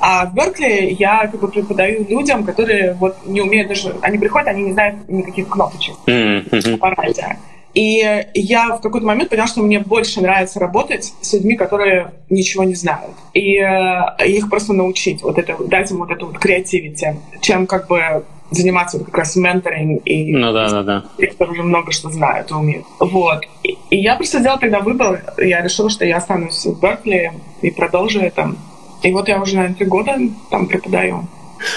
А 0.00 0.26
в 0.26 0.34
Беркли 0.34 0.96
я 0.98 1.28
как 1.28 1.38
бы 1.38 1.46
преподаю 1.46 2.04
людям, 2.08 2.42
которые 2.42 2.94
вот 2.94 3.24
не 3.24 3.40
умеют 3.40 3.68
даже... 3.68 3.94
Они 4.02 4.18
приходят, 4.18 4.48
они 4.48 4.64
не 4.64 4.72
знают 4.72 5.08
никаких 5.08 5.48
кнопочек 5.48 5.94
mm-hmm. 6.06 6.72
в 6.72 6.74
аппарате. 6.74 7.38
И 7.74 8.26
я 8.34 8.76
в 8.76 8.80
какой-то 8.80 9.06
момент 9.06 9.30
поняла, 9.30 9.46
что 9.46 9.62
мне 9.62 9.80
больше 9.80 10.20
нравится 10.20 10.60
работать 10.60 11.12
с 11.20 11.32
людьми, 11.32 11.56
которые 11.56 12.12
ничего 12.28 12.64
не 12.64 12.74
знают. 12.74 13.14
И 13.32 13.56
э, 13.56 14.26
их 14.26 14.50
просто 14.50 14.72
научить, 14.72 15.22
вот 15.22 15.38
это, 15.38 15.56
дать 15.64 15.90
им 15.90 15.98
вот 15.98 16.10
эту 16.10 16.26
вот 16.26 16.38
креативити, 16.38 17.16
чем 17.40 17.66
как 17.66 17.88
бы 17.88 18.24
заниматься 18.50 18.98
вот 18.98 19.06
как 19.06 19.18
раз 19.18 19.36
менторинг 19.36 20.02
и 20.04 20.30
ну, 20.36 20.52
да, 20.52 20.68
да, 20.68 20.82
да. 20.82 21.04
кто 21.32 21.46
уже 21.46 21.62
много 21.62 21.90
что 21.92 22.10
знают 22.10 22.50
и 22.50 22.54
умеют. 22.54 22.84
Вот. 23.00 23.44
И, 23.62 23.78
и 23.90 23.96
я 23.96 24.16
просто 24.16 24.40
сделала 24.40 24.60
тогда 24.60 24.80
выбор. 24.80 25.22
Я 25.38 25.62
решила, 25.62 25.90
что 25.90 26.04
я 26.04 26.18
останусь 26.18 26.64
в 26.64 26.80
Беркли 26.80 27.32
и 27.62 27.70
продолжу 27.70 28.20
это. 28.20 28.54
И 29.02 29.12
вот 29.12 29.28
я 29.28 29.40
уже, 29.40 29.56
наверное, 29.56 29.76
три 29.76 29.86
года 29.86 30.18
там 30.50 30.66
преподаю. 30.66 31.26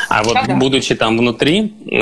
А 0.10 0.24
вот 0.24 0.34
да, 0.34 0.56
будучи 0.56 0.96
там 0.96 1.18
внутри, 1.18 1.74
э, 1.92 2.02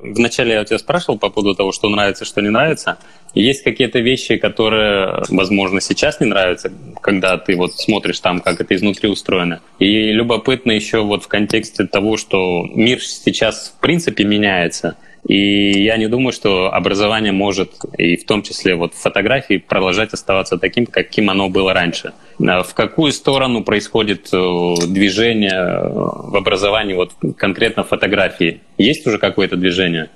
вначале 0.00 0.54
я 0.54 0.64
тебя 0.64 0.78
спрашивал 0.78 1.18
по 1.18 1.30
поводу 1.30 1.54
того, 1.54 1.72
что 1.72 1.88
нравится, 1.88 2.24
что 2.24 2.40
не 2.40 2.50
нравится. 2.50 2.98
Есть 3.34 3.64
какие-то 3.64 3.98
вещи, 3.98 4.36
которые, 4.36 5.24
возможно, 5.28 5.80
сейчас 5.80 6.20
не 6.20 6.26
нравятся, 6.26 6.72
когда 7.00 7.36
ты 7.36 7.56
вот 7.56 7.74
смотришь 7.74 8.20
там, 8.20 8.40
как 8.40 8.60
это 8.60 8.74
изнутри 8.76 9.08
устроено. 9.08 9.60
И 9.80 10.12
любопытно 10.12 10.70
еще 10.70 11.02
вот 11.02 11.24
в 11.24 11.28
контексте 11.28 11.84
того, 11.84 12.16
что 12.16 12.64
мир 12.72 13.00
сейчас 13.02 13.74
в 13.76 13.80
принципе 13.80 14.24
меняется. 14.24 14.96
И 15.26 15.82
я 15.82 15.96
не 15.96 16.06
думаю, 16.06 16.32
что 16.32 16.72
образование 16.72 17.32
может, 17.32 17.72
и 17.96 18.16
в 18.16 18.24
том 18.24 18.42
числе 18.42 18.76
вот 18.76 18.94
фотографии, 18.94 19.56
продолжать 19.56 20.12
оставаться 20.12 20.58
таким, 20.58 20.86
каким 20.86 21.30
оно 21.30 21.48
было 21.48 21.72
раньше. 21.72 22.12
А 22.40 22.62
в 22.62 22.74
какую 22.74 23.12
сторону 23.12 23.62
происходит 23.62 24.28
э, 24.32 24.74
движение 24.86 25.52
э, 25.52 25.88
в 25.88 26.36
образовании, 26.36 26.94
вот 26.94 27.12
конкретно 27.36 27.84
фотографии? 27.84 28.60
Есть 28.78 29.06
уже 29.06 29.18
какое-то 29.18 29.56
движение? 29.56 30.10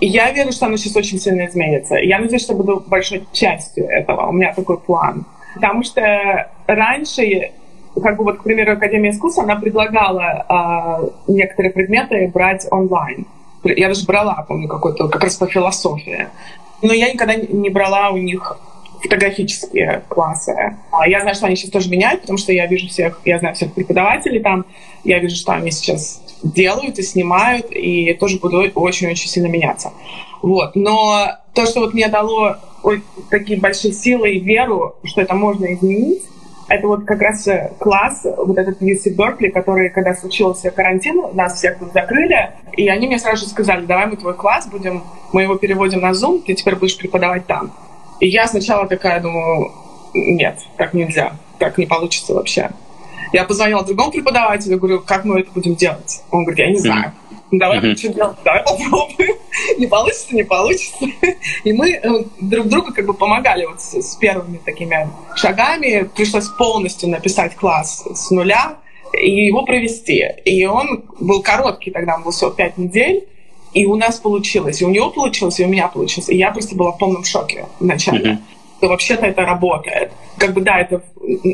Я 0.00 0.32
верю, 0.32 0.52
что 0.52 0.66
оно 0.66 0.76
сейчас 0.76 0.96
очень 0.96 1.20
сильно 1.20 1.46
изменится. 1.46 1.96
Я 1.96 2.18
надеюсь, 2.18 2.42
что 2.42 2.54
буду 2.54 2.82
большой 2.86 3.22
частью 3.32 3.86
этого. 3.88 4.26
У 4.26 4.32
меня 4.32 4.52
такой 4.52 4.78
план. 4.78 5.24
Потому 5.54 5.84
что 5.84 6.50
раньше 6.66 7.52
как 8.02 8.16
бы 8.16 8.24
вот, 8.24 8.38
к 8.38 8.42
примеру, 8.42 8.72
Академия 8.72 9.10
искусств, 9.10 9.38
она 9.38 9.56
предлагала 9.56 11.10
э, 11.28 11.32
некоторые 11.32 11.72
предметы 11.72 12.30
брать 12.32 12.66
онлайн. 12.70 13.26
Я 13.64 13.88
даже 13.88 14.04
брала, 14.04 14.44
помню, 14.46 14.68
какой-то 14.68 15.08
как 15.08 15.24
раз 15.24 15.36
по 15.36 15.46
философии. 15.46 16.28
Но 16.82 16.92
я 16.92 17.12
никогда 17.12 17.34
не 17.34 17.70
брала 17.70 18.10
у 18.10 18.16
них 18.18 18.58
фотографические 19.02 20.02
классы. 20.08 20.76
А 20.90 21.08
я 21.08 21.20
знаю, 21.20 21.34
что 21.34 21.46
они 21.46 21.56
сейчас 21.56 21.70
тоже 21.70 21.90
меняют, 21.90 22.22
потому 22.22 22.38
что 22.38 22.52
я 22.52 22.66
вижу 22.66 22.88
всех, 22.88 23.20
я 23.24 23.38
знаю 23.38 23.54
всех 23.54 23.72
преподавателей 23.72 24.40
там, 24.40 24.66
я 25.04 25.18
вижу, 25.18 25.36
что 25.36 25.52
они 25.52 25.70
сейчас 25.70 26.22
делают 26.42 26.98
и 26.98 27.02
снимают, 27.02 27.66
и 27.70 28.12
тоже 28.14 28.38
будут 28.38 28.72
очень-очень 28.74 29.28
сильно 29.28 29.48
меняться. 29.48 29.92
Вот. 30.42 30.76
Но 30.76 31.28
то, 31.54 31.66
что 31.66 31.80
вот 31.80 31.94
мне 31.94 32.08
дало 32.08 32.56
ой, 32.82 33.02
такие 33.30 33.58
большие 33.58 33.92
силы 33.92 34.30
и 34.30 34.40
веру, 34.40 34.96
что 35.04 35.20
это 35.20 35.34
можно 35.34 35.72
изменить, 35.74 36.22
это 36.68 36.86
вот 36.86 37.04
как 37.04 37.20
раз 37.22 37.48
класс, 37.78 38.24
вот 38.24 38.58
этот 38.58 38.82
UC 38.82 39.14
Беркли, 39.14 39.48
который, 39.48 39.88
когда 39.88 40.14
случился 40.14 40.70
карантин, 40.70 41.34
нас 41.34 41.54
всех 41.54 41.78
тут 41.78 41.92
закрыли, 41.92 42.50
и 42.76 42.88
они 42.88 43.06
мне 43.06 43.18
сразу 43.18 43.44
же 43.44 43.50
сказали, 43.50 43.86
давай 43.86 44.06
мы 44.06 44.16
твой 44.16 44.34
класс 44.34 44.68
будем, 44.68 45.02
мы 45.32 45.42
его 45.42 45.56
переводим 45.56 46.00
на 46.00 46.10
Zoom, 46.10 46.42
ты 46.46 46.54
теперь 46.54 46.76
будешь 46.76 46.98
преподавать 46.98 47.46
там. 47.46 47.72
И 48.20 48.28
я 48.28 48.46
сначала 48.46 48.86
такая 48.86 49.20
думаю, 49.20 49.72
нет, 50.14 50.58
так 50.76 50.94
нельзя, 50.94 51.36
так 51.58 51.78
не 51.78 51.86
получится 51.86 52.34
вообще. 52.34 52.70
Я 53.32 53.44
позвонила 53.44 53.84
другому 53.84 54.10
преподавателю, 54.10 54.78
говорю, 54.78 55.00
как 55.00 55.24
мы 55.24 55.40
это 55.40 55.50
будем 55.52 55.74
делать? 55.74 56.22
Он 56.30 56.44
говорит, 56.44 56.58
я 56.58 56.70
не 56.70 56.78
знаю. 56.78 57.12
Давай 57.50 57.78
mm-hmm. 57.78 57.96
что 57.96 58.12
делать? 58.12 58.36
Давай 58.44 58.62
попробуем. 58.62 59.36
не 59.78 59.86
получится, 59.86 60.34
не 60.34 60.44
получится. 60.44 61.04
И 61.64 61.72
мы 61.72 61.92
э, 61.92 62.24
друг 62.40 62.68
другу 62.68 62.92
как 62.92 63.06
бы 63.06 63.14
помогали 63.14 63.64
вот 63.64 63.80
с, 63.80 63.94
с 63.94 64.16
первыми 64.16 64.58
такими 64.58 65.08
шагами. 65.36 66.08
Пришлось 66.14 66.48
полностью 66.48 67.08
написать 67.08 67.54
класс 67.56 68.04
с 68.12 68.30
нуля 68.30 68.76
и 69.12 69.46
его 69.46 69.64
провести. 69.64 70.24
И 70.44 70.66
он 70.66 71.04
был 71.20 71.42
короткий, 71.42 71.90
тогда 71.90 72.16
он 72.16 72.22
был 72.22 72.32
всего 72.32 72.50
пять 72.50 72.76
недель. 72.76 73.26
И 73.78 73.86
у 73.86 73.94
нас 73.94 74.18
получилось, 74.18 74.82
и 74.82 74.84
у 74.84 74.88
него 74.88 75.10
получилось, 75.10 75.60
и 75.60 75.64
у 75.64 75.68
меня 75.68 75.86
получилось. 75.86 76.28
И 76.28 76.36
я 76.36 76.50
просто 76.50 76.74
была 76.74 76.92
в 76.92 76.98
полном 76.98 77.24
шоке 77.24 77.66
вначале. 77.80 78.32
Mm-hmm 78.32 78.38
что 78.78 78.88
вообще-то 78.88 79.26
это 79.26 79.42
работает. 79.42 80.12
Как 80.38 80.52
бы 80.54 80.60
да, 80.60 80.78
это 80.78 81.02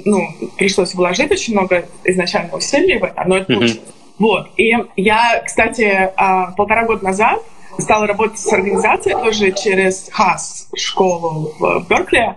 ну, 0.04 0.28
пришлось 0.58 0.94
вложить 0.94 1.30
очень 1.30 1.54
много 1.54 1.86
изначально 2.04 2.54
усилий 2.54 2.98
в 2.98 3.04
это, 3.04 3.24
но 3.26 3.38
это 3.38 3.46
получилось. 3.46 3.78
Mm-hmm. 3.78 4.14
Вот. 4.18 4.50
И 4.58 4.72
я, 4.96 5.42
кстати, 5.44 6.10
а, 6.16 6.50
полтора 6.52 6.84
года 6.84 7.02
назад 7.02 7.40
стала 7.78 8.06
работать 8.06 8.38
с 8.38 8.52
организацией 8.52 9.14
тоже 9.14 9.52
через 9.52 10.08
ХАС, 10.12 10.68
школу 10.76 11.52
в 11.58 11.86
Беркли. 11.88 12.34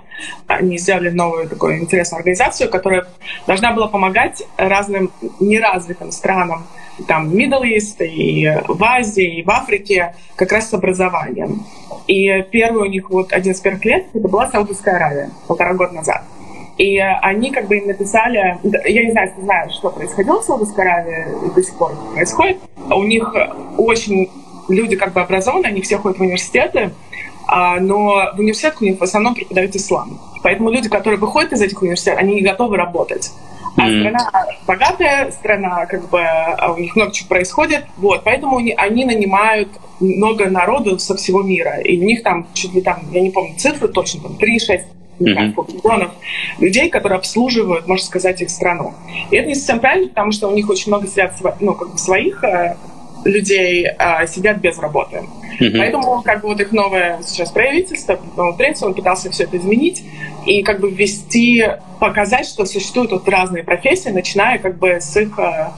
Они 0.48 0.78
сделали 0.78 1.10
новую 1.10 1.48
такую 1.48 1.80
интересную 1.80 2.20
организацию, 2.20 2.70
которая 2.70 3.08
должна 3.46 3.74
была 3.74 3.88
помогать 3.88 4.44
разным 4.58 5.12
неразвитым 5.40 6.12
странам 6.12 6.66
там 7.08 7.30
Middle 7.30 7.64
East, 7.64 8.06
и 8.06 8.48
в 8.68 8.84
Азии, 8.84 9.40
и 9.40 9.44
в 9.44 9.50
Африке, 9.50 10.16
как 10.36 10.52
раз 10.52 10.70
с 10.70 10.74
образованием. 10.74 11.64
И 12.08 12.46
первый 12.52 12.84
у 12.84 12.92
них, 12.92 13.10
вот 13.10 13.34
один 13.34 13.52
из 13.52 13.60
первых 13.60 13.84
лет, 13.86 14.06
это 14.14 14.28
была 14.28 14.50
Саудовская 14.50 14.96
Аравия, 14.96 15.32
полтора 15.48 15.74
года 15.74 15.94
назад. 15.94 16.24
И 16.78 17.00
они 17.00 17.52
как 17.52 17.68
бы 17.68 17.78
им 17.78 17.88
написали, 17.88 18.60
я 18.64 19.04
не 19.04 19.12
знаю, 19.12 19.30
если 19.30 19.42
знаешь, 19.42 19.74
что 19.74 19.90
происходило 19.90 20.42
в 20.42 20.44
Саудовской 20.44 20.84
Аравии 20.84 21.26
до 21.56 21.64
сих 21.64 21.76
пор 21.76 21.92
происходит. 22.14 22.58
У 22.90 23.04
них 23.04 23.34
очень 23.78 24.30
люди 24.70 24.96
как 24.96 25.14
бы 25.14 25.22
образованные, 25.22 25.70
они 25.70 25.82
все 25.82 25.98
ходят 25.98 26.20
в 26.20 26.22
университеты, 26.22 26.92
а, 27.48 27.80
но 27.80 28.32
в 28.36 28.40
университетах 28.40 28.82
у 28.82 28.86
них 28.86 29.00
в 29.00 29.04
основном 29.04 29.34
преподают 29.34 29.76
ислам. 29.76 30.20
Поэтому 30.44 30.72
люди, 30.72 30.90
которые 30.90 31.20
выходят 31.20 31.54
из 31.54 31.62
этих 31.62 31.82
университетов, 31.82 32.20
они 32.20 32.36
не 32.36 32.42
готовы 32.42 32.78
работать. 32.78 33.32
А 33.78 33.88
mm. 33.88 34.00
страна 34.00 34.32
богатая, 34.66 35.32
страна, 35.32 35.86
как 35.86 36.10
бы, 36.10 36.20
а 36.20 36.74
у 36.74 36.78
них 36.78 36.96
много 36.96 37.12
чего 37.12 37.30
происходит. 37.30 37.86
Вот, 37.98 38.24
поэтому 38.24 38.58
они, 38.58 38.74
они 38.74 39.06
нанимают 39.06 39.70
много 40.00 40.50
народу 40.50 40.98
со 40.98 41.16
всего 41.16 41.44
мира. 41.44 41.80
И 41.82 42.00
у 42.00 42.04
них 42.04 42.24
там, 42.24 42.48
чуть 42.54 42.74
ли 42.74 42.82
там, 42.82 43.02
я 43.12 43.22
не 43.22 43.30
помню 43.30 43.56
цифры 43.58 43.88
точно, 43.88 44.22
там 44.24 44.32
3-6 44.34 44.82
миллионов 45.20 46.12
людей, 46.60 46.90
которые 46.90 47.18
обслуживают, 47.18 47.88
можно 47.88 48.06
сказать, 48.06 48.42
их 48.42 48.50
страну. 48.50 48.94
И 49.32 49.36
это 49.36 49.48
не 49.48 49.56
совсем 49.56 49.80
правильно, 49.80 50.10
потому 50.10 50.32
что 50.32 50.48
у 50.48 50.54
них 50.54 50.70
очень 50.70 50.92
много 50.92 51.08
сидят 51.08 51.34
ну, 51.60 51.74
как 51.74 51.92
бы 51.92 51.98
своих 51.98 52.44
э, 52.44 52.78
людей 53.28 53.88
э, 53.88 54.28
сидят 54.28 54.58
без 54.58 54.78
работы. 54.80 55.24
Mm-hmm. 55.60 55.78
Поэтому 55.78 56.22
как 56.24 56.42
бы 56.42 56.50
вот 56.50 56.60
их 56.60 56.72
новое 56.72 57.20
сейчас 57.24 57.52
правительство, 57.52 58.20
правительство, 58.36 58.88
он 58.88 58.94
пытался 58.94 59.30
все 59.32 59.44
это 59.44 59.58
изменить 59.58 60.04
и 60.46 60.62
как 60.64 60.80
бы 60.80 60.90
ввести, 60.90 61.66
показать, 62.00 62.48
что 62.48 62.66
существуют 62.66 63.12
вот 63.12 63.28
разные 63.28 63.64
профессии, 63.64 64.10
начиная 64.10 64.60
как 64.60 64.78
бы 64.78 65.02
с 65.02 65.18
их 65.18 65.38
э, 65.40 65.70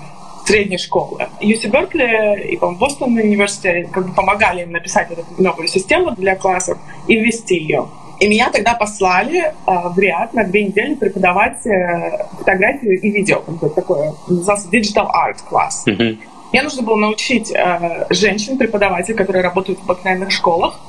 средней 0.46 0.78
школы. 0.78 1.28
UC 1.42 1.70
Беркли 1.70 2.52
и, 2.52 2.58
по 2.58 2.72
Бостон 2.72 3.16
университет 3.16 3.90
как 3.92 4.08
бы 4.08 4.14
помогали 4.14 4.64
им 4.64 4.72
написать 4.72 5.12
эту 5.12 5.26
новую 5.38 5.68
систему 5.68 6.12
для 6.12 6.36
классов 6.36 6.78
и 7.08 7.16
ввести 7.20 7.56
ее. 7.56 7.88
И 8.20 8.28
меня 8.28 8.50
тогда 8.52 8.74
послали 8.74 9.40
э, 9.40 9.52
в 9.66 9.98
Риад 9.98 10.34
на 10.34 10.44
две 10.44 10.66
недели 10.66 10.96
преподавать 10.96 11.66
э, 11.66 12.26
фотографию 12.38 13.00
и 13.00 13.12
видео, 13.12 13.40
как 13.42 13.60
бы 13.60 13.70
такое, 13.70 14.14
назывался 14.28 14.68
Digital 14.70 15.08
Art 15.08 15.38
класс. 15.48 15.86
Mm-hmm. 15.88 16.18
Мне 16.52 16.64
нужно 16.64 16.82
было 16.82 16.96
научить 16.96 17.52
э, 17.52 18.08
женщин, 18.10 18.58
преподавателей, 18.58 19.16
которые 19.16 19.44
работают 19.44 19.80
в 19.80 19.84
обыкновенных 19.84 20.32
школах, 20.32 20.80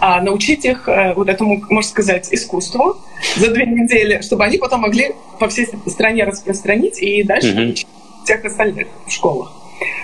э, 0.00 0.20
научить 0.20 0.64
их 0.64 0.88
э, 0.88 1.14
вот 1.14 1.28
этому, 1.28 1.62
можно 1.70 1.88
сказать, 1.88 2.28
искусству 2.30 2.98
за 3.36 3.50
две 3.50 3.66
недели, 3.66 4.20
чтобы 4.20 4.44
они 4.44 4.58
потом 4.58 4.80
могли 4.80 5.12
по 5.38 5.48
всей 5.48 5.68
стране 5.86 6.24
распространить 6.24 7.00
и 7.00 7.22
дальше 7.22 7.48
mm-hmm. 7.48 7.70
учить 7.70 7.88
всех 8.24 8.44
остальных 8.44 8.88
в 9.06 9.10
школах. 9.10 9.52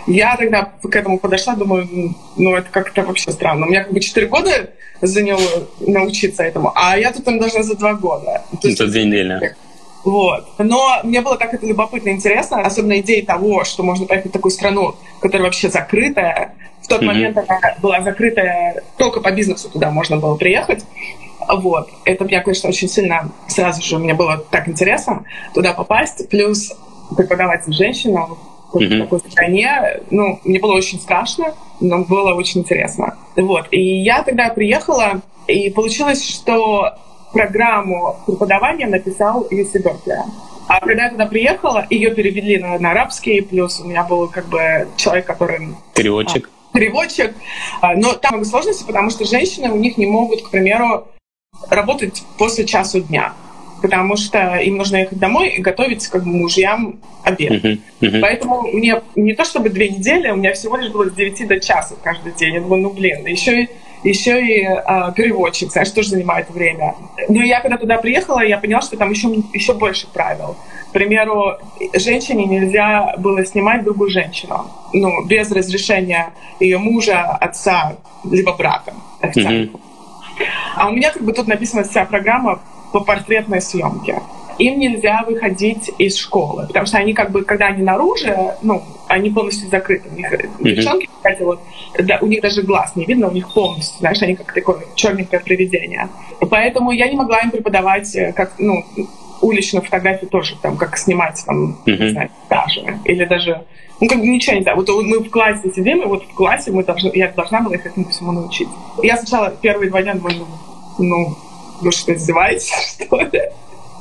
Я 0.07 0.37
тогда 0.37 0.73
к 0.83 0.97
этому 0.97 1.19
подошла, 1.19 1.57
думаю, 1.57 2.15
ну 2.37 2.55
это 2.55 2.69
как-то 2.71 3.03
вообще 3.03 3.33
странно. 3.33 3.67
У 3.67 3.69
меня 3.69 3.85
как 3.85 3.93
бы 3.93 4.01
4 4.01 4.27
года 4.29 4.71
заняло 5.03 5.41
научиться 5.81 6.43
этому, 6.43 6.73
а 6.75 6.97
я 6.99 7.13
тут 7.13 7.25
там 7.25 7.39
должна 7.39 7.63
за 7.63 7.75
2 7.77 7.95
года. 7.95 8.43
То 8.61 8.69
есть, 8.69 8.79
за 8.79 8.87
две 8.87 9.05
недели. 9.05 9.55
Вот. 10.05 10.47
Но 10.59 10.99
мне 11.03 11.23
было 11.23 11.37
так 11.37 11.55
это 11.55 11.67
любопытно 11.67 12.11
интересно, 12.11 12.61
особенно 12.61 12.99
идея 13.01 13.25
того, 13.25 13.65
что 13.65 13.83
можно 13.83 14.07
поехать 14.07 14.31
в 14.31 14.35
такую 14.35 14.53
страну, 14.53 14.95
которая 15.21 15.45
вообще 15.47 15.71
закрытая. 15.71 16.55
В 16.83 16.89
тот 16.89 17.03
mm-hmm. 17.03 17.07
момент 17.07 17.39
она 17.39 17.61
была 17.81 18.03
закрытая, 18.03 18.83
только 18.99 19.21
по 19.21 19.31
бизнесу 19.31 19.71
туда 19.71 19.91
можно 19.91 20.19
было 20.19 20.37
приехать. 20.37 20.85
Вот. 21.49 21.89
Это 22.05 22.25
меня, 22.25 22.43
конечно, 22.43 22.69
очень 22.69 22.89
сильно 22.89 23.31
сразу 23.49 23.83
же 23.83 23.99
мне 23.99 24.15
было 24.15 24.39
так 24.51 24.69
интересно 24.69 25.25
туда 25.55 25.73
попасть. 25.73 26.29
Плюс 26.29 26.73
преподавать 27.17 27.63
женщину 27.67 28.39
mm-hmm. 28.73 28.97
в 28.97 29.01
такой 29.01 29.19
стране. 29.21 30.01
Ну, 30.11 30.39
мне 30.45 30.59
было 30.61 30.75
очень 30.75 31.01
страшно, 31.01 31.55
но 31.81 32.05
было 32.05 32.35
очень 32.35 32.61
интересно. 32.61 33.17
Вот. 33.37 33.69
И 33.71 34.03
я 34.03 34.23
тогда 34.23 34.51
приехала, 34.51 35.23
и 35.47 35.71
получилось, 35.71 36.29
что 36.29 36.95
программу 37.35 38.16
преподавания 38.26 38.87
написал 38.87 39.47
UC 39.51 39.82
Беркли. 39.82 40.16
А 40.66 40.80
когда 40.80 41.05
я 41.05 41.11
туда 41.11 41.26
приехала, 41.26 41.87
ее 41.91 42.14
перевели 42.14 42.57
на, 42.59 42.78
на 42.78 42.93
арабский, 42.93 43.43
плюс 43.43 43.80
у 43.80 43.85
меня 43.87 44.03
был 44.05 44.28
как 44.28 44.47
бы 44.47 44.89
человек, 44.97 45.26
который... 45.26 45.74
Переводчик. 45.95 46.49
А, 46.72 46.78
переводчик. 46.78 47.35
А, 47.82 47.95
но 47.95 48.14
там 48.14 48.35
много 48.35 48.47
сложностей, 48.47 48.87
потому 48.87 49.11
что 49.11 49.26
женщины 49.26 49.70
у 49.70 49.76
них 49.76 49.99
не 49.99 50.07
могут, 50.07 50.43
к 50.43 50.51
примеру, 50.51 51.09
работать 51.68 52.22
после 52.39 52.64
часу 52.64 53.01
дня 53.01 53.35
потому 53.82 54.16
что 54.16 54.57
им 54.57 54.78
нужно 54.78 54.97
ехать 54.97 55.18
домой 55.18 55.51
и 55.51 55.61
готовить 55.61 56.09
как 56.09 56.24
бы 56.24 56.30
мужьям 56.30 57.01
обед. 57.22 57.53
Uh-huh, 57.53 57.80
uh-huh. 58.01 58.20
Поэтому 58.20 58.62
мне 58.72 59.03
не 59.14 59.35
то 59.35 59.45
чтобы 59.45 59.68
две 59.68 59.91
недели, 59.91 60.30
у 60.30 60.37
меня 60.37 60.55
всего 60.55 60.78
лишь 60.78 60.91
было 60.91 61.11
с 61.11 61.12
9 61.12 61.47
до 61.47 61.61
часа 61.61 61.95
каждый 62.03 62.32
день. 62.32 62.55
Я 62.55 62.61
думаю, 62.62 62.80
ну 62.80 62.91
блин, 62.91 63.26
еще 63.26 63.64
и 63.64 63.68
еще 64.05 64.41
и 64.41 64.65
э, 64.65 65.13
переводчик, 65.17 65.73
знаешь, 65.73 65.91
тоже 65.91 66.11
занимает 66.11 66.51
время. 66.51 66.95
Но 67.29 67.43
я 67.43 67.61
когда 67.61 67.79
туда 67.79 67.97
приехала, 67.99 68.45
я 68.45 68.59
поняла, 68.59 68.83
что 68.83 68.97
там 68.97 69.11
еще, 69.11 69.29
еще 69.53 69.73
больше 69.73 70.07
правил. 70.13 70.57
К 70.91 70.93
примеру, 70.93 71.57
женщине 71.95 72.45
нельзя 72.45 73.15
было 73.19 73.45
снимать 73.45 73.83
другую 73.83 74.11
женщину, 74.11 74.71
ну, 74.93 75.25
без 75.25 75.51
разрешения 75.51 76.33
ее 76.61 76.79
мужа, 76.79 77.23
отца, 77.41 77.97
либо 78.31 78.53
брака 78.53 78.95
официально. 79.21 79.65
Mm-hmm. 79.65 79.81
А 80.77 80.89
у 80.89 80.93
меня 80.93 81.11
как 81.11 81.23
бы 81.23 81.33
тут 81.33 81.49
написана 81.49 81.83
вся 81.85 82.05
программа 82.05 82.61
по 82.93 83.01
портретной 83.01 83.61
съемке 83.61 84.21
им 84.59 84.79
нельзя 84.79 85.25
выходить 85.27 85.91
из 85.99 86.17
школы, 86.17 86.67
потому 86.67 86.87
что 86.87 86.99
они 86.99 87.13
как 87.13 87.31
бы, 87.31 87.45
когда 87.45 87.67
они 87.67 87.83
наружу, 87.83 88.53
ну, 88.63 88.83
они 89.09 89.31
полностью 89.31 89.69
закрыты. 89.69 90.09
У 90.11 90.15
них 90.15 90.33
mm-hmm. 90.33 90.63
девчонки, 90.63 91.09
кстати, 91.15 91.43
вот, 91.43 91.61
да, 91.99 92.19
у 92.21 92.27
них 92.27 92.41
даже 92.41 92.63
глаз 92.63 92.97
не 92.97 93.05
видно, 93.05 93.29
у 93.29 93.33
них 93.33 93.53
полностью, 93.53 93.99
знаешь, 93.99 94.23
они 94.23 94.35
как 94.35 94.53
такое 94.53 94.79
черненькое 94.95 95.41
привидение. 95.41 96.09
Поэтому 96.51 96.91
я 96.91 97.09
не 97.09 97.17
могла 97.17 97.41
им 97.41 97.51
преподавать, 97.51 98.15
э, 98.17 98.33
как, 98.33 98.53
ну, 98.59 98.85
уличную 99.41 99.83
фотографию 99.83 100.31
тоже, 100.31 100.57
там, 100.61 100.77
как 100.77 100.97
снимать, 100.97 101.43
там, 101.47 101.79
mm-hmm. 101.87 101.99
не 101.99 102.11
знаю, 102.11 102.31
даже, 102.49 102.99
или 103.05 103.25
даже, 103.25 103.63
ну, 104.01 104.09
как 104.09 104.19
бы 104.19 104.27
ничего 104.27 104.57
не 104.57 104.63
знаю. 104.63 104.77
Вот 104.77 104.89
мы 104.89 105.19
в 105.19 105.31
классе 105.31 105.71
сидим, 105.75 106.03
и 106.03 106.07
вот 106.07 106.25
в 106.25 106.35
классе 106.35 106.71
мы 106.71 106.85
должны, 106.85 107.11
я 107.15 107.29
должна 107.29 107.61
была 107.61 107.75
их 107.77 107.87
этому 107.87 108.09
всему 108.09 108.33
научить. 108.33 108.69
Я 109.03 109.17
сначала 109.17 109.51
первые 109.51 109.91
два 109.91 110.03
дня 110.03 110.15
думала, 110.15 110.47
ну, 110.99 111.37
вы 111.81 111.93
что, 111.93 112.15
издеваетесь, 112.15 112.73
что 113.07 113.21
ли? 113.21 113.43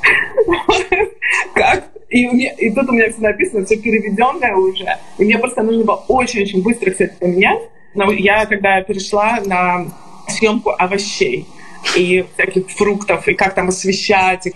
Как? 1.53 1.85
И, 2.09 2.27
меня, 2.27 2.51
и 2.53 2.69
тут 2.69 2.89
у 2.89 2.91
меня 2.91 3.09
все 3.11 3.21
написано, 3.21 3.65
все 3.65 3.77
переведенное 3.77 4.55
уже. 4.55 4.97
И 5.17 5.23
мне 5.25 5.37
просто 5.39 5.63
нужно 5.63 5.83
было 5.83 6.03
очень-очень 6.07 6.61
быстро 6.61 6.91
все 6.91 7.05
это 7.05 7.15
поменять. 7.15 7.61
Но 7.95 8.11
я 8.11 8.45
когда 8.45 8.81
перешла 8.81 9.39
на 9.45 9.87
съемку 10.27 10.71
овощей 10.77 11.47
и 11.97 12.25
всяких 12.33 12.69
фруктов, 12.69 13.27
и 13.27 13.33
как 13.33 13.55
там 13.55 13.69
освещать. 13.69 14.47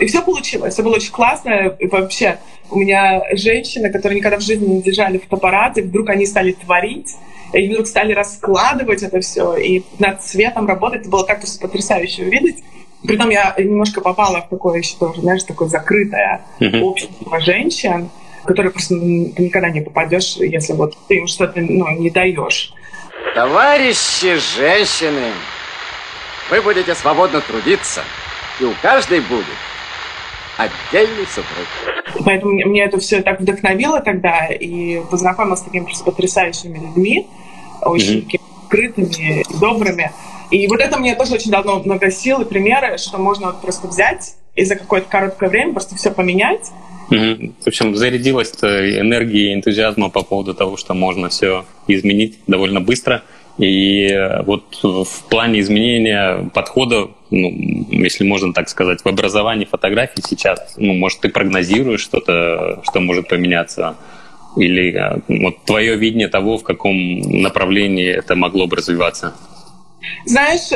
И 0.00 0.06
все 0.06 0.22
получилось, 0.22 0.74
все 0.74 0.82
было 0.82 0.96
очень 0.96 1.12
классно. 1.12 1.76
И 1.78 1.86
вообще 1.86 2.38
у 2.70 2.78
меня 2.78 3.22
женщины, 3.32 3.90
которые 3.90 4.18
никогда 4.18 4.38
в 4.38 4.42
жизни 4.42 4.66
не 4.66 4.82
держали 4.82 5.18
фотоаппарат, 5.18 5.78
и 5.78 5.82
вдруг 5.82 6.10
они 6.10 6.26
стали 6.26 6.52
творить, 6.52 7.14
и 7.52 7.68
вдруг 7.68 7.86
стали 7.86 8.12
раскладывать 8.12 9.02
это 9.02 9.20
все, 9.20 9.54
и 9.56 9.82
над 9.98 10.22
цветом 10.22 10.66
работать. 10.66 11.02
Это 11.02 11.10
было 11.10 11.24
как-то 11.24 11.46
потрясающе 11.60 12.24
увидеть. 12.24 12.64
Притом 13.06 13.28
я 13.28 13.54
немножко 13.58 14.00
попала 14.00 14.40
в 14.40 14.48
такое 14.48 14.78
еще 14.78 14.96
тоже, 14.98 15.20
знаешь, 15.20 15.42
такое 15.44 15.68
закрытое 15.68 16.42
mm-hmm. 16.58 16.80
общество 16.80 17.40
женщин, 17.40 18.08
которое 18.44 18.70
просто 18.70 18.94
ты 18.94 19.42
никогда 19.42 19.68
не 19.68 19.82
попадешь, 19.82 20.36
если 20.36 20.72
вот 20.72 20.96
ты 21.06 21.16
им 21.16 21.26
что-то 21.26 21.60
ну, 21.60 21.88
не 21.98 22.10
даешь. 22.10 22.72
Товарищи 23.34 24.36
женщины, 24.56 25.32
вы 26.50 26.62
будете 26.62 26.94
свободно 26.94 27.40
трудиться, 27.40 28.02
и 28.60 28.64
у 28.64 28.72
каждой 28.80 29.20
будет 29.20 29.44
отдельный 30.56 31.26
супруг. 31.26 32.24
Поэтому 32.24 32.52
мне 32.52 32.84
это 32.84 32.98
все 33.00 33.22
так 33.22 33.40
вдохновило 33.40 34.00
тогда, 34.00 34.46
и 34.46 35.00
познакомилась 35.10 35.60
с 35.60 35.62
такими 35.62 35.84
просто 35.84 36.04
потрясающими 36.04 36.78
людьми, 36.78 37.26
очень 37.82 38.20
mm-hmm. 38.20 38.40
открытыми, 38.64 39.44
добрыми. 39.60 40.12
И 40.54 40.68
вот 40.68 40.78
это 40.80 40.98
мне 40.98 41.16
тоже 41.16 41.34
очень 41.34 41.50
давно 41.50 41.80
много 41.80 42.12
сил 42.12 42.40
и 42.42 42.44
примеры, 42.44 42.96
что 42.96 43.18
можно 43.18 43.48
вот 43.48 43.60
просто 43.60 43.88
взять 43.88 44.36
и 44.54 44.64
за 44.64 44.76
какое-то 44.76 45.08
короткое 45.10 45.48
время 45.50 45.72
просто 45.72 45.96
все 45.96 46.12
поменять. 46.12 46.70
Mm-hmm. 47.10 47.54
В 47.64 47.66
общем, 47.66 47.96
зарядилась 47.96 48.52
энергией 48.62 49.50
и 49.50 49.54
энтузиазма 49.54 50.10
по 50.10 50.22
поводу 50.22 50.54
того, 50.54 50.76
что 50.76 50.94
можно 50.94 51.28
все 51.28 51.64
изменить 51.88 52.38
довольно 52.46 52.80
быстро. 52.80 53.24
И 53.58 54.08
вот 54.46 54.78
в 54.80 55.24
плане 55.28 55.58
изменения 55.58 56.48
подхода, 56.54 57.08
ну, 57.32 57.86
если 57.90 58.24
можно 58.24 58.52
так 58.52 58.68
сказать, 58.68 59.00
в 59.02 59.08
образовании 59.08 59.64
фотографий 59.64 60.22
сейчас, 60.24 60.74
ну, 60.76 60.94
может, 60.94 61.18
ты 61.18 61.30
прогнозируешь 61.30 62.00
что-то, 62.00 62.80
что 62.84 63.00
может 63.00 63.26
поменяться? 63.26 63.96
Или 64.56 64.94
э, 64.94 65.20
вот 65.26 65.64
твое 65.64 65.96
видение 65.96 66.28
того, 66.28 66.58
в 66.58 66.62
каком 66.62 67.18
направлении 67.18 68.08
это 68.08 68.36
могло 68.36 68.68
бы 68.68 68.76
развиваться? 68.76 69.34
Знаешь, 70.24 70.68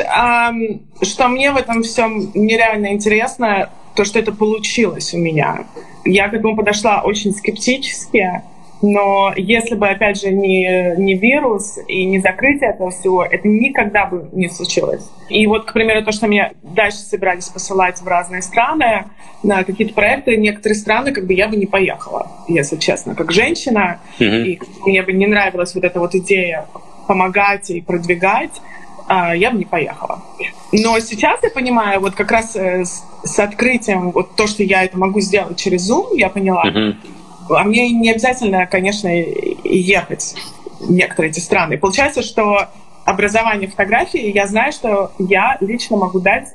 что 1.01 1.27
мне 1.27 1.51
в 1.51 1.57
этом 1.57 1.83
всем 1.83 2.31
нереально 2.33 2.93
интересно, 2.93 3.69
то, 3.95 4.05
что 4.05 4.19
это 4.19 4.31
получилось 4.31 5.13
у 5.13 5.17
меня. 5.17 5.65
Я 6.05 6.29
к 6.29 6.33
этому 6.33 6.55
подошла 6.55 7.01
очень 7.01 7.33
скептически, 7.33 8.41
Но 8.81 9.33
если 9.35 9.75
бы, 9.75 9.89
опять 9.89 10.21
же, 10.21 10.31
не, 10.31 10.95
не 10.97 11.15
вирус 11.15 11.79
и 11.87 12.05
не 12.05 12.19
закрытие 12.19 12.69
этого 12.69 12.91
всего, 12.91 13.23
это 13.23 13.47
никогда 13.47 14.05
бы 14.05 14.29
не 14.31 14.47
случилось. 14.47 15.09
И 15.27 15.45
вот, 15.47 15.65
к 15.65 15.73
примеру, 15.73 16.03
то, 16.03 16.11
что 16.11 16.27
меня 16.27 16.51
дальше 16.63 16.97
собирались 16.97 17.49
посылать 17.49 17.99
в 18.01 18.07
разные 18.07 18.41
страны 18.41 19.05
на 19.43 19.63
какие-то 19.63 19.93
проекты, 19.93 20.37
некоторые 20.37 20.77
страны, 20.77 21.11
как 21.11 21.25
бы 21.25 21.33
я 21.33 21.49
бы 21.49 21.57
не 21.57 21.65
поехала, 21.65 22.31
если 22.47 22.77
честно, 22.77 23.15
как 23.15 23.31
женщина. 23.31 23.99
Mm-hmm. 24.19 24.43
И 24.45 24.61
мне 24.85 25.01
бы 25.03 25.11
не 25.11 25.27
нравилась 25.27 25.75
вот 25.75 25.83
эта 25.83 25.99
вот 25.99 26.15
идея 26.15 26.65
помогать 27.07 27.69
и 27.71 27.81
продвигать, 27.81 28.61
я 29.09 29.51
бы 29.51 29.57
не 29.57 29.65
поехала. 29.65 30.21
Но 30.71 30.99
сейчас 30.99 31.41
я 31.43 31.49
понимаю, 31.49 31.99
вот 31.99 32.15
как 32.15 32.31
раз 32.31 32.55
э, 32.55 32.85
с, 32.85 33.03
с 33.23 33.39
открытием, 33.39 34.11
вот 34.11 34.35
то, 34.35 34.47
что 34.47 34.63
я 34.63 34.83
это 34.83 34.97
могу 34.97 35.19
сделать 35.19 35.57
через 35.57 35.89
Zoom, 35.89 36.15
я 36.15 36.29
поняла, 36.29 36.65
mm-hmm 36.65 36.95
а 37.49 37.63
мне 37.63 37.89
не 37.91 38.11
обязательно, 38.11 38.65
конечно, 38.67 39.07
ехать 39.63 40.35
в 40.79 40.91
некоторые 40.91 41.31
эти 41.31 41.39
страны. 41.39 41.77
Получается, 41.77 42.21
что 42.21 42.67
образование 43.05 43.67
фотографии, 43.67 44.31
я 44.33 44.47
знаю, 44.47 44.71
что 44.71 45.11
я 45.17 45.57
лично 45.59 45.97
могу 45.97 46.19
дать 46.19 46.49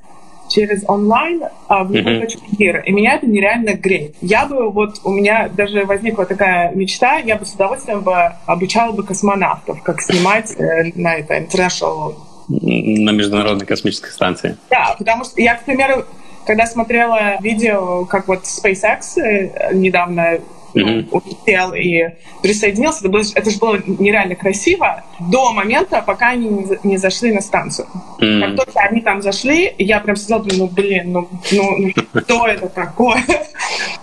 через 0.49 0.85
онлайн 0.89 1.43
а, 1.69 1.85
в 1.85 1.93
любой 1.93 2.17
mm-hmm. 2.17 2.21
точке 2.21 2.43
мира. 2.59 2.81
И 2.81 2.93
меня 2.93 3.15
это 3.15 3.27
нереально 3.27 3.75
греет. 3.75 4.15
Я 4.21 4.45
бы, 4.47 4.71
вот 4.71 5.01
у 5.03 5.11
меня 5.11 5.49
даже 5.49 5.85
возникла 5.87 6.27
такая 6.27 6.73
мечта, 6.75 7.17
я 7.17 7.37
бы 7.37 7.47
с 7.47 7.55
удовольствием 7.55 8.03
бы 8.03 8.33
обучала 8.45 8.93
бы 8.93 9.03
космонавтов, 9.03 9.83
как 9.83 10.03
снимать 10.03 10.55
э, 10.59 10.93
на 10.95 11.15
это 11.15 11.39
International... 11.39 12.15
На 12.49 13.11
Международной 13.11 13.67
космической 13.67 14.11
станции. 14.11 14.57
Да, 14.71 14.95
потому 14.99 15.25
что 15.25 15.41
я, 15.41 15.55
к 15.57 15.65
примеру, 15.65 16.05
когда 16.47 16.67
смотрела 16.67 17.41
видео, 17.41 18.05
как 18.05 18.29
вот 18.29 18.43
SpaceX 18.45 19.19
э, 19.19 19.75
недавно 19.75 20.41
mm-hmm. 20.75 21.09
улетел 21.11 21.73
и 21.75 22.15
присоединился. 22.43 23.01
Это, 23.01 23.09
было, 23.09 23.23
это 23.35 23.51
же 23.51 23.59
было 23.59 23.81
нереально 23.87 24.35
красиво 24.35 25.05
до 25.21 25.53
момента, 25.53 26.03
пока 26.07 26.31
они 26.31 26.49
не, 26.49 26.67
не 26.85 26.97
зашли 26.97 27.33
на 27.33 27.41
станцию. 27.41 27.89
Mm-hmm. 28.21 28.41
Как 28.41 28.57
только 28.57 28.81
они 28.81 29.01
там 29.01 29.23
зашли, 29.23 29.75
я 29.79 30.01
прям 30.01 30.17
сидела, 30.17 30.43
думаю, 30.43 30.59
ну 30.59 30.67
блин, 30.69 31.13
ну, 31.13 31.29
ну, 31.53 31.77
ну 32.13 32.21
что 32.21 32.47
это 32.47 32.69
такое? 32.69 33.23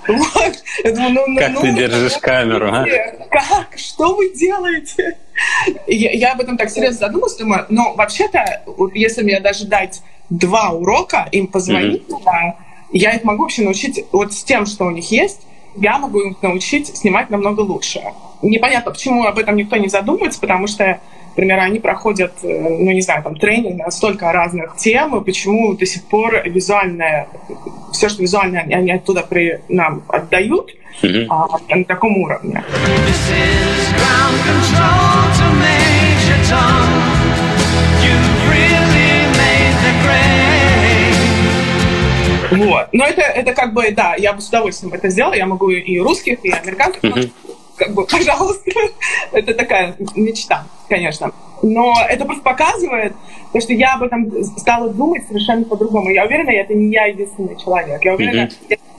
Ну, 0.08 0.26
как 1.38 1.62
ты 1.62 1.72
держишь 1.74 2.18
камеру, 2.18 2.72
а? 2.74 2.86
Как? 3.30 3.78
Что 3.78 4.16
вы 4.16 4.34
делаете? 4.34 5.16
Я, 5.88 6.34
об 6.34 6.42
этом 6.42 6.58
так 6.58 6.72
серьезно 6.72 7.08
задумалась, 7.08 7.36
думаю, 7.38 7.66
ну, 7.70 7.94
вообще-то, 7.96 8.64
если 8.96 9.22
мне 9.22 9.40
даже 9.40 9.66
дать 9.66 10.02
два 10.30 10.72
урока, 10.72 11.30
им 11.32 11.48
позвонить 11.48 12.04
я 12.92 13.14
их 13.14 13.24
могу 13.24 13.44
вообще 13.44 13.64
научить 13.64 14.06
вот 14.12 14.34
с 14.34 14.44
тем, 14.44 14.66
что 14.66 14.86
у 14.86 14.92
них 14.92 15.12
есть, 15.12 15.42
я 15.76 15.98
могу 15.98 16.20
их 16.20 16.42
научить 16.42 16.96
снимать 16.96 17.30
намного 17.30 17.62
лучше. 17.62 18.02
Непонятно, 18.42 18.92
почему 18.92 19.26
об 19.26 19.38
этом 19.38 19.56
никто 19.56 19.78
не 19.78 19.88
задумывается, 19.88 20.40
потому 20.40 20.68
что, 20.68 21.00
например, 21.32 21.60
они 21.60 21.80
проходят, 21.80 22.34
э, 22.44 22.60
ну, 22.60 22.92
не 22.92 23.02
знаю, 23.02 23.24
там, 23.24 23.36
тренинг 23.36 23.78
на 23.78 23.92
столько 23.92 24.32
разных 24.32 24.76
тем, 24.78 25.16
и 25.16 25.24
почему 25.24 25.74
до 25.76 25.86
сих 25.86 26.04
пор 26.06 26.42
визуальное, 26.46 27.28
все, 27.92 28.10
что 28.10 28.22
визуальное, 28.22 28.62
они 28.64 28.92
оттуда 28.92 29.22
при, 29.22 29.62
нам 29.70 30.04
отдают 30.08 30.72
mm-hmm. 31.04 31.28
а, 31.30 31.48
на 31.76 31.84
таком 31.86 32.18
уровне. 32.18 32.64
Вот. 42.52 42.88
Но 42.92 43.06
это, 43.06 43.22
это 43.22 43.54
как 43.54 43.74
бы, 43.74 43.92
да, 43.92 44.16
я 44.16 44.34
бы 44.34 44.42
с 44.42 44.50
удовольствием 44.50 44.94
это 44.94 45.10
сделала. 45.10 45.34
Я 45.34 45.46
могу 45.46 45.70
и 45.70 46.00
русских, 46.00 46.44
и 46.44 46.50
американцев. 46.50 47.04
Mm-hmm. 47.04 47.32
Как 47.78 47.96
бы, 47.96 48.06
пожалуйста. 48.06 48.70
это 49.32 49.56
такая 49.56 49.96
мечта, 50.16 50.68
конечно. 50.88 51.32
Но 51.64 51.96
это 52.08 52.26
просто 52.26 52.44
показывает, 52.44 53.14
то, 53.54 53.60
что 53.60 53.74
я 53.74 53.96
об 53.96 54.04
этом 54.04 54.32
стала 54.58 54.90
думать 54.90 55.26
совершенно 55.28 55.66
по-другому. 55.66 56.10
Я 56.12 56.26
уверена, 56.26 56.52
это 56.52 56.74
не 56.74 56.92
я 56.92 57.06
единственный 57.06 57.58
человек. 57.58 58.04
Я 58.04 58.14
уверена, 58.14 58.50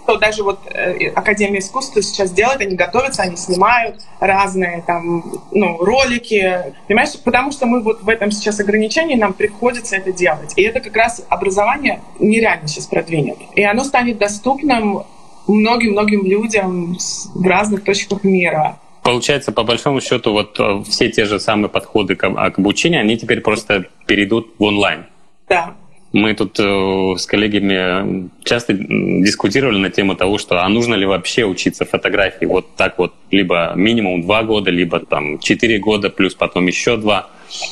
что 0.05 0.16
даже 0.18 0.42
вот 0.42 0.61
э, 0.66 1.09
Академия 1.09 1.61
искусства 1.61 2.03
сейчас 2.03 2.30
делает, 2.32 2.61
они 2.61 2.76
готовятся, 2.76 3.22
они 3.22 3.36
снимают 3.36 4.00
разные 4.20 4.82
там, 4.86 5.24
ну, 5.53 5.78
ролики, 5.78 6.74
понимаешь? 6.88 7.11
Потому 7.24 7.53
что 7.53 7.66
мы 7.66 7.82
вот 7.82 8.03
в 8.03 8.09
этом 8.09 8.30
сейчас 8.30 8.61
ограничении, 8.61 9.14
нам 9.14 9.32
приходится 9.32 9.96
это 9.96 10.12
делать. 10.12 10.53
И 10.57 10.62
это 10.62 10.80
как 10.80 10.96
раз 10.96 11.24
образование 11.28 12.03
нереально 12.18 12.68
сейчас 12.68 12.86
продвинет. 12.86 13.38
И 13.55 13.62
оно 13.62 13.84
станет 13.84 14.18
доступным 14.18 15.05
многим-многим 15.46 16.24
людям 16.24 16.96
в 17.34 17.46
разных 17.46 17.84
точках 17.84 18.24
мира. 18.24 18.78
Получается, 19.03 19.50
по 19.50 19.64
большому 19.64 20.00
счету, 20.00 20.32
вот 20.32 20.59
э, 20.61 20.84
все 20.88 21.11
те 21.11 21.24
же 21.24 21.40
самые 21.40 21.68
подходы 21.68 22.14
к, 22.14 22.20
к 22.20 22.59
обучению, 22.59 23.00
они 23.00 23.16
теперь 23.16 23.40
просто 23.40 23.86
перейдут 24.07 24.55
в 24.59 24.62
онлайн. 24.62 25.07
Да, 25.48 25.74
мы 26.12 26.34
тут 26.34 26.58
э, 26.60 27.14
с 27.16 27.26
коллегами 27.26 28.28
часто 28.44 28.74
дискутировали 28.74 29.78
на 29.78 29.90
тему 29.90 30.14
того, 30.14 30.38
что 30.38 30.62
а 30.62 30.68
нужно 30.68 30.94
ли 30.94 31.06
вообще 31.06 31.44
учиться 31.44 31.84
фотографии 31.84 32.44
вот 32.44 32.76
так 32.76 32.98
вот, 32.98 33.14
либо 33.30 33.72
минимум 33.76 34.22
два 34.22 34.42
года, 34.42 34.70
либо 34.70 35.00
там 35.00 35.38
четыре 35.38 35.78
года, 35.78 36.10
плюс 36.10 36.34
потом 36.34 36.66
еще 36.66 36.96
два. 36.96 37.30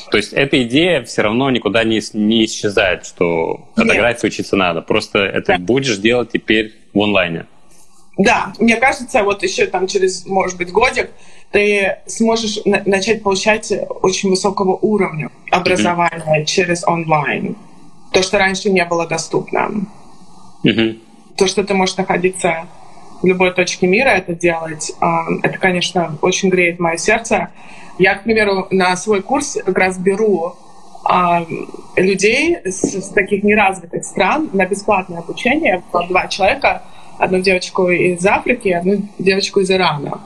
То 0.09 0.17
есть 0.17 0.33
эта 0.33 0.61
идея 0.63 1.03
все 1.03 1.21
равно 1.21 1.49
никуда 1.49 1.83
не, 1.83 2.01
не 2.13 2.45
исчезает, 2.45 3.05
что 3.05 3.67
фотографии 3.75 4.25
Нет. 4.25 4.33
учиться 4.33 4.55
надо. 4.55 4.81
Просто 4.81 5.19
это 5.19 5.53
да. 5.53 5.57
будешь 5.59 5.97
делать 5.97 6.31
теперь 6.31 6.73
в 6.93 7.01
онлайне. 7.01 7.45
Да, 8.17 8.53
мне 8.59 8.75
кажется, 8.75 9.23
вот 9.23 9.41
еще 9.43 9.65
там 9.67 9.87
через, 9.87 10.25
может 10.25 10.57
быть, 10.57 10.71
годик 10.71 11.11
ты 11.51 11.97
сможешь 12.07 12.59
на- 12.65 12.83
начать 12.85 13.23
получать 13.23 13.73
очень 14.01 14.29
высокого 14.29 14.77
уровня 14.81 15.29
образования 15.51 16.41
mm-hmm. 16.41 16.45
через 16.45 16.87
онлайн 16.87 17.55
то, 18.11 18.21
что 18.21 18.37
раньше 18.37 18.69
не 18.69 18.83
было 18.85 19.07
доступно. 19.07 19.71
Mm-hmm. 20.63 20.99
То, 21.37 21.47
что 21.47 21.63
ты 21.63 21.73
можешь 21.73 21.97
находиться 21.97 22.67
в 23.21 23.25
любой 23.25 23.53
точке 23.53 23.87
мира, 23.87 24.09
это 24.09 24.33
делать, 24.33 24.91
а, 24.99 25.25
это, 25.43 25.57
конечно, 25.57 26.17
очень 26.21 26.49
греет 26.49 26.79
мое 26.79 26.97
сердце. 26.97 27.49
Я, 27.97 28.15
к 28.15 28.23
примеру, 28.23 28.67
на 28.71 28.95
свой 28.95 29.21
курс 29.21 29.57
как 29.63 29.77
раз 29.77 29.97
беру 29.97 30.55
а, 31.03 31.45
людей 31.95 32.57
с, 32.65 33.09
таких 33.09 33.43
неразвитых 33.43 34.03
стран 34.03 34.49
на 34.53 34.65
бесплатное 34.65 35.19
обучение. 35.19 35.83
Два 36.09 36.27
человека, 36.27 36.83
одну 37.17 37.39
девочку 37.39 37.89
из 37.89 38.25
Африки, 38.25 38.69
одну 38.69 39.03
девочку 39.17 39.61
из 39.61 39.71
Ирана. 39.71 40.21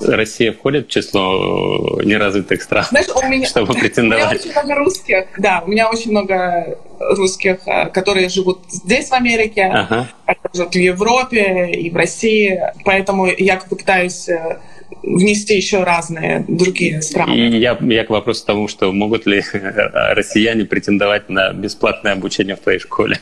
Россия 0.00 0.52
входит 0.52 0.86
в 0.86 0.90
число 0.90 2.00
неразвитых 2.04 2.62
стран, 2.62 2.84
Знаешь, 2.90 3.08
у 3.08 3.28
меня, 3.28 3.46
чтобы 3.48 3.74
претендовать? 3.74 4.44
У 4.44 4.48
меня 4.48 4.52
очень 4.52 4.52
много 4.52 4.74
русских, 4.76 5.26
да, 5.38 5.62
у 5.66 5.70
меня 5.70 5.90
очень 5.90 6.10
много 6.12 6.78
русских, 6.98 7.60
э, 7.66 7.86
которые 7.90 8.28
живут 8.28 8.60
здесь, 8.68 9.08
в 9.08 9.12
Америке, 9.14 9.64
ага. 9.64 10.08
живут 10.54 10.74
в 10.74 10.78
Европе 10.78 11.70
и 11.70 11.90
в 11.90 11.96
России, 11.96 12.60
поэтому 12.84 13.26
я 13.26 13.56
как-то 13.56 13.76
пытаюсь 13.76 14.28
э, 14.28 14.58
внести 15.02 15.54
еще 15.54 15.84
разные 15.84 16.44
другие 16.48 17.02
страны. 17.02 17.32
И 17.32 17.58
я, 17.58 17.78
я 17.80 18.04
к 18.04 18.10
вопросу 18.10 18.44
тому, 18.46 18.68
что 18.68 18.92
могут 18.92 19.26
ли 19.26 19.42
россияне 19.52 20.64
претендовать 20.64 21.28
на 21.28 21.52
бесплатное 21.52 22.12
обучение 22.12 22.56
в 22.56 22.60
твоей 22.60 22.78
школе? 22.78 23.18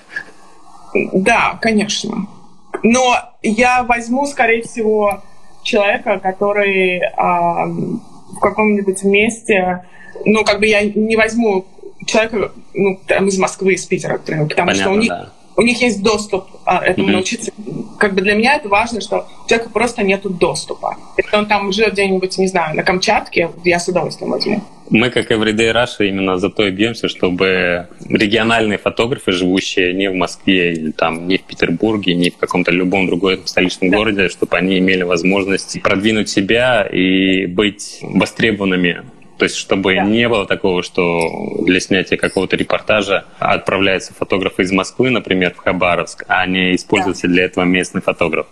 Да, 1.13 1.59
конечно. 1.61 2.27
Но 2.83 3.17
я 3.43 3.83
возьму, 3.85 4.27
скорее 4.27 4.63
всего, 4.63 5.23
человека, 5.63 6.19
который 6.23 6.99
э, 6.99 7.11
в 7.17 8.41
каком-нибудь 8.41 9.03
месте, 9.05 9.85
ну, 10.25 10.45
как 10.45 10.61
бы 10.61 10.67
я 10.67 10.83
не 10.83 11.17
возьму 11.17 11.67
человека 12.07 12.53
ну, 12.75 13.01
там, 13.07 13.29
из 13.29 13.39
Москвы, 13.39 13.75
из 13.75 13.85
Питера, 13.85 14.19
потому 14.19 14.49
Понятно, 14.49 14.75
что 14.75 14.91
у 14.91 14.97
них, 14.97 15.09
да. 15.09 15.33
у 15.57 15.63
них 15.63 15.81
есть 15.81 16.03
доступ 16.03 16.47
а, 16.65 16.85
этому 16.85 17.09
mm-hmm. 17.09 17.13
научиться. 17.13 17.53
Как 17.99 18.15
бы 18.15 18.21
для 18.21 18.35
меня 18.35 18.57
это 18.57 18.69
важно, 18.69 19.01
что 19.01 19.27
у 19.45 19.49
человека 19.49 19.71
просто 19.71 20.03
нет 20.03 20.23
доступа. 20.23 20.97
Если 21.17 21.37
он 21.37 21.47
там 21.47 21.73
живет 21.73 21.93
где-нибудь, 21.93 22.39
не 22.39 22.47
знаю, 22.47 22.77
на 22.77 22.83
Камчатке, 22.83 23.51
я 23.65 23.79
с 23.79 23.89
удовольствием 23.89 24.31
возьму. 24.31 24.63
Мы, 24.89 25.11
как 25.11 25.31
Everyday 25.33 25.73
Russia, 25.73 26.07
именно 26.09 26.39
за 26.39 26.49
то 26.49 26.67
и 26.67 26.71
бьемся, 26.71 27.09
чтобы 27.09 27.89
региональные 28.09 28.79
фотографы, 28.79 29.33
живущие 29.33 29.93
не 29.93 30.09
в 30.09 30.15
Москве, 30.15 30.75
или 30.75 30.93
там, 30.93 31.27
не 31.27 31.39
в 31.39 31.43
Петербурге, 31.43 32.15
не 32.15 32.31
в 32.31 32.37
каком-то 32.37 32.71
любом 32.71 33.07
другом 33.07 33.45
столичном 33.47 33.91
да. 33.91 33.97
городе, 33.97 34.29
чтобы 34.29 34.57
они 34.57 34.79
имели 34.79 35.03
возможность 35.03 35.83
продвинуть 35.83 36.29
себя 36.29 36.83
и 36.85 37.47
быть 37.47 37.99
востребованными 38.03 39.03
то 39.39 39.45
есть, 39.45 39.57
чтобы 39.57 39.95
да. 39.95 40.03
не 40.03 40.29
было 40.29 40.47
такого, 40.47 40.83
что 40.83 41.21
для 41.61 41.81
снятия 41.81 42.17
какого-то 42.17 42.57
репортажа 42.57 43.25
отправляется 43.39 44.15
фотограф 44.15 44.59
из 44.59 44.73
Москвы, 44.73 45.11
например, 45.11 45.55
в 45.55 45.59
Хабаровск, 45.59 46.25
а 46.29 46.47
не 46.47 46.75
используется 46.75 47.27
да. 47.27 47.35
для 47.35 47.45
этого 47.45 47.65
местный 47.65 48.01
фотограф. 48.01 48.47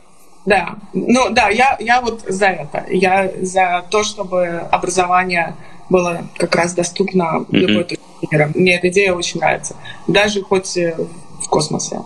Да, 0.45 0.77
ну 0.93 1.31
да, 1.31 1.49
я, 1.49 1.77
я 1.81 2.03
вот 2.03 2.23
за 2.29 2.47
это. 2.47 2.85
Я 2.91 3.31
за 3.41 3.85
то, 3.91 4.05
чтобы 4.05 4.47
образование 4.71 5.57
было 5.89 6.29
как 6.37 6.55
раз 6.55 6.75
доступно 6.75 7.47
в 7.49 7.53
любой 7.53 7.85
точке 7.85 8.05
мира. 8.31 8.51
Мне 8.55 8.77
эта 8.77 8.89
идея 8.89 9.15
очень 9.15 9.41
нравится. 9.41 9.75
Даже 10.07 10.43
хоть 10.43 10.77
в 10.77 11.49
космосе. 11.49 12.01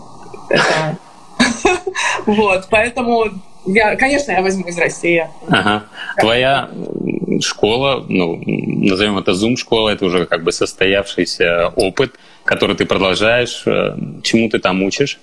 Это... 0.49 0.99
Вот, 2.27 2.67
поэтому 2.71 3.25
Я, 3.69 3.97
конечно, 3.97 4.33
я 4.33 4.41
возьму 4.41 4.67
из 4.67 4.79
России. 4.79 5.29
Ага. 5.49 5.85
Твоя 6.19 6.71
школа, 7.41 8.05
ну, 8.09 8.43
назовем 8.47 9.19
это 9.19 9.33
Zoom-школа, 9.33 9.91
это 9.91 10.07
уже 10.07 10.25
как 10.25 10.43
бы 10.43 10.53
состоявшийся 10.53 11.69
опыт, 11.77 12.19
который 12.45 12.77
ты 12.77 12.87
продолжаешь. 12.87 13.63
Э, 13.67 13.95
чему 14.23 14.49
ты 14.49 14.59
там 14.59 14.83
учишь? 14.83 15.21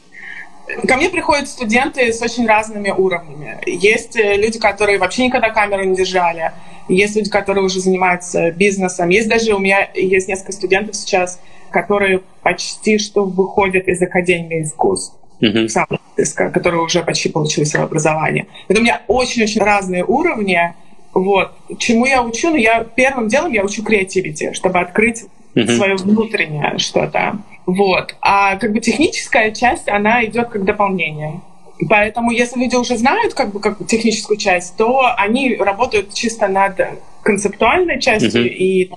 Ко 0.87 0.95
мне 0.95 1.09
приходят 1.09 1.47
студенты 1.47 2.13
с 2.13 2.21
очень 2.21 2.47
разными 2.47 2.91
уровнями. 2.91 3.57
Есть 3.65 4.15
э, 4.15 4.35
люди, 4.37 4.59
которые 4.59 4.99
вообще 4.99 5.25
никогда 5.25 5.49
камеру 5.49 5.83
не 5.83 5.95
держали. 5.95 6.51
Есть 6.87 7.15
люди, 7.15 7.31
которые 7.31 7.63
уже 7.63 7.79
занимаются 7.79 8.51
бизнесом. 8.51 9.09
Есть 9.09 9.27
даже 9.27 9.55
у 9.55 9.59
меня 9.59 9.89
есть 9.95 10.27
несколько 10.27 10.51
студентов 10.51 10.95
сейчас, 10.95 11.39
которые 11.71 12.21
почти 12.43 12.99
что 12.99 13.25
выходят 13.25 13.87
из 13.87 13.99
Академии 14.03 14.61
искусств. 14.61 15.15
Uh-huh. 15.41 15.67
Сан-Франциско, 15.67 16.49
которые 16.49 16.81
уже 16.81 17.03
почти 17.03 17.29
получили 17.29 17.65
свое 17.65 17.85
образование. 17.85 18.47
Это 18.67 18.79
у 18.79 18.83
меня 18.83 19.01
очень-очень 19.07 19.61
разные 19.61 20.03
уровни. 20.05 20.73
Вот. 21.13 21.51
Чему 21.77 22.05
я 22.05 22.23
учу? 22.23 22.51
Ну, 22.51 22.55
я 22.55 22.83
первым 22.83 23.27
делом 23.27 23.51
я 23.51 23.63
учу 23.63 23.83
креативити, 23.83 24.53
чтобы 24.53 24.79
открыть 24.79 25.25
uh-huh. 25.53 25.75
свое 25.75 25.95
внутреннее 25.95 26.77
что-то. 26.77 27.39
Вот. 27.65 28.15
А 28.21 28.55
как 28.57 28.71
бы 28.71 28.79
техническая 28.79 29.51
часть, 29.51 29.89
она 29.89 30.23
идет 30.25 30.49
как 30.49 30.63
дополнение. 30.63 31.41
Поэтому, 31.89 32.31
если 32.31 32.59
люди 32.59 32.75
уже 32.75 32.97
знают 32.97 33.33
как 33.33 33.51
бы 33.51 33.59
как 33.59 33.85
техническую 33.85 34.37
часть, 34.37 34.77
то 34.77 35.03
они 35.17 35.55
работают 35.55 36.13
чисто 36.13 36.47
над 36.47 36.79
концептуальной 37.21 37.99
частью 37.99 38.45
uh-huh. 38.45 38.47
и, 38.47 38.89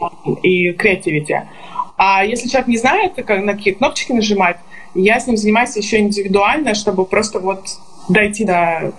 и 0.42 0.72
креативити. 0.72 1.42
А 1.96 2.24
если 2.24 2.48
человек 2.48 2.68
не 2.68 2.76
знает, 2.76 3.14
как, 3.16 3.42
на 3.42 3.54
какие 3.54 3.74
кнопочки 3.74 4.12
нажимать, 4.12 4.58
я 4.94 5.20
с 5.20 5.26
ним 5.26 5.36
занимаюсь 5.36 5.76
еще 5.76 5.98
индивидуально, 5.98 6.74
чтобы 6.74 7.04
просто 7.04 7.40
вот 7.40 7.66
дойти 8.08 8.44
до 8.44 8.92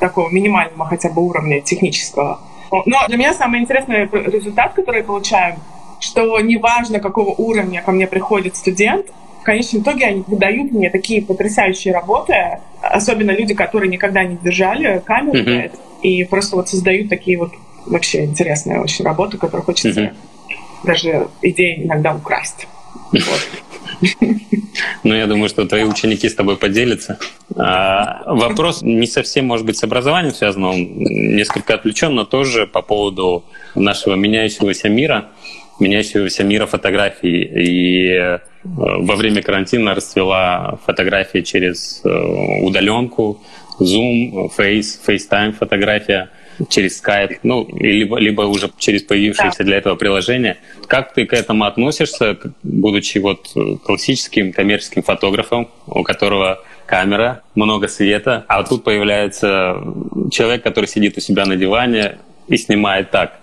такого 0.00 0.30
минимального 0.30 0.86
хотя 0.86 1.08
бы 1.10 1.22
уровня 1.22 1.60
технического. 1.60 2.40
Но 2.70 2.98
для 3.08 3.16
меня 3.16 3.34
самый 3.34 3.60
интересный 3.60 4.06
результат, 4.06 4.74
который 4.74 4.98
я 4.98 5.04
получаю, 5.04 5.56
что 6.00 6.38
неважно, 6.40 7.00
какого 7.00 7.30
уровня 7.30 7.82
ко 7.82 7.92
мне 7.92 8.06
приходит 8.06 8.56
студент, 8.56 9.06
в 9.40 9.44
конечном 9.44 9.82
итоге 9.82 10.06
они 10.06 10.24
выдают 10.26 10.72
мне 10.72 10.88
такие 10.88 11.20
потрясающие 11.20 11.92
работы, 11.92 12.60
особенно 12.80 13.30
люди, 13.30 13.54
которые 13.54 13.90
никогда 13.90 14.24
не 14.24 14.36
держали 14.36 15.02
камеру 15.04 15.38
mm-hmm. 15.38 15.78
и 16.00 16.24
просто 16.24 16.56
вот 16.56 16.70
создают 16.70 17.10
такие 17.10 17.38
вот 17.38 17.52
вообще 17.84 18.24
интересные 18.24 18.80
очень 18.80 19.04
работы, 19.04 19.36
которые 19.36 19.62
хочется 19.62 20.00
mm-hmm. 20.00 20.14
даже 20.84 21.28
идеи 21.42 21.84
иногда 21.84 22.14
украсть. 22.14 22.66
Ну, 25.04 25.14
я 25.14 25.26
думаю, 25.26 25.48
что 25.48 25.66
твои 25.66 25.84
ученики 25.84 26.28
с 26.28 26.34
тобой 26.34 26.56
поделятся. 26.56 27.18
А, 27.56 28.22
вопрос 28.26 28.82
не 28.82 29.06
совсем, 29.06 29.46
может 29.46 29.66
быть, 29.66 29.76
с 29.76 29.84
образованием 29.84 30.34
связан, 30.34 30.64
он 30.64 30.94
несколько 30.96 31.74
отвлечен, 31.74 32.14
но 32.14 32.24
тоже 32.24 32.66
по 32.66 32.82
поводу 32.82 33.44
нашего 33.74 34.14
меняющегося 34.14 34.88
мира, 34.88 35.28
меняющегося 35.80 36.44
мира 36.44 36.66
фотографий. 36.66 37.42
И 37.42 38.08
э, 38.10 38.38
во 38.64 39.16
время 39.16 39.42
карантина 39.42 39.94
расцвела 39.94 40.78
фотография 40.86 41.42
через 41.42 42.00
э, 42.04 42.08
удаленку, 42.62 43.40
Zoom, 43.80 44.50
Face, 44.56 44.98
FaceTime 45.06 45.52
фотография– 45.52 46.30
через 46.68 47.02
Skype, 47.02 47.38
ну, 47.42 47.66
либо, 47.72 48.18
либо 48.18 48.42
уже 48.42 48.70
через 48.78 49.02
появившееся 49.02 49.58
да. 49.58 49.64
для 49.64 49.76
этого 49.78 49.96
приложение. 49.96 50.58
Как 50.86 51.14
ты 51.14 51.26
к 51.26 51.32
этому 51.32 51.64
относишься, 51.64 52.38
будучи 52.62 53.18
вот 53.18 53.50
э, 53.56 53.76
классическим 53.84 54.52
коммерческим 54.52 55.02
фотографом, 55.02 55.68
у 55.86 56.02
которого 56.02 56.62
камера, 56.86 57.42
много 57.54 57.88
света, 57.88 58.44
а 58.48 58.62
тут 58.62 58.84
появляется 58.84 59.76
человек, 60.30 60.62
который 60.62 60.86
сидит 60.86 61.16
у 61.16 61.20
себя 61.20 61.46
на 61.46 61.56
диване 61.56 62.18
и 62.48 62.56
снимает 62.56 63.10
так? 63.10 63.40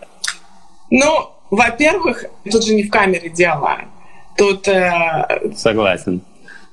Ну, 0.89 1.29
во-первых, 1.49 2.25
тут 2.49 2.65
же 2.65 2.75
не 2.75 2.83
в 2.83 2.89
камере 2.89 3.29
дело. 3.29 3.79
Тут... 4.37 4.67
Э... 4.67 5.51
Согласен 5.55 6.21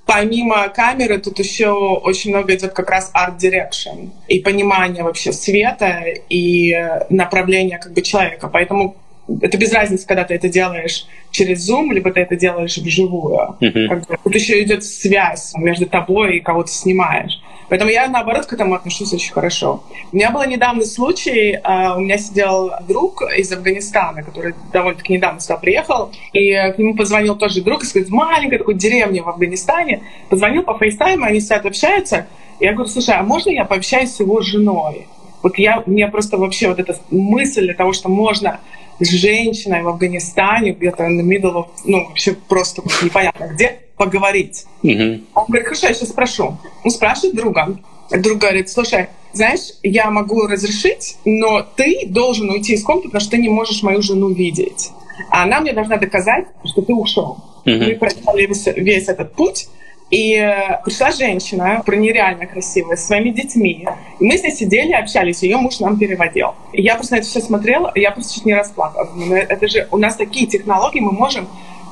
помимо 0.09 0.67
камеры 0.71 1.19
тут 1.19 1.39
еще 1.39 1.69
очень 1.69 2.31
много 2.31 2.55
идет 2.55 2.73
как 2.73 2.89
раз 2.89 3.11
арт 3.13 3.35
direction 3.45 4.09
и 4.27 4.41
понимание 4.41 5.05
вообще 5.05 5.33
света 5.33 6.03
и 6.31 6.75
направления 7.11 7.79
как 7.79 7.93
бы 7.93 8.01
человека. 8.01 8.49
Поэтому 8.49 8.97
это 9.43 9.59
без 9.59 9.71
разницы, 9.71 10.07
когда 10.07 10.25
ты 10.25 10.33
это 10.33 10.49
делаешь 10.49 11.07
через 11.31 11.69
Zoom, 11.69 11.93
либо 11.93 12.11
ты 12.11 12.21
это 12.21 12.37
делаешь 12.37 12.79
вживую. 12.79 13.57
Mm-hmm. 13.61 13.89
Как 13.89 14.07
бы, 14.07 14.17
тут 14.25 14.35
еще 14.35 14.63
идет 14.63 14.83
связь 14.83 15.53
между 15.57 15.85
тобой 15.85 16.39
и 16.39 16.41
кого 16.41 16.63
ты 16.63 16.73
снимаешь. 16.73 17.39
Поэтому 17.69 17.91
я, 17.91 18.09
наоборот, 18.09 18.47
к 18.47 18.53
этому 18.53 18.75
отношусь 18.75 19.13
очень 19.13 19.33
хорошо. 19.33 19.83
У 20.13 20.17
меня 20.17 20.31
был 20.31 20.43
недавний 20.45 20.85
случай, 20.85 21.57
uh, 21.57 21.97
у 21.97 22.01
меня 22.01 22.19
сидел 22.19 22.71
друг 22.87 23.23
из 23.37 23.53
Афганистана, 23.53 24.23
который 24.23 24.55
довольно-таки 24.73 25.13
недавно 25.13 25.41
сюда 25.41 25.57
приехал, 25.57 26.11
и 26.33 26.53
к 26.53 26.79
нему 26.79 26.95
позвонил 26.97 27.37
тоже 27.37 27.63
друг 27.63 27.83
из 27.83 28.11
маленькой 28.11 28.59
такой 28.59 28.75
деревни 28.75 29.21
в 29.21 29.29
Афганистане, 29.29 30.03
позвонил 30.31 30.63
по 30.63 30.79
фейстайму, 30.79 31.25
они 31.25 31.41
сидят 31.41 31.67
общаются, 31.67 32.27
и 32.59 32.65
я 32.65 32.73
говорю, 32.73 32.89
слушай, 32.91 33.15
а 33.15 33.23
можно 33.23 33.51
я 33.51 33.65
пообщаюсь 33.65 34.15
с 34.15 34.21
его 34.21 34.41
женой? 34.41 35.07
Вот 35.43 35.59
я, 35.59 35.83
меня 35.87 36.09
просто 36.09 36.37
вообще 36.37 36.69
вот 36.69 36.81
эта 36.81 36.97
мысль 37.11 37.75
того, 37.75 37.93
что 37.93 38.09
можно 38.09 38.61
с 38.99 39.09
женщиной 39.09 39.83
в 39.83 39.89
Афганистане, 39.89 40.73
где-то 40.73 41.07
на 41.09 41.21
middle 41.21 41.55
of, 41.55 41.67
ну, 41.85 42.07
вообще 42.07 42.33
просто 42.33 42.83
непонятно 43.03 43.47
где, 43.47 43.79
поговорить. 43.99 44.65
Mm-hmm. 44.83 45.25
Он 45.35 45.45
говорит, 45.49 45.67
хорошо, 45.67 45.89
я 45.89 45.95
сейчас 45.95 46.09
спрошу. 46.11 46.57
Он 46.85 46.91
спрашивает 46.91 47.35
друга. 47.35 47.77
Друг 48.11 48.39
говорит, 48.39 48.71
слушай, 48.71 49.09
знаешь, 49.33 49.73
я 49.83 50.11
могу 50.11 50.47
разрешить, 50.47 51.19
но 51.25 51.63
ты 51.77 52.07
должен 52.07 52.49
уйти 52.51 52.75
из 52.75 52.83
комнаты, 52.83 53.09
потому 53.09 53.21
что 53.21 53.33
ты 53.33 53.39
не 53.39 53.49
можешь 53.49 53.83
мою 53.83 54.01
жену 54.01 54.31
видеть. 54.31 54.91
А 55.31 55.43
она 55.43 55.61
мне 55.61 55.73
должна 55.73 55.99
доказать, 55.99 56.47
что 56.65 56.81
ты 56.81 56.95
ушел. 56.95 57.39
Mm-hmm. 57.67 57.87
Мы 57.87 57.95
проделали 57.97 58.47
весь, 58.47 58.67
весь 58.67 59.09
этот 59.09 59.35
путь, 59.35 59.69
и 60.11 60.37
э, 60.37 60.81
пришла 60.85 61.11
женщина, 61.11 61.83
про 61.85 61.95
нереально 61.97 62.47
красивая, 62.47 62.97
с 62.97 63.07
своими 63.07 63.29
детьми. 63.29 63.87
И 64.19 64.25
мы 64.25 64.39
с 64.39 64.43
ней 64.43 64.53
сидели, 64.53 64.93
общались, 64.93 65.43
ее 65.43 65.59
муж 65.59 65.81
нам 65.81 65.99
переводил. 65.99 66.55
И 66.73 66.81
я 66.81 66.95
просто 66.95 67.15
на 67.15 67.19
это 67.19 67.29
все 67.29 67.41
смотрела, 67.41 67.93
и 67.95 68.01
я 68.01 68.13
просто 68.13 68.35
чуть 68.35 68.47
не 68.47 68.55
расплакалась. 68.55 69.11
Это 69.31 69.69
же 69.69 69.87
у 69.91 69.99
нас 69.99 70.17
такие 70.17 70.47
технологии, 70.47 71.01
мы 71.01 71.13
можем 71.13 71.47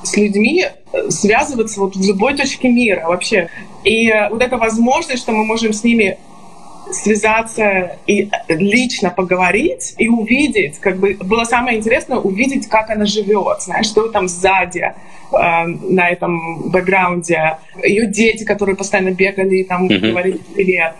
с 0.06 0.16
людьми 0.16 0.64
э, 0.64 1.10
связываться 1.10 1.80
вот 1.80 1.96
в 1.96 2.06
любой 2.06 2.36
точке 2.36 2.68
мира 2.68 3.06
вообще. 3.06 3.48
И 3.84 4.08
э, 4.08 4.28
вот 4.30 4.42
эта 4.42 4.56
возможность, 4.56 5.22
что 5.22 5.32
мы 5.32 5.44
можем 5.44 5.72
с 5.72 5.84
ними 5.84 6.18
связаться 6.92 7.96
и 8.06 8.30
лично 8.48 9.10
поговорить 9.10 9.94
и 9.98 10.08
увидеть, 10.08 10.78
как 10.78 10.98
бы 10.98 11.14
было 11.20 11.42
самое 11.44 11.78
интересное 11.78 12.18
увидеть, 12.18 12.68
как 12.68 12.90
она 12.90 13.06
живет, 13.06 13.62
знаешь, 13.62 13.86
что 13.86 14.08
там 14.08 14.28
сзади, 14.28 14.92
Э, 15.32 15.66
на 15.66 16.08
этом 16.08 16.70
бэкграунде, 16.70 17.58
ее 17.82 18.06
дети, 18.06 18.44
которые 18.44 18.76
постоянно 18.76 19.10
бегали 19.10 19.56
и 19.56 19.64
там 19.64 19.86
mm-hmm. 19.86 20.10
говорили 20.10 20.40
привет. 20.54 20.94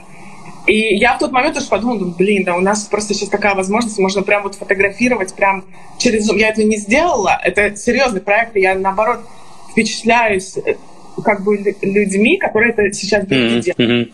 И 0.67 0.97
я 0.97 1.15
в 1.15 1.19
тот 1.19 1.31
момент 1.31 1.55
тоже 1.55 1.69
подумала, 1.69 2.13
блин, 2.19 2.45
да 2.45 2.57
у 2.57 2.61
нас 2.61 2.85
просто 2.85 3.15
сейчас 3.15 3.29
такая 3.29 3.55
возможность, 3.55 3.99
можно 3.99 4.23
прям 4.23 4.43
вот 4.43 4.57
фотографировать 4.57 5.35
прям 5.35 5.65
через 5.99 6.29
Zoom. 6.29 6.39
Я 6.39 6.49
этого 6.49 6.67
не 6.67 6.77
сделала, 6.77 7.39
это 7.43 7.77
серьезный 7.77 8.21
проект, 8.21 8.57
и 8.57 8.61
я 8.61 8.75
наоборот 8.75 9.21
впечатляюсь 9.71 10.57
э, 10.57 10.75
как 11.23 11.45
бы 11.45 11.57
людьми, 11.83 12.37
которые 12.39 12.73
это 12.73 12.93
сейчас. 12.93 13.25
Mm-hmm. 13.25 14.13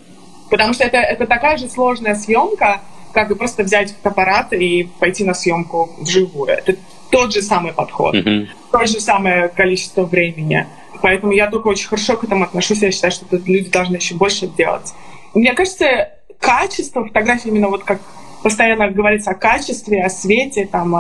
Потому 0.51 0.75
что 0.75 0.85
это, 0.85 0.99
это 0.99 1.27
такая 1.27 1.57
же 1.57 1.69
сложная 1.69 2.15
съемка, 2.15 2.83
как 3.13 3.31
и 3.31 3.35
просто 3.35 3.63
взять 3.63 3.93
фотоаппарат 3.93 4.53
и 4.53 4.89
пойти 5.01 5.25
на 5.25 5.33
съемку 5.33 5.91
вживую. 5.99 6.51
Это 6.51 6.77
тот 7.11 7.33
же 7.33 7.41
самый 7.41 7.73
подход, 7.73 8.15
mm-hmm. 8.15 8.47
то 8.71 8.85
же 8.85 9.01
самое 9.01 9.49
количество 9.49 10.05
времени. 10.05 10.67
Поэтому 11.01 11.33
я 11.33 11.51
только 11.51 11.69
очень 11.69 11.89
хорошо 11.89 12.17
к 12.17 12.25
этому 12.25 12.45
отношусь. 12.45 12.83
Я 12.83 12.93
считаю, 12.93 13.13
что 13.13 13.25
люди 13.31 13.71
должны 13.71 13.97
еще 13.97 14.15
больше 14.15 14.47
делать. 14.47 14.93
Мне 15.35 15.55
кажется, 15.55 16.11
качество 16.43 17.07
фотографии, 17.07 17.49
именно 17.49 17.68
вот 17.68 17.84
как 17.84 18.01
постоянно 18.43 18.90
говорится 18.90 19.30
о 19.30 19.34
качестве, 19.34 20.03
о 20.03 20.11
свете, 20.11 20.66
там, 20.70 20.95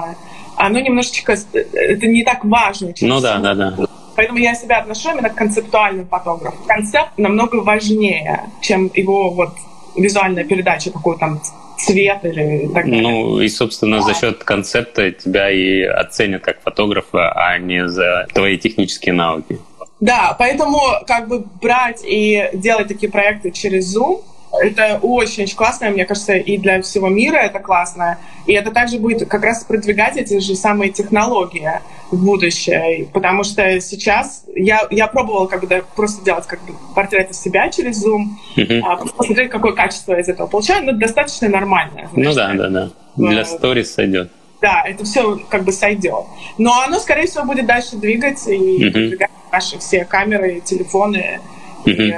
оно 0.56 0.78
немножечко, 0.78 1.36
это 1.52 2.06
не 2.06 2.22
так 2.22 2.44
важно. 2.44 2.94
Ну 3.00 3.20
да, 3.20 3.38
да, 3.38 3.54
да. 3.54 3.74
Поэтому 4.14 4.38
я 4.38 4.54
себя 4.54 4.78
отношу 4.78 5.10
именно 5.10 5.30
к 5.30 5.34
концептуальным 5.34 6.06
фотографам. 6.06 6.64
Концепт 6.66 7.16
намного 7.16 7.56
важнее, 7.56 8.50
чем 8.60 8.90
его 8.94 9.30
вот 9.30 9.54
визуальная 9.96 10.44
передача, 10.44 10.90
какой 10.90 11.18
там 11.18 11.40
цвет 11.78 12.24
или 12.24 12.68
так 12.72 12.84
далее. 12.84 13.02
Ну 13.02 13.40
и, 13.40 13.48
собственно, 13.48 14.00
за 14.02 14.14
счет 14.14 14.44
концепта 14.44 15.10
тебя 15.10 15.50
и 15.50 15.82
оценят 15.82 16.42
как 16.42 16.62
фотографа, 16.62 17.32
а 17.32 17.58
не 17.58 17.88
за 17.88 18.26
твои 18.32 18.58
технические 18.58 19.14
навыки. 19.14 19.58
Да, 19.98 20.36
поэтому 20.38 20.78
как 21.06 21.28
бы 21.28 21.44
брать 21.60 22.02
и 22.04 22.50
делать 22.52 22.88
такие 22.88 23.10
проекты 23.10 23.50
через 23.50 23.96
Zoom, 23.96 24.22
это 24.60 24.98
очень-очень 25.00 25.56
классно, 25.56 25.90
мне 25.90 26.04
кажется, 26.04 26.34
и 26.34 26.58
для 26.58 26.82
всего 26.82 27.08
мира 27.08 27.36
это 27.36 27.58
классно. 27.58 28.18
И 28.46 28.52
это 28.52 28.70
также 28.70 28.98
будет 28.98 29.28
как 29.28 29.42
раз 29.42 29.64
продвигать 29.64 30.16
эти 30.16 30.38
же 30.40 30.54
самые 30.54 30.90
технологии 30.90 31.70
в 32.10 32.22
будущее. 32.22 33.08
Потому 33.12 33.44
что 33.44 33.80
сейчас 33.80 34.44
я, 34.54 34.86
я 34.90 35.06
пробовала 35.06 35.46
как 35.46 35.66
бы 35.66 35.84
просто 35.96 36.24
делать 36.24 36.46
как 36.46 36.60
бы 36.64 36.74
портреты 36.94 37.32
себя 37.34 37.70
через 37.70 38.04
Zoom, 38.04 38.82
а, 38.84 38.96
посмотреть, 38.96 39.50
какое 39.50 39.72
качество 39.72 40.18
из 40.18 40.28
этого 40.28 40.46
получаю, 40.46 40.84
но 40.84 40.92
достаточно 40.92 41.48
нормальное. 41.48 42.08
Ну 42.14 42.34
да, 42.34 42.52
да, 42.52 42.68
да. 42.68 42.90
Для 43.16 43.44
сторис 43.44 43.94
сойдет. 43.94 44.30
Да, 44.60 44.84
это 44.86 45.04
все 45.04 45.40
как 45.48 45.64
бы 45.64 45.72
сойдет. 45.72 46.24
Но 46.56 46.72
оно, 46.82 47.00
скорее 47.00 47.26
всего, 47.26 47.44
будет 47.44 47.66
дальше 47.66 47.96
двигаться 47.96 48.52
и 48.52 48.90
продвигать 48.90 49.30
наши 49.50 49.78
все 49.78 50.04
камеры, 50.04 50.60
телефоны 50.60 51.40
uh-huh. 51.84 51.92
и 51.92 52.14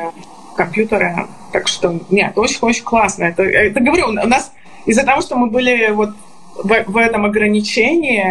компьютеры. 0.57 1.27
Так 1.53 1.69
что, 1.69 2.01
нет, 2.11 2.37
очень-очень 2.37 2.85
классно. 2.85 3.25
Это, 3.25 3.43
это 3.43 3.81
говорю, 3.81 4.09
у 4.09 4.13
нас 4.13 4.53
из-за 4.87 5.05
того, 5.05 5.21
что 5.21 5.37
мы 5.37 5.49
были 5.49 5.91
вот 5.91 6.11
в, 6.57 6.85
в 6.87 6.97
этом 6.97 7.25
ограничении 7.25 8.25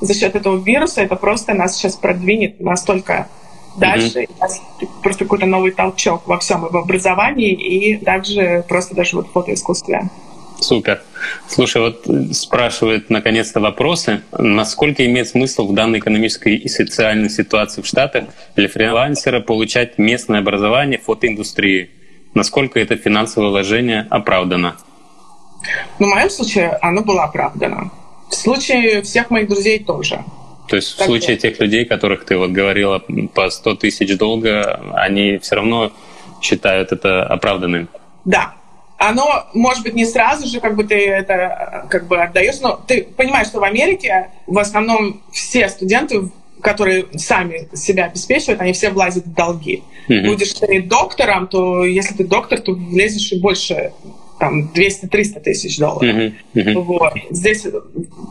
за 0.00 0.14
счет 0.14 0.34
этого 0.34 0.62
вируса, 0.62 1.02
это 1.02 1.16
просто 1.16 1.54
нас 1.54 1.76
сейчас 1.76 1.96
продвинет 1.96 2.60
настолько 2.60 3.28
дальше. 3.76 4.24
Mm-hmm. 4.24 4.88
Просто 5.02 5.24
какой-то 5.24 5.46
новый 5.46 5.70
толчок 5.70 6.26
во 6.26 6.38
всем, 6.38 6.66
и 6.66 6.70
в 6.70 6.76
образовании, 6.76 7.52
и 7.52 7.96
также 7.96 8.64
просто 8.68 8.94
даже 8.94 9.16
вот 9.16 9.28
в 9.28 9.32
фотоискусстве. 9.32 10.10
Супер. 10.62 11.02
Слушай, 11.48 11.82
вот 11.82 12.06
спрашивают 12.32 13.10
наконец-то 13.10 13.60
вопросы. 13.60 14.22
Насколько 14.32 15.04
имеет 15.06 15.28
смысл 15.28 15.66
в 15.66 15.74
данной 15.74 15.98
экономической 15.98 16.56
и 16.56 16.68
социальной 16.68 17.30
ситуации 17.30 17.82
в 17.82 17.86
Штатах 17.86 18.24
для 18.56 18.68
фрилансера 18.68 19.40
получать 19.40 19.98
местное 19.98 20.40
образование 20.40 20.98
в 20.98 21.04
фотоиндустрии? 21.04 21.90
насколько 22.34 22.80
это 22.80 22.96
финансовое 22.96 23.50
вложение 23.50 24.06
оправдано? 24.10 24.76
Ну, 25.98 26.06
в 26.06 26.10
моем 26.10 26.30
случае 26.30 26.70
оно 26.80 27.02
было 27.02 27.24
оправдано. 27.24 27.90
В 28.28 28.34
случае 28.34 29.02
всех 29.02 29.30
моих 29.30 29.48
друзей 29.48 29.78
тоже. 29.78 30.24
То 30.68 30.76
есть 30.76 30.96
так 30.96 31.06
в 31.06 31.10
случае 31.10 31.36
тех 31.36 31.58
людей, 31.60 31.84
которых 31.84 32.24
ты 32.24 32.36
вот 32.36 32.50
говорила 32.50 33.02
по 33.34 33.50
100 33.50 33.74
тысяч 33.76 34.16
долга, 34.16 34.80
они 34.94 35.38
все 35.38 35.56
равно 35.56 35.92
считают 36.40 36.92
это 36.92 37.24
оправданным? 37.24 37.88
Да. 38.24 38.54
Оно, 39.08 39.46
может 39.52 39.82
быть, 39.82 39.94
не 39.94 40.04
сразу 40.04 40.46
же, 40.46 40.60
как 40.60 40.76
бы 40.76 40.84
ты 40.84 40.94
это 40.94 41.86
как 41.90 42.06
бы 42.06 42.22
отдаешь, 42.22 42.60
но 42.60 42.80
ты 42.86 43.02
понимаешь, 43.02 43.48
что 43.48 43.58
в 43.58 43.64
Америке 43.64 44.30
в 44.46 44.58
основном 44.58 45.22
все 45.32 45.68
студенты 45.68 46.30
которые 46.60 47.06
сами 47.16 47.68
себя 47.74 48.04
обеспечивают, 48.04 48.60
они 48.60 48.72
все 48.72 48.90
влазят 48.90 49.26
в 49.26 49.34
долги. 49.34 49.82
Mm-hmm. 50.08 50.26
Будешь 50.26 50.52
ты 50.52 50.80
доктором, 50.80 51.48
то 51.48 51.84
если 51.84 52.14
ты 52.14 52.24
доктор, 52.24 52.60
то 52.60 52.70
влезешь 52.70 53.32
и 53.32 53.40
больше 53.40 53.92
там 54.38 54.70
200-300 54.74 55.40
тысяч 55.40 55.78
долларов. 55.78 56.02
Uh-huh, 56.02 56.34
uh-huh. 56.54 56.72
Вот. 56.82 57.14
Здесь 57.30 57.64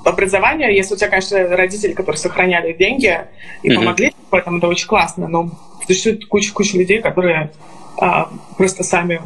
образование, 0.03 0.75
если 0.75 0.93
у 0.93 0.97
тебя, 0.97 1.09
конечно, 1.09 1.47
родители, 1.55 1.93
которые 1.93 2.19
сохраняли 2.19 2.73
деньги 2.73 3.17
и 3.63 3.69
uh-huh. 3.69 3.75
помогли 3.75 4.13
в 4.29 4.35
этом, 4.35 4.57
это 4.57 4.67
очень 4.67 4.87
классно, 4.87 5.27
но 5.29 5.51
существует 5.87 6.25
куча-куча 6.25 6.77
людей, 6.77 7.01
которые 7.01 7.51
а, 7.97 8.29
просто 8.57 8.83
сами... 8.83 9.21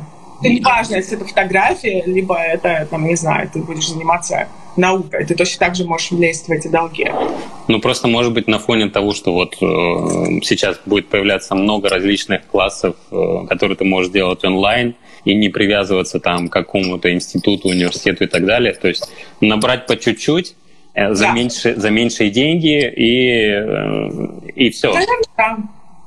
Это 0.46 0.54
не 0.54 0.62
важно, 0.62 0.96
если 0.96 1.18
это 1.18 1.26
фотография, 1.26 2.04
либо 2.06 2.38
это, 2.38 2.88
там, 2.90 3.06
не 3.06 3.16
знаю, 3.16 3.50
ты 3.52 3.60
будешь 3.60 3.88
заниматься 3.88 4.48
наука, 4.78 5.18
и 5.18 5.26
ты 5.26 5.36
точно 5.36 5.66
так 5.66 5.76
же 5.76 5.86
можешь 5.86 6.12
влезть 6.12 6.48
в 6.48 6.52
эти 6.52 6.68
долги. 6.68 7.10
Ну, 7.68 7.80
просто, 7.80 8.08
может 8.08 8.34
быть, 8.34 8.48
на 8.48 8.60
фоне 8.60 8.90
того, 8.90 9.14
что 9.14 9.34
вот 9.34 9.56
э, 9.56 10.42
сейчас 10.44 10.80
будет 10.86 11.08
появляться 11.08 11.56
много 11.56 11.90
различных 11.90 12.46
классов, 12.48 12.96
э, 13.12 13.46
которые 13.50 13.78
ты 13.78 13.86
можешь 13.86 14.12
делать 14.12 14.44
онлайн, 14.44 14.96
и 15.24 15.34
не 15.34 15.50
привязываться 15.50 16.20
там 16.20 16.50
к 16.50 16.54
какому-то 16.54 17.12
институту, 17.12 17.70
университету 17.70 18.26
и 18.26 18.28
так 18.28 18.46
далее. 18.46 18.74
То 18.74 18.88
есть 18.88 19.10
набрать 19.42 19.88
по 19.88 19.98
чуть-чуть, 19.98 20.56
э, 20.94 21.14
за, 21.14 21.26
да. 21.26 21.32
меньше, 21.34 21.76
за 21.76 21.90
меньшие 21.90 22.30
деньги 22.30 22.88
и, 22.88 23.50
э, 23.50 24.52
и 24.56 24.70
все. 24.70 24.94
Да. 25.38 25.58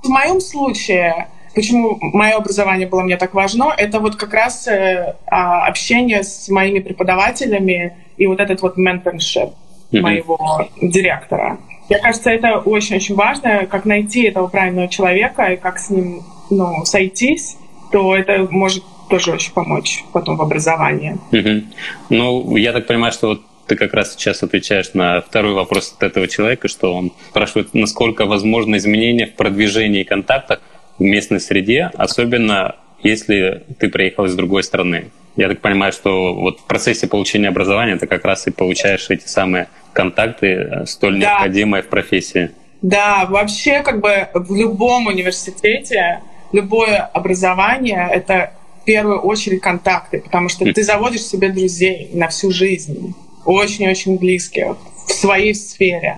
В 0.03 0.09
моем 0.09 0.41
случае 0.41 1.29
почему 1.59 1.99
мое 2.01 2.37
образование 2.37 2.87
было 2.87 3.03
мне 3.03 3.17
так 3.17 3.35
важно, 3.35 3.75
это 3.77 3.99
вот 3.99 4.15
как 4.15 4.33
раз 4.33 4.69
э, 4.69 5.17
а, 5.27 5.67
общение 5.67 6.23
с 6.23 6.49
моими 6.49 6.79
преподавателями 6.79 7.97
и 8.17 8.29
вот 8.29 8.39
этот 8.39 8.63
вот 8.63 8.77
менторшип 8.77 9.51
mm-hmm. 9.91 10.01
моего 10.01 10.69
директора. 10.81 11.59
Мне 11.89 11.99
кажется, 11.99 12.31
это 12.31 12.59
очень-очень 12.59 13.17
важно, 13.17 13.67
как 13.67 13.87
найти 13.87 14.23
этого 14.23 14.47
правильного 14.47 14.87
человека 14.87 15.47
и 15.47 15.57
как 15.57 15.81
с 15.81 15.91
ним 15.91 16.23
ну, 16.49 16.85
сойтись, 16.85 17.57
то 17.91 18.15
это 18.15 18.47
может 18.49 18.85
тоже 19.11 19.33
очень 19.33 19.53
помочь 19.53 20.05
потом 20.13 20.37
в 20.37 20.43
образовании. 20.43 21.17
Mm-hmm. 21.33 21.65
Ну, 22.11 22.57
я 22.57 22.73
так 22.73 22.87
понимаю, 22.87 23.13
что 23.13 23.31
вот 23.31 23.43
ты 23.67 23.75
как 23.75 23.95
раз 23.95 24.13
сейчас 24.13 24.45
отвечаешь 24.45 24.95
на 24.95 25.23
второй 25.23 25.55
вопрос 25.55 25.93
от 25.99 26.05
этого 26.05 26.29
человека, 26.29 26.69
что 26.69 26.95
он 26.95 27.11
спрашивает, 27.31 27.75
насколько 27.75 28.27
возможно 28.27 28.77
изменения 28.77 29.27
в 29.27 29.35
продвижении 29.35 30.05
контактах 30.05 30.61
в 30.99 31.03
местной 31.03 31.41
среде, 31.41 31.91
особенно 31.95 32.77
если 33.03 33.65
ты 33.79 33.89
приехал 33.89 34.25
из 34.25 34.35
другой 34.35 34.63
страны. 34.63 35.11
Я 35.37 35.49
так 35.49 35.61
понимаю, 35.61 35.93
что 35.93 36.35
вот 36.35 36.61
в 36.61 36.65
процессе 36.65 37.07
получения 37.07 37.49
образования 37.49 37.97
ты 37.97 38.07
как 38.07 38.25
раз 38.25 38.47
и 38.47 38.51
получаешь 38.51 39.09
эти 39.09 39.29
самые 39.29 39.69
контакты, 39.93 40.47
э, 40.47 40.87
столь 40.87 41.21
да. 41.21 41.31
необходимые 41.31 41.83
в 41.83 41.89
профессии. 41.89 42.51
Да, 42.83 43.27
вообще 43.29 43.83
как 43.83 44.01
бы 44.01 44.29
в 44.35 44.55
любом 44.55 45.07
университете 45.07 46.21
любое 46.53 46.99
образование— 46.99 48.09
это 48.13 48.53
в 48.83 48.85
первую 48.85 49.21
очередь 49.21 49.61
контакты, 49.61 50.21
потому 50.21 50.49
что 50.49 50.73
ты 50.73 50.83
заводишь 50.83 51.23
себе 51.23 51.51
друзей 51.51 52.11
на 52.15 52.29
всю 52.29 52.51
жизнь, 52.51 53.15
очень-очень 53.45 54.19
близкие, 54.19 54.77
в 55.07 55.13
своей 55.13 55.55
сфере. 55.55 56.17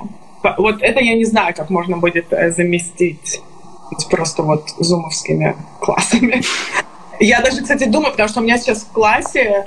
Вот 0.57 0.83
это 0.83 1.01
я 1.01 1.15
не 1.15 1.25
знаю, 1.25 1.55
как 1.55 1.69
можно 1.69 1.99
будет 1.99 2.33
э, 2.33 2.51
заместить 3.91 4.09
просто 4.09 4.43
вот 4.43 4.69
зумовскими 4.79 5.57
классами. 5.81 6.43
Я 7.19 7.41
даже, 7.41 7.63
кстати, 7.63 7.85
думаю, 7.85 8.13
потому 8.13 8.29
что 8.29 8.41
у 8.41 8.43
меня 8.43 8.59
сейчас 8.59 8.83
в 8.83 8.93
классе 8.93 9.67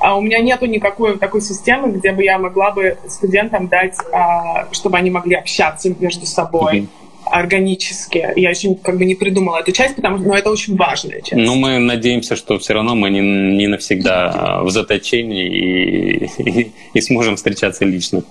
а 0.00 0.16
у 0.16 0.20
меня 0.20 0.38
нету 0.38 0.66
никакой 0.66 1.18
такой 1.18 1.40
системы, 1.40 1.90
где 1.90 2.12
бы 2.12 2.22
я 2.22 2.38
могла 2.38 2.70
бы 2.70 2.96
студентам 3.08 3.66
дать, 3.66 3.96
а, 4.12 4.68
чтобы 4.70 4.96
они 4.96 5.10
могли 5.10 5.34
общаться 5.34 5.92
между 5.98 6.26
собой. 6.26 6.80
Mm-hmm 6.80 6.88
органически. 7.30 8.26
Я 8.36 8.48
еще 8.48 8.74
как 8.76 8.96
бы 8.96 9.04
не 9.04 9.14
придумала 9.14 9.58
эту 9.58 9.70
часть, 9.72 9.96
потому 9.96 10.16
что 10.16 10.28
ну, 10.28 10.32
это 10.32 10.48
очень 10.48 10.76
важная 10.76 11.20
часть. 11.20 11.34
Ну, 11.34 11.56
мы 11.56 11.78
надеемся, 11.78 12.36
что 12.36 12.58
все 12.58 12.72
равно 12.72 12.94
мы 12.94 13.10
не, 13.10 13.20
не 13.20 13.66
навсегда 13.66 14.30
а, 14.30 14.62
в 14.62 14.70
заточении 14.70 15.46
и, 15.46 16.30
и, 16.42 16.72
и 16.94 17.00
сможем 17.02 17.36
встречаться 17.36 17.84
лично. 17.84 18.22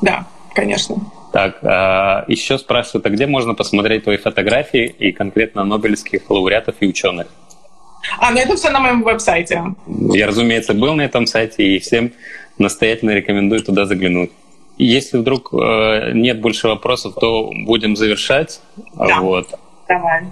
Да, 0.00 0.24
конечно. 0.54 0.96
Так, 1.32 1.58
а, 1.62 2.24
еще 2.28 2.58
спрашивают, 2.58 3.06
а 3.06 3.10
где 3.10 3.26
можно 3.26 3.54
посмотреть 3.54 4.04
твои 4.04 4.18
фотографии 4.18 4.94
и 4.98 5.12
конкретно 5.12 5.64
нобелевских 5.64 6.28
лауреатов 6.28 6.76
и 6.80 6.86
ученых? 6.86 7.28
А, 8.18 8.30
ну 8.30 8.38
это 8.38 8.56
все 8.56 8.70
на 8.70 8.80
моем 8.80 9.02
веб-сайте. 9.02 9.62
Я, 9.86 10.26
разумеется, 10.26 10.74
был 10.74 10.94
на 10.94 11.02
этом 11.02 11.26
сайте 11.26 11.62
и 11.64 11.78
всем 11.78 12.12
настоятельно 12.58 13.12
рекомендую 13.12 13.62
туда 13.62 13.86
заглянуть. 13.86 14.30
Если 14.76 15.16
вдруг 15.16 15.52
э, 15.52 16.12
нет 16.12 16.40
больше 16.40 16.68
вопросов, 16.68 17.14
то 17.18 17.50
будем 17.64 17.96
завершать. 17.96 18.60
Да. 18.94 19.20
Вот. 19.20 19.48
Давай. 19.88 20.24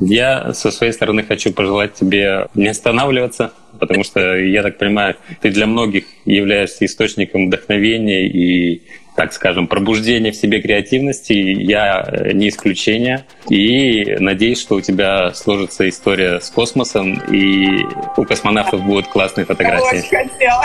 Я 0.00 0.54
со 0.54 0.70
своей 0.70 0.92
стороны 0.92 1.24
хочу 1.24 1.52
пожелать 1.52 1.94
тебе 1.94 2.46
не 2.54 2.68
останавливаться, 2.68 3.52
потому 3.78 4.04
что, 4.04 4.36
я 4.36 4.62
так 4.62 4.78
понимаю, 4.78 5.16
ты 5.40 5.50
для 5.50 5.66
многих 5.66 6.04
являешься 6.24 6.84
источником 6.84 7.48
вдохновения 7.48 8.28
и 8.28 8.82
так 9.18 9.32
скажем, 9.32 9.66
пробуждение 9.66 10.30
в 10.30 10.36
себе 10.36 10.62
креативности. 10.62 11.32
Я 11.32 12.04
э, 12.06 12.32
не 12.34 12.50
исключение. 12.50 13.24
И 13.48 14.14
надеюсь, 14.20 14.60
что 14.60 14.76
у 14.76 14.80
тебя 14.80 15.34
сложится 15.34 15.88
история 15.88 16.38
с 16.38 16.48
космосом, 16.50 17.14
и 17.28 17.84
у 18.16 18.22
космонавтов 18.22 18.80
будут 18.84 19.08
классные 19.08 19.44
фотографии. 19.44 20.04
Я 20.12 20.20
очень 20.22 20.30
хотела. 20.30 20.64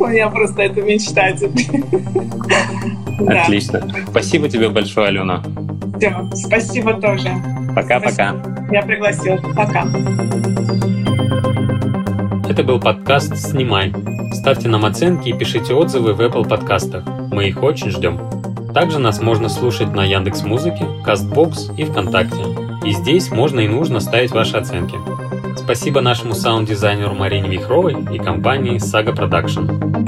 У 0.00 0.06
меня 0.08 0.28
просто 0.30 0.62
это 0.62 0.82
мечтать. 0.82 1.40
Отлично. 3.24 3.88
Спасибо 4.10 4.48
тебе 4.48 4.68
большое, 4.68 5.06
Алена. 5.06 5.44
Все, 5.96 6.28
спасибо 6.34 6.94
тоже. 6.94 7.30
Пока-пока. 7.72 8.34
Я 8.72 8.82
пригласил. 8.82 9.38
Пока. 9.54 9.86
Это 12.48 12.64
был 12.64 12.80
подкаст 12.80 13.36
«Снимай». 13.36 13.92
Ставьте 14.32 14.68
нам 14.68 14.86
оценки 14.86 15.28
и 15.28 15.34
пишите 15.34 15.74
отзывы 15.74 16.14
в 16.14 16.20
Apple 16.22 16.48
подкастах. 16.48 17.04
Мы 17.30 17.48
их 17.48 17.62
очень 17.62 17.90
ждем. 17.90 18.18
Также 18.72 18.98
нас 18.98 19.20
можно 19.20 19.50
слушать 19.50 19.92
на 19.92 20.02
Яндекс 20.02 20.44
Музыке, 20.44 20.86
Castbox 21.04 21.76
и 21.76 21.84
ВКонтакте. 21.84 22.42
И 22.86 22.92
здесь 22.92 23.30
можно 23.30 23.60
и 23.60 23.68
нужно 23.68 24.00
ставить 24.00 24.30
ваши 24.30 24.56
оценки. 24.56 24.96
Спасибо 25.58 26.00
нашему 26.00 26.32
саунд-дизайнеру 26.32 27.14
Марине 27.14 27.50
Вихровой 27.50 27.96
и 28.14 28.18
компании 28.18 28.76
Saga 28.76 29.14
Production. 29.14 29.98